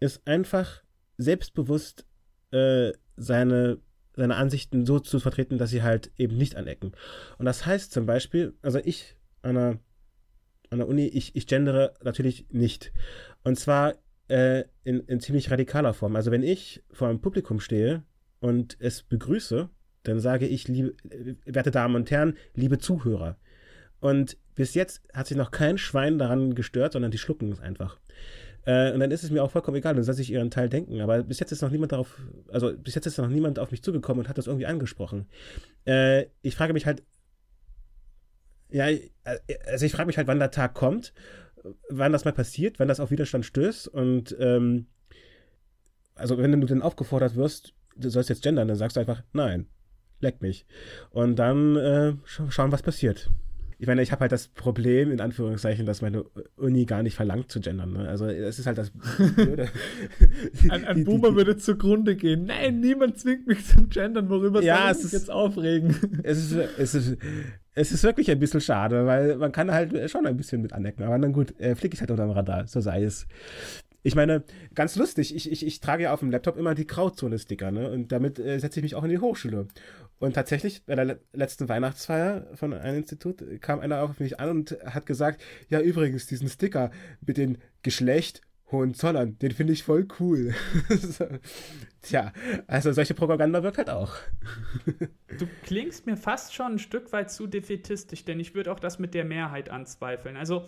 ist 0.00 0.20
einfach 0.26 0.82
selbstbewusst 1.16 2.04
äh, 2.50 2.92
seine, 3.16 3.78
seine 4.14 4.36
Ansichten 4.36 4.84
so 4.84 5.00
zu 5.00 5.20
vertreten, 5.20 5.56
dass 5.56 5.70
sie 5.70 5.82
halt 5.82 6.12
eben 6.18 6.36
nicht 6.36 6.54
anecken. 6.56 6.92
Und 7.38 7.46
das 7.46 7.64
heißt 7.64 7.90
zum 7.90 8.04
Beispiel, 8.04 8.52
also 8.60 8.80
ich 8.84 9.16
an 9.40 9.54
der, 9.54 9.78
an 10.68 10.80
der 10.80 10.88
Uni, 10.88 11.06
ich, 11.06 11.34
ich 11.34 11.46
gendere 11.46 11.94
natürlich 12.02 12.46
nicht. 12.50 12.92
Und 13.42 13.58
zwar 13.58 13.94
äh, 14.28 14.64
in, 14.82 15.00
in 15.06 15.20
ziemlich 15.20 15.50
radikaler 15.50 15.94
Form. 15.94 16.14
Also 16.14 16.30
wenn 16.30 16.42
ich 16.42 16.84
vor 16.92 17.08
einem 17.08 17.22
Publikum 17.22 17.58
stehe 17.58 18.02
und 18.40 18.76
es 18.80 19.02
begrüße, 19.02 19.70
dann 20.04 20.20
sage 20.20 20.46
ich, 20.46 20.68
liebe, 20.68 20.94
werte 21.44 21.70
Damen 21.70 21.96
und 21.96 22.10
Herren, 22.10 22.36
liebe 22.54 22.78
Zuhörer. 22.78 23.36
Und 24.00 24.36
bis 24.54 24.74
jetzt 24.74 25.02
hat 25.12 25.26
sich 25.26 25.36
noch 25.36 25.50
kein 25.50 25.78
Schwein 25.78 26.18
daran 26.18 26.54
gestört, 26.54 26.92
sondern 26.92 27.10
die 27.10 27.18
schlucken 27.18 27.50
es 27.50 27.60
einfach. 27.60 27.98
Äh, 28.66 28.92
und 28.92 29.00
dann 29.00 29.10
ist 29.10 29.24
es 29.24 29.30
mir 29.30 29.42
auch 29.42 29.50
vollkommen 29.50 29.76
egal, 29.76 29.94
dann 29.94 30.04
soll 30.04 30.14
sich 30.14 30.30
ihren 30.30 30.50
Teil 30.50 30.68
denken. 30.68 31.00
Aber 31.00 31.22
bis 31.22 31.40
jetzt 31.40 31.52
ist 31.52 31.62
noch 31.62 31.70
niemand 31.70 31.92
darauf, 31.92 32.18
also 32.48 32.76
bis 32.76 32.94
jetzt 32.94 33.06
ist 33.06 33.18
noch 33.18 33.28
niemand 33.28 33.58
auf 33.58 33.70
mich 33.70 33.82
zugekommen 33.82 34.24
und 34.24 34.28
hat 34.28 34.38
das 34.38 34.46
irgendwie 34.46 34.66
angesprochen. 34.66 35.26
Äh, 35.86 36.26
ich 36.42 36.54
frage 36.54 36.72
mich 36.72 36.86
halt, 36.86 37.02
ja, 38.70 38.86
also 39.66 39.86
ich 39.86 39.92
frage 39.92 40.06
mich 40.06 40.16
halt, 40.16 40.26
wann 40.26 40.38
der 40.38 40.50
Tag 40.50 40.74
kommt, 40.74 41.12
wann 41.88 42.12
das 42.12 42.24
mal 42.24 42.32
passiert, 42.32 42.78
wann 42.78 42.88
das 42.88 43.00
auf 43.00 43.10
Widerstand 43.10 43.46
stößt 43.46 43.88
und 43.88 44.34
ähm, 44.38 44.86
also 46.14 46.38
wenn 46.38 46.60
du 46.60 46.66
dann 46.66 46.82
aufgefordert 46.82 47.36
wirst, 47.36 47.74
du 47.96 48.08
sollst 48.08 48.30
jetzt 48.30 48.42
gendern, 48.42 48.68
dann 48.68 48.76
sagst 48.76 48.96
du 48.96 49.00
einfach, 49.00 49.22
nein, 49.32 49.66
leck 50.20 50.42
mich. 50.42 50.66
Und 51.10 51.36
dann 51.38 51.76
äh, 51.76 52.14
schauen, 52.24 52.72
was 52.72 52.82
passiert 52.82 53.30
ich 53.78 53.86
meine, 53.86 54.02
ich 54.02 54.12
habe 54.12 54.20
halt 54.20 54.32
das 54.32 54.48
Problem, 54.48 55.10
in 55.10 55.20
Anführungszeichen, 55.20 55.84
dass 55.84 56.00
meine 56.00 56.24
Uni 56.56 56.84
gar 56.84 57.02
nicht 57.02 57.16
verlangt 57.16 57.50
zu 57.50 57.60
gendern. 57.60 57.92
Ne? 57.92 58.08
Also 58.08 58.26
es 58.26 58.58
ist 58.58 58.66
halt 58.66 58.78
das 58.78 58.90
Blöde. 59.36 59.68
ein, 60.70 60.84
ein 60.84 61.04
Boomer 61.04 61.28
die, 61.28 61.32
die, 61.32 61.36
würde 61.36 61.56
zugrunde 61.56 62.16
gehen. 62.16 62.46
Nein, 62.46 62.80
niemand 62.80 63.18
zwingt 63.18 63.46
mich 63.46 63.66
zum 63.66 63.88
Gendern. 63.88 64.30
Worüber 64.30 64.62
ja, 64.62 64.94
soll 64.94 64.96
ich 64.96 65.04
mich 65.04 65.12
jetzt 65.12 65.30
aufregen? 65.30 65.94
Es 66.22 66.38
ist, 66.38 66.52
es, 66.78 66.94
ist, 66.94 67.18
es 67.74 67.92
ist 67.92 68.02
wirklich 68.04 68.30
ein 68.30 68.38
bisschen 68.38 68.60
schade, 68.60 69.04
weil 69.04 69.36
man 69.36 69.52
kann 69.52 69.70
halt 69.70 70.10
schon 70.10 70.26
ein 70.26 70.36
bisschen 70.36 70.62
mit 70.62 70.72
anecken. 70.72 71.02
Aber 71.02 71.18
dann 71.18 71.32
gut, 71.32 71.58
äh, 71.60 71.74
fliege 71.74 71.94
ich 71.94 72.00
halt 72.00 72.10
unter 72.10 72.24
dem 72.24 72.30
Radar, 72.30 72.66
so 72.66 72.80
sei 72.80 73.04
es. 73.04 73.26
Ich 74.06 74.14
meine, 74.14 74.44
ganz 74.74 74.96
lustig, 74.96 75.34
ich, 75.34 75.50
ich, 75.50 75.66
ich 75.66 75.80
trage 75.80 76.04
ja 76.04 76.12
auf 76.12 76.20
dem 76.20 76.30
Laptop 76.30 76.58
immer 76.58 76.74
die 76.74 76.86
Grauzone-Sticker, 76.86 77.70
ne? 77.70 77.90
Und 77.90 78.12
damit 78.12 78.38
äh, 78.38 78.58
setze 78.58 78.78
ich 78.78 78.84
mich 78.84 78.94
auch 78.94 79.02
in 79.02 79.08
die 79.10 79.18
Hochschule. 79.18 79.66
Und 80.18 80.34
tatsächlich, 80.34 80.84
bei 80.84 80.94
der 80.94 81.18
letzten 81.32 81.70
Weihnachtsfeier 81.70 82.46
von 82.54 82.74
einem 82.74 82.98
Institut 82.98 83.42
kam 83.62 83.80
einer 83.80 84.02
auf 84.02 84.20
mich 84.20 84.38
an 84.38 84.50
und 84.50 84.78
hat 84.84 85.06
gesagt, 85.06 85.42
ja, 85.70 85.80
übrigens, 85.80 86.26
diesen 86.26 86.48
Sticker 86.48 86.90
mit 87.22 87.38
dem 87.38 87.56
Geschlecht 87.82 88.42
Hohenzollern, 88.70 89.38
den 89.38 89.52
finde 89.52 89.72
ich 89.72 89.84
voll 89.84 90.06
cool. 90.20 90.54
Tja, 92.02 92.32
also 92.66 92.92
solche 92.92 93.14
Propaganda 93.14 93.62
wirkt 93.62 93.78
halt 93.78 93.90
auch. 93.90 94.14
du 95.38 95.46
klingst 95.62 96.06
mir 96.06 96.16
fast 96.16 96.54
schon 96.54 96.72
ein 96.72 96.78
Stück 96.78 97.12
weit 97.12 97.30
zu 97.30 97.46
defetistisch, 97.46 98.24
denn 98.24 98.40
ich 98.40 98.54
würde 98.54 98.72
auch 98.72 98.80
das 98.80 98.98
mit 98.98 99.14
der 99.14 99.24
Mehrheit 99.24 99.70
anzweifeln. 99.70 100.36
Also 100.36 100.66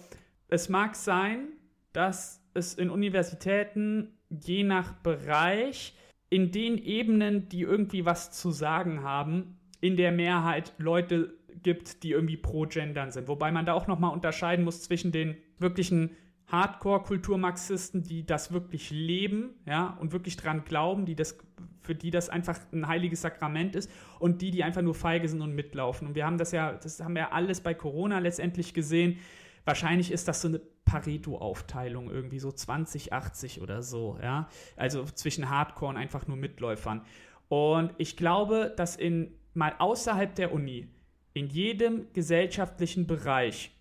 es 0.49 0.69
mag 0.69 0.95
sein, 0.95 1.49
dass 1.93 2.46
es 2.57 2.75
in 2.75 2.91
Universitäten 2.91 4.19
je 4.29 4.65
nach 4.65 4.95
Bereich 4.95 5.95
in 6.29 6.51
den 6.51 6.79
Ebenen, 6.79 7.49
die 7.49 7.63
irgendwie 7.63 8.05
was 8.05 8.33
zu 8.33 8.51
sagen 8.51 9.03
haben, 9.03 9.59
in 9.81 9.97
der 9.97 10.11
Mehrheit 10.11 10.73
Leute 10.79 11.35
gibt, 11.63 12.03
die 12.03 12.11
irgendwie 12.11 12.37
pro 12.37 12.65
Gendern 12.67 13.13
sind. 13.13 13.29
Wobei 13.29 13.53
man 13.53 13.67
da 13.67 13.75
auch 13.75 13.87
nochmal 13.87 14.13
unterscheiden 14.13 14.65
muss 14.65 14.83
zwischen 14.83 15.13
den 15.13 15.37
wirklichen 15.59 16.11
Hardcore-Kulturmarxisten, 16.49 18.03
die 18.03 18.25
das 18.25 18.53
wirklich 18.53 18.91
leben, 18.91 19.55
ja, 19.67 19.97
und 20.01 20.13
wirklich 20.13 20.37
dran 20.37 20.65
glauben, 20.65 21.05
die 21.05 21.17
das, 21.17 21.39
für 21.81 21.95
die 21.95 22.11
das 22.11 22.29
einfach 22.29 22.59
ein 22.73 22.87
heiliges 22.87 23.23
Sakrament 23.23 23.75
ist, 23.75 23.91
und 24.21 24.43
die, 24.43 24.51
die 24.53 24.63
einfach 24.63 24.83
nur 24.83 24.95
feige 24.95 25.29
sind 25.29 25.43
und 25.43 25.55
mitlaufen. 25.55 26.09
Und 26.09 26.15
wir 26.15 26.25
haben 26.25 26.39
das 26.39 26.53
ja, 26.53 26.73
das 26.73 27.01
haben 27.01 27.15
wir 27.15 27.23
ja 27.23 27.33
alles 27.33 27.61
bei 27.61 27.75
Corona 27.75 28.21
letztendlich 28.21 28.75
gesehen. 28.75 29.19
Wahrscheinlich 29.67 30.13
ist 30.13 30.29
das 30.29 30.41
so 30.41 30.49
eine 30.49 30.61
Pareto-Aufteilung, 30.87 32.09
irgendwie 32.09 32.39
so 32.39 32.49
20-80 32.49 33.61
oder 33.61 33.83
so, 33.83 34.19
ja. 34.23 34.49
Also 34.77 35.05
zwischen 35.05 35.51
Hardcore 35.51 35.91
und 35.91 35.97
einfach 35.97 36.27
nur 36.27 36.37
Mitläufern. 36.37 37.03
Und 37.49 37.93
ich 37.99 38.17
glaube, 38.17 38.73
dass 38.77 38.97
in 38.97 39.35
mal 39.53 39.75
außerhalb 39.79 40.35
der 40.35 40.53
Uni, 40.53 40.89
in 41.35 41.49
jedem 41.49 42.13
gesellschaftlichen 42.13 43.07
Bereich, 43.07 43.73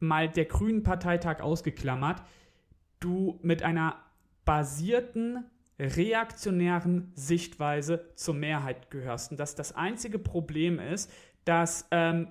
mal 0.00 0.28
der 0.28 0.46
Grünen 0.46 0.82
Parteitag 0.82 1.40
ausgeklammert, 1.40 2.22
du 2.98 3.38
mit 3.42 3.62
einer 3.62 3.96
basierten, 4.44 5.44
reaktionären 5.78 7.12
Sichtweise 7.14 8.10
zur 8.16 8.34
Mehrheit 8.34 8.90
gehörst. 8.90 9.30
Und 9.30 9.40
dass 9.40 9.54
das 9.54 9.74
einzige 9.76 10.18
Problem 10.18 10.78
ist, 10.78 11.10
dass 11.44 11.86
ähm, 11.90 12.28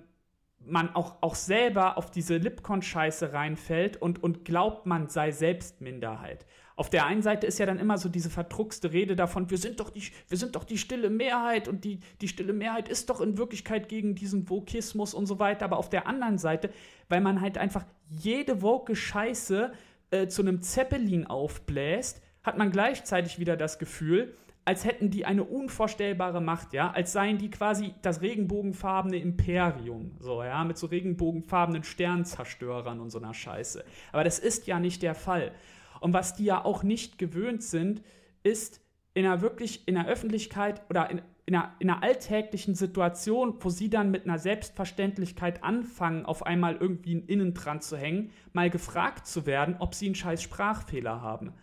man 0.70 0.96
auch, 0.96 1.18
auch 1.22 1.36
selber 1.36 1.98
auf 1.98 2.12
diese 2.12 2.38
Lipcon-Scheiße 2.38 3.34
reinfällt 3.34 4.02
und, 4.02 4.24
und 4.24 4.46
glaubt, 4.46 4.86
man 4.86 5.10
sei 5.10 5.32
selbst 5.32 5.82
Minderheit. 5.82 6.46
Auf 6.76 6.90
der 6.90 7.06
einen 7.06 7.22
Seite 7.22 7.46
ist 7.46 7.60
ja 7.60 7.66
dann 7.66 7.78
immer 7.78 7.98
so 7.98 8.08
diese 8.08 8.30
verdruckste 8.30 8.94
Rede 8.94 9.18
davon, 9.18 9.50
wir 9.50 9.58
sind 9.58 9.82
doch 9.82 9.90
die, 9.90 10.04
wir 10.30 10.38
sind 10.38 10.56
doch 10.56 10.64
die 10.64 10.78
stille 10.78 11.10
Mehrheit 11.10 11.68
und 11.68 11.84
die, 11.84 12.00
die 12.22 12.30
stille 12.30 12.54
Mehrheit 12.54 12.88
ist 12.88 13.10
doch 13.10 13.20
in 13.20 13.38
Wirklichkeit 13.38 13.90
gegen 13.90 14.16
diesen 14.16 14.50
Vokismus 14.50 15.14
und 15.14 15.26
so 15.26 15.40
weiter. 15.40 15.66
Aber 15.66 15.78
auf 15.78 15.90
der 15.90 16.08
anderen 16.08 16.38
Seite, 16.38 16.70
weil 17.10 17.20
man 17.20 17.42
halt 17.42 17.58
einfach 17.58 17.86
jede 18.10 18.62
woke 18.62 18.96
Scheiße 18.96 19.74
äh, 20.12 20.28
zu 20.28 20.42
einem 20.42 20.62
Zeppelin 20.62 21.28
aufbläst, 21.28 22.22
hat 22.44 22.58
man 22.58 22.72
gleichzeitig 22.72 23.40
wieder 23.40 23.58
das 23.58 23.78
Gefühl, 23.78 24.34
als 24.70 24.86
hätten 24.86 25.10
die 25.10 25.26
eine 25.26 25.44
unvorstellbare 25.46 26.42
Macht, 26.42 26.74
ja, 26.74 26.92
als 26.92 27.12
seien 27.12 27.40
die 27.40 27.50
quasi 27.50 27.96
das 28.04 28.22
regenbogenfarbene 28.22 29.18
Imperium, 29.18 30.12
so, 30.20 30.44
ja, 30.44 30.64
mit 30.64 30.78
so 30.78 30.86
regenbogenfarbenen 30.86 31.84
Sternzerstörern 31.84 33.00
und 33.00 33.10
so 33.10 33.18
einer 33.18 33.34
Scheiße. 33.34 33.84
Aber 34.12 34.24
das 34.24 34.38
ist 34.38 34.68
ja 34.68 34.80
nicht 34.80 35.02
der 35.02 35.16
Fall. 35.16 35.54
Und 36.02 36.14
was 36.14 36.36
die 36.36 36.46
ja 36.46 36.64
auch 36.64 36.84
nicht 36.84 37.18
gewöhnt 37.18 37.64
sind, 37.64 38.04
ist 38.44 38.80
in 39.16 39.26
einer 39.26 39.42
wirklich, 39.42 39.88
in 39.88 39.96
der 39.96 40.08
Öffentlichkeit 40.08 40.84
oder 40.88 41.10
in, 41.10 41.24
in 41.48 41.56
einer, 41.56 41.74
in 41.80 41.90
einer 41.90 42.04
alltäglichen 42.04 42.76
Situation, 42.76 43.56
wo 43.62 43.72
sie 43.72 43.90
dann 43.90 44.12
mit 44.12 44.26
einer 44.26 44.38
Selbstverständlichkeit 44.38 45.64
anfangen, 45.64 46.28
auf 46.28 46.46
einmal 46.46 46.76
irgendwie 46.76 47.14
einen 47.14 47.26
Innen 47.26 47.56
dran 47.56 47.82
zu 47.82 47.98
hängen, 47.98 48.30
mal 48.54 48.70
gefragt 48.70 49.26
zu 49.26 49.48
werden, 49.48 49.78
ob 49.80 49.96
sie 49.96 50.06
einen 50.06 50.14
scheiß 50.14 50.44
Sprachfehler 50.44 51.24
haben. 51.24 51.54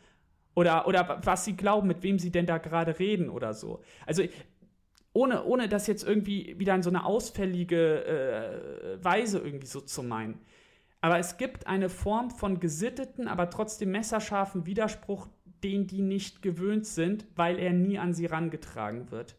Oder, 0.57 0.89
oder 0.89 1.21
was 1.23 1.45
sie 1.45 1.55
glauben, 1.55 1.87
mit 1.87 2.03
wem 2.03 2.19
sie 2.19 2.33
denn 2.33 2.47
da 2.47 2.57
gerade 2.57 2.99
reden 2.99 3.29
oder 3.29 3.53
so. 3.53 3.83
Also 4.07 4.23
ohne, 5.13 5.45
ohne 5.45 5.69
das 5.69 5.87
jetzt 5.87 6.03
irgendwie 6.03 6.59
wieder 6.59 6.75
in 6.75 6.83
so 6.83 6.89
eine 6.89 7.05
ausfällige 7.05 8.05
äh, 8.07 9.05
Weise 9.05 9.39
irgendwie 9.39 9.67
so 9.67 9.83
zu 9.83 10.03
meinen. 10.03 10.41
Aber 11.03 11.19
es 11.19 11.37
gibt 11.37 11.67
eine 11.67 11.91
Form 11.91 12.31
von 12.31 12.59
gesitteten, 12.59 13.29
aber 13.29 13.51
trotzdem 13.51 13.91
messerscharfen 13.91 14.65
Widerspruch, 14.65 15.29
den 15.63 15.87
die 15.87 16.01
nicht 16.01 16.41
gewöhnt 16.41 16.87
sind, 16.87 17.27
weil 17.37 17.59
er 17.59 17.75
nie 17.75 17.99
an 17.99 18.15
sie 18.15 18.25
rangetragen 18.25 19.11
wird. 19.11 19.37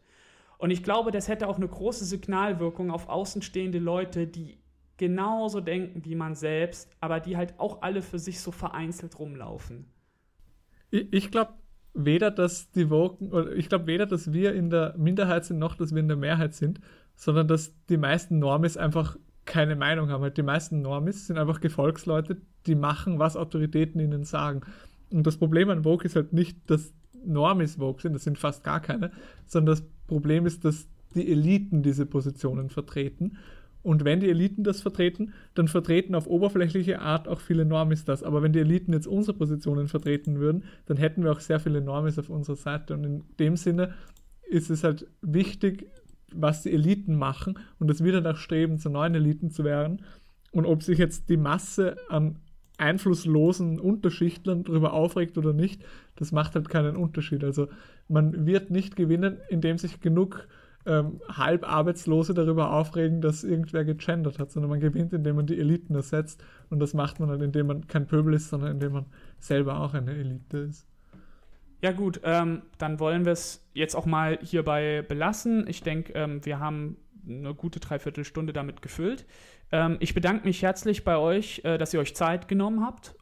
Und 0.56 0.70
ich 0.70 0.84
glaube, 0.84 1.10
das 1.10 1.26
hätte 1.26 1.48
auch 1.48 1.56
eine 1.56 1.68
große 1.68 2.04
Signalwirkung 2.04 2.92
auf 2.92 3.08
außenstehende 3.08 3.80
Leute, 3.80 4.28
die 4.28 4.58
genauso 4.98 5.60
denken 5.60 6.04
wie 6.04 6.14
man 6.14 6.36
selbst, 6.36 6.90
aber 7.00 7.18
die 7.18 7.36
halt 7.36 7.58
auch 7.58 7.82
alle 7.82 8.02
für 8.02 8.20
sich 8.20 8.40
so 8.40 8.52
vereinzelt 8.52 9.18
rumlaufen. 9.18 9.90
Ich, 10.90 11.12
ich 11.12 11.30
glaube 11.30 11.52
weder, 11.94 12.30
dass 12.30 12.70
die 12.70 12.90
Woken, 12.90 13.32
oder 13.32 13.52
ich 13.52 13.68
glaube 13.68 13.86
weder, 13.86 14.06
dass 14.06 14.32
wir 14.32 14.54
in 14.54 14.70
der 14.70 14.94
Minderheit 14.96 15.44
sind, 15.44 15.58
noch 15.58 15.74
dass 15.74 15.92
wir 15.92 16.00
in 16.00 16.08
der 16.08 16.16
Mehrheit 16.16 16.54
sind, 16.54 16.80
sondern 17.16 17.48
dass 17.48 17.74
die 17.88 17.96
meisten 17.96 18.38
Normis 18.38 18.76
einfach 18.76 19.16
keine 19.44 19.76
Meinung 19.76 20.10
haben. 20.10 20.22
Halt 20.22 20.36
die 20.36 20.42
meisten 20.42 20.82
Normis 20.82 21.26
sind 21.26 21.38
einfach 21.38 21.60
Gefolgsleute, 21.60 22.36
die 22.66 22.74
machen, 22.74 23.18
was 23.18 23.36
Autoritäten 23.36 24.00
ihnen 24.00 24.24
sagen. 24.24 24.60
Und 25.10 25.26
das 25.26 25.38
Problem 25.38 25.70
an 25.70 25.84
Vogue 25.84 26.04
ist 26.04 26.16
halt 26.16 26.32
nicht, 26.32 26.70
dass 26.70 26.92
Normis 27.24 27.76
Vogue 27.76 28.00
sind, 28.00 28.12
das 28.12 28.24
sind 28.24 28.38
fast 28.38 28.62
gar 28.62 28.80
keine, 28.80 29.10
sondern 29.46 29.74
das 29.74 29.84
Problem 30.06 30.46
ist, 30.46 30.64
dass 30.64 30.86
die 31.14 31.30
Eliten 31.30 31.82
diese 31.82 32.06
Positionen 32.06 32.68
vertreten 32.68 33.38
und 33.82 34.04
wenn 34.04 34.20
die 34.20 34.28
Eliten 34.28 34.64
das 34.64 34.82
vertreten, 34.82 35.32
dann 35.54 35.68
vertreten 35.68 36.14
auf 36.14 36.26
oberflächliche 36.26 37.00
Art 37.00 37.28
auch 37.28 37.40
viele 37.40 37.64
Normis 37.64 38.04
das. 38.04 38.22
Aber 38.22 38.42
wenn 38.42 38.52
die 38.52 38.58
Eliten 38.58 38.92
jetzt 38.92 39.06
unsere 39.06 39.36
Positionen 39.36 39.88
vertreten 39.88 40.40
würden, 40.40 40.64
dann 40.86 40.96
hätten 40.96 41.22
wir 41.22 41.32
auch 41.32 41.40
sehr 41.40 41.60
viele 41.60 41.80
Normis 41.80 42.18
auf 42.18 42.28
unserer 42.28 42.56
Seite. 42.56 42.94
Und 42.94 43.04
in 43.04 43.24
dem 43.38 43.56
Sinne 43.56 43.94
ist 44.48 44.70
es 44.70 44.84
halt 44.84 45.06
wichtig, 45.22 45.86
was 46.34 46.62
die 46.62 46.72
Eliten 46.72 47.16
machen 47.16 47.58
und 47.78 47.88
dass 47.88 48.02
wir 48.02 48.12
danach 48.12 48.36
streben, 48.36 48.78
zu 48.78 48.90
neuen 48.90 49.14
Eliten 49.14 49.50
zu 49.50 49.64
werden. 49.64 50.02
Und 50.50 50.66
ob 50.66 50.82
sich 50.82 50.98
jetzt 50.98 51.28
die 51.30 51.36
Masse 51.36 51.96
an 52.08 52.36
einflusslosen 52.78 53.80
Unterschichtlern 53.80 54.64
darüber 54.64 54.92
aufregt 54.92 55.36
oder 55.36 55.52
nicht, 55.52 55.82
das 56.16 56.32
macht 56.32 56.54
halt 56.54 56.68
keinen 56.68 56.96
Unterschied. 56.96 57.44
Also 57.44 57.68
man 58.08 58.46
wird 58.46 58.70
nicht 58.70 58.96
gewinnen, 58.96 59.38
indem 59.48 59.78
sich 59.78 60.00
genug 60.00 60.46
ähm, 60.86 61.20
Halbarbeitslose 61.28 62.34
darüber 62.34 62.72
aufregen, 62.72 63.20
dass 63.20 63.44
irgendwer 63.44 63.84
gegendert 63.84 64.38
hat, 64.38 64.50
sondern 64.50 64.70
man 64.70 64.80
gewinnt, 64.80 65.12
indem 65.12 65.36
man 65.36 65.46
die 65.46 65.58
Eliten 65.58 65.94
ersetzt. 65.94 66.42
Und 66.70 66.80
das 66.80 66.94
macht 66.94 67.20
man 67.20 67.28
halt, 67.28 67.42
indem 67.42 67.66
man 67.66 67.86
kein 67.86 68.06
Pöbel 68.06 68.34
ist, 68.34 68.48
sondern 68.48 68.72
indem 68.72 68.92
man 68.92 69.06
selber 69.38 69.80
auch 69.80 69.94
eine 69.94 70.12
Elite 70.12 70.58
ist. 70.58 70.86
Ja 71.80 71.92
gut, 71.92 72.20
ähm, 72.24 72.62
dann 72.78 72.98
wollen 72.98 73.24
wir 73.24 73.32
es 73.32 73.64
jetzt 73.72 73.94
auch 73.94 74.06
mal 74.06 74.38
hierbei 74.42 75.04
belassen. 75.06 75.66
Ich 75.68 75.82
denke, 75.82 76.12
ähm, 76.14 76.44
wir 76.44 76.58
haben 76.58 76.96
eine 77.28 77.54
gute 77.54 77.78
Dreiviertelstunde 77.78 78.52
damit 78.52 78.82
gefüllt. 78.82 79.26
Ähm, 79.70 79.96
ich 80.00 80.14
bedanke 80.14 80.46
mich 80.46 80.62
herzlich 80.62 81.04
bei 81.04 81.16
euch, 81.18 81.60
äh, 81.64 81.78
dass 81.78 81.94
ihr 81.94 82.00
euch 82.00 82.16
Zeit 82.16 82.48
genommen 82.48 82.84
habt 82.84 83.14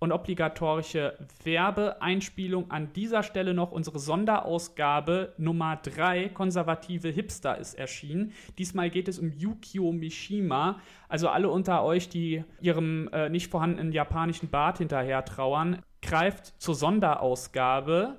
und 0.00 0.12
obligatorische 0.12 1.16
Werbeeinspielung 1.44 2.70
an 2.70 2.92
dieser 2.94 3.22
Stelle 3.22 3.52
noch 3.52 3.70
unsere 3.70 3.98
Sonderausgabe 3.98 5.34
Nummer 5.36 5.76
3, 5.76 6.30
Konservative 6.30 7.08
Hipster, 7.08 7.58
ist 7.58 7.74
erschienen. 7.74 8.32
Diesmal 8.58 8.88
geht 8.88 9.08
es 9.08 9.18
um 9.18 9.30
Yukio 9.30 9.92
Mishima. 9.92 10.80
Also 11.08 11.28
alle 11.28 11.50
unter 11.50 11.84
euch, 11.84 12.08
die 12.08 12.44
ihrem 12.62 13.08
äh, 13.12 13.28
nicht 13.28 13.50
vorhandenen 13.50 13.92
japanischen 13.92 14.48
Bart 14.48 14.78
hinterher 14.78 15.22
trauern, 15.24 15.82
greift 16.00 16.60
zur 16.60 16.74
Sonderausgabe 16.74 18.16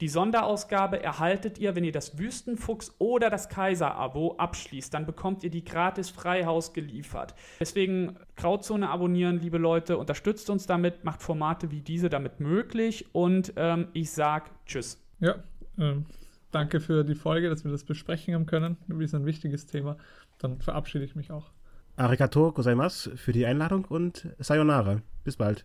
die 0.00 0.08
Sonderausgabe 0.08 1.02
erhaltet 1.02 1.58
ihr, 1.58 1.74
wenn 1.74 1.84
ihr 1.84 1.92
das 1.92 2.18
Wüstenfuchs 2.18 2.94
oder 2.98 3.30
das 3.30 3.48
Kaiser-Abo 3.48 4.36
abschließt. 4.36 4.92
Dann 4.92 5.06
bekommt 5.06 5.42
ihr 5.42 5.50
die 5.50 5.64
gratis 5.64 6.10
Freihaus 6.10 6.74
geliefert. 6.74 7.34
Deswegen 7.60 8.18
Grauzone 8.36 8.90
abonnieren, 8.90 9.40
liebe 9.40 9.56
Leute. 9.56 9.96
Unterstützt 9.96 10.50
uns 10.50 10.66
damit, 10.66 11.04
macht 11.04 11.22
Formate 11.22 11.70
wie 11.70 11.80
diese 11.80 12.10
damit 12.10 12.40
möglich. 12.40 13.06
Und 13.12 13.54
ähm, 13.56 13.88
ich 13.94 14.10
sag 14.10 14.50
Tschüss. 14.66 15.02
Ja, 15.20 15.36
äh, 15.78 15.94
danke 16.50 16.80
für 16.80 17.02
die 17.02 17.14
Folge, 17.14 17.48
dass 17.48 17.64
wir 17.64 17.72
das 17.72 17.84
besprechen 17.84 18.34
haben 18.34 18.46
können. 18.46 18.76
Das 18.88 18.98
ist 18.98 19.14
ein 19.14 19.24
wichtiges 19.24 19.66
Thema. 19.66 19.96
Dann 20.38 20.60
verabschiede 20.60 21.04
ich 21.04 21.16
mich 21.16 21.30
auch. 21.30 21.50
Arigato 21.96 22.52
gozaimasu 22.52 23.16
für 23.16 23.32
die 23.32 23.46
Einladung 23.46 23.86
und 23.86 24.28
Sayonara. 24.38 25.00
Bis 25.24 25.36
bald. 25.36 25.64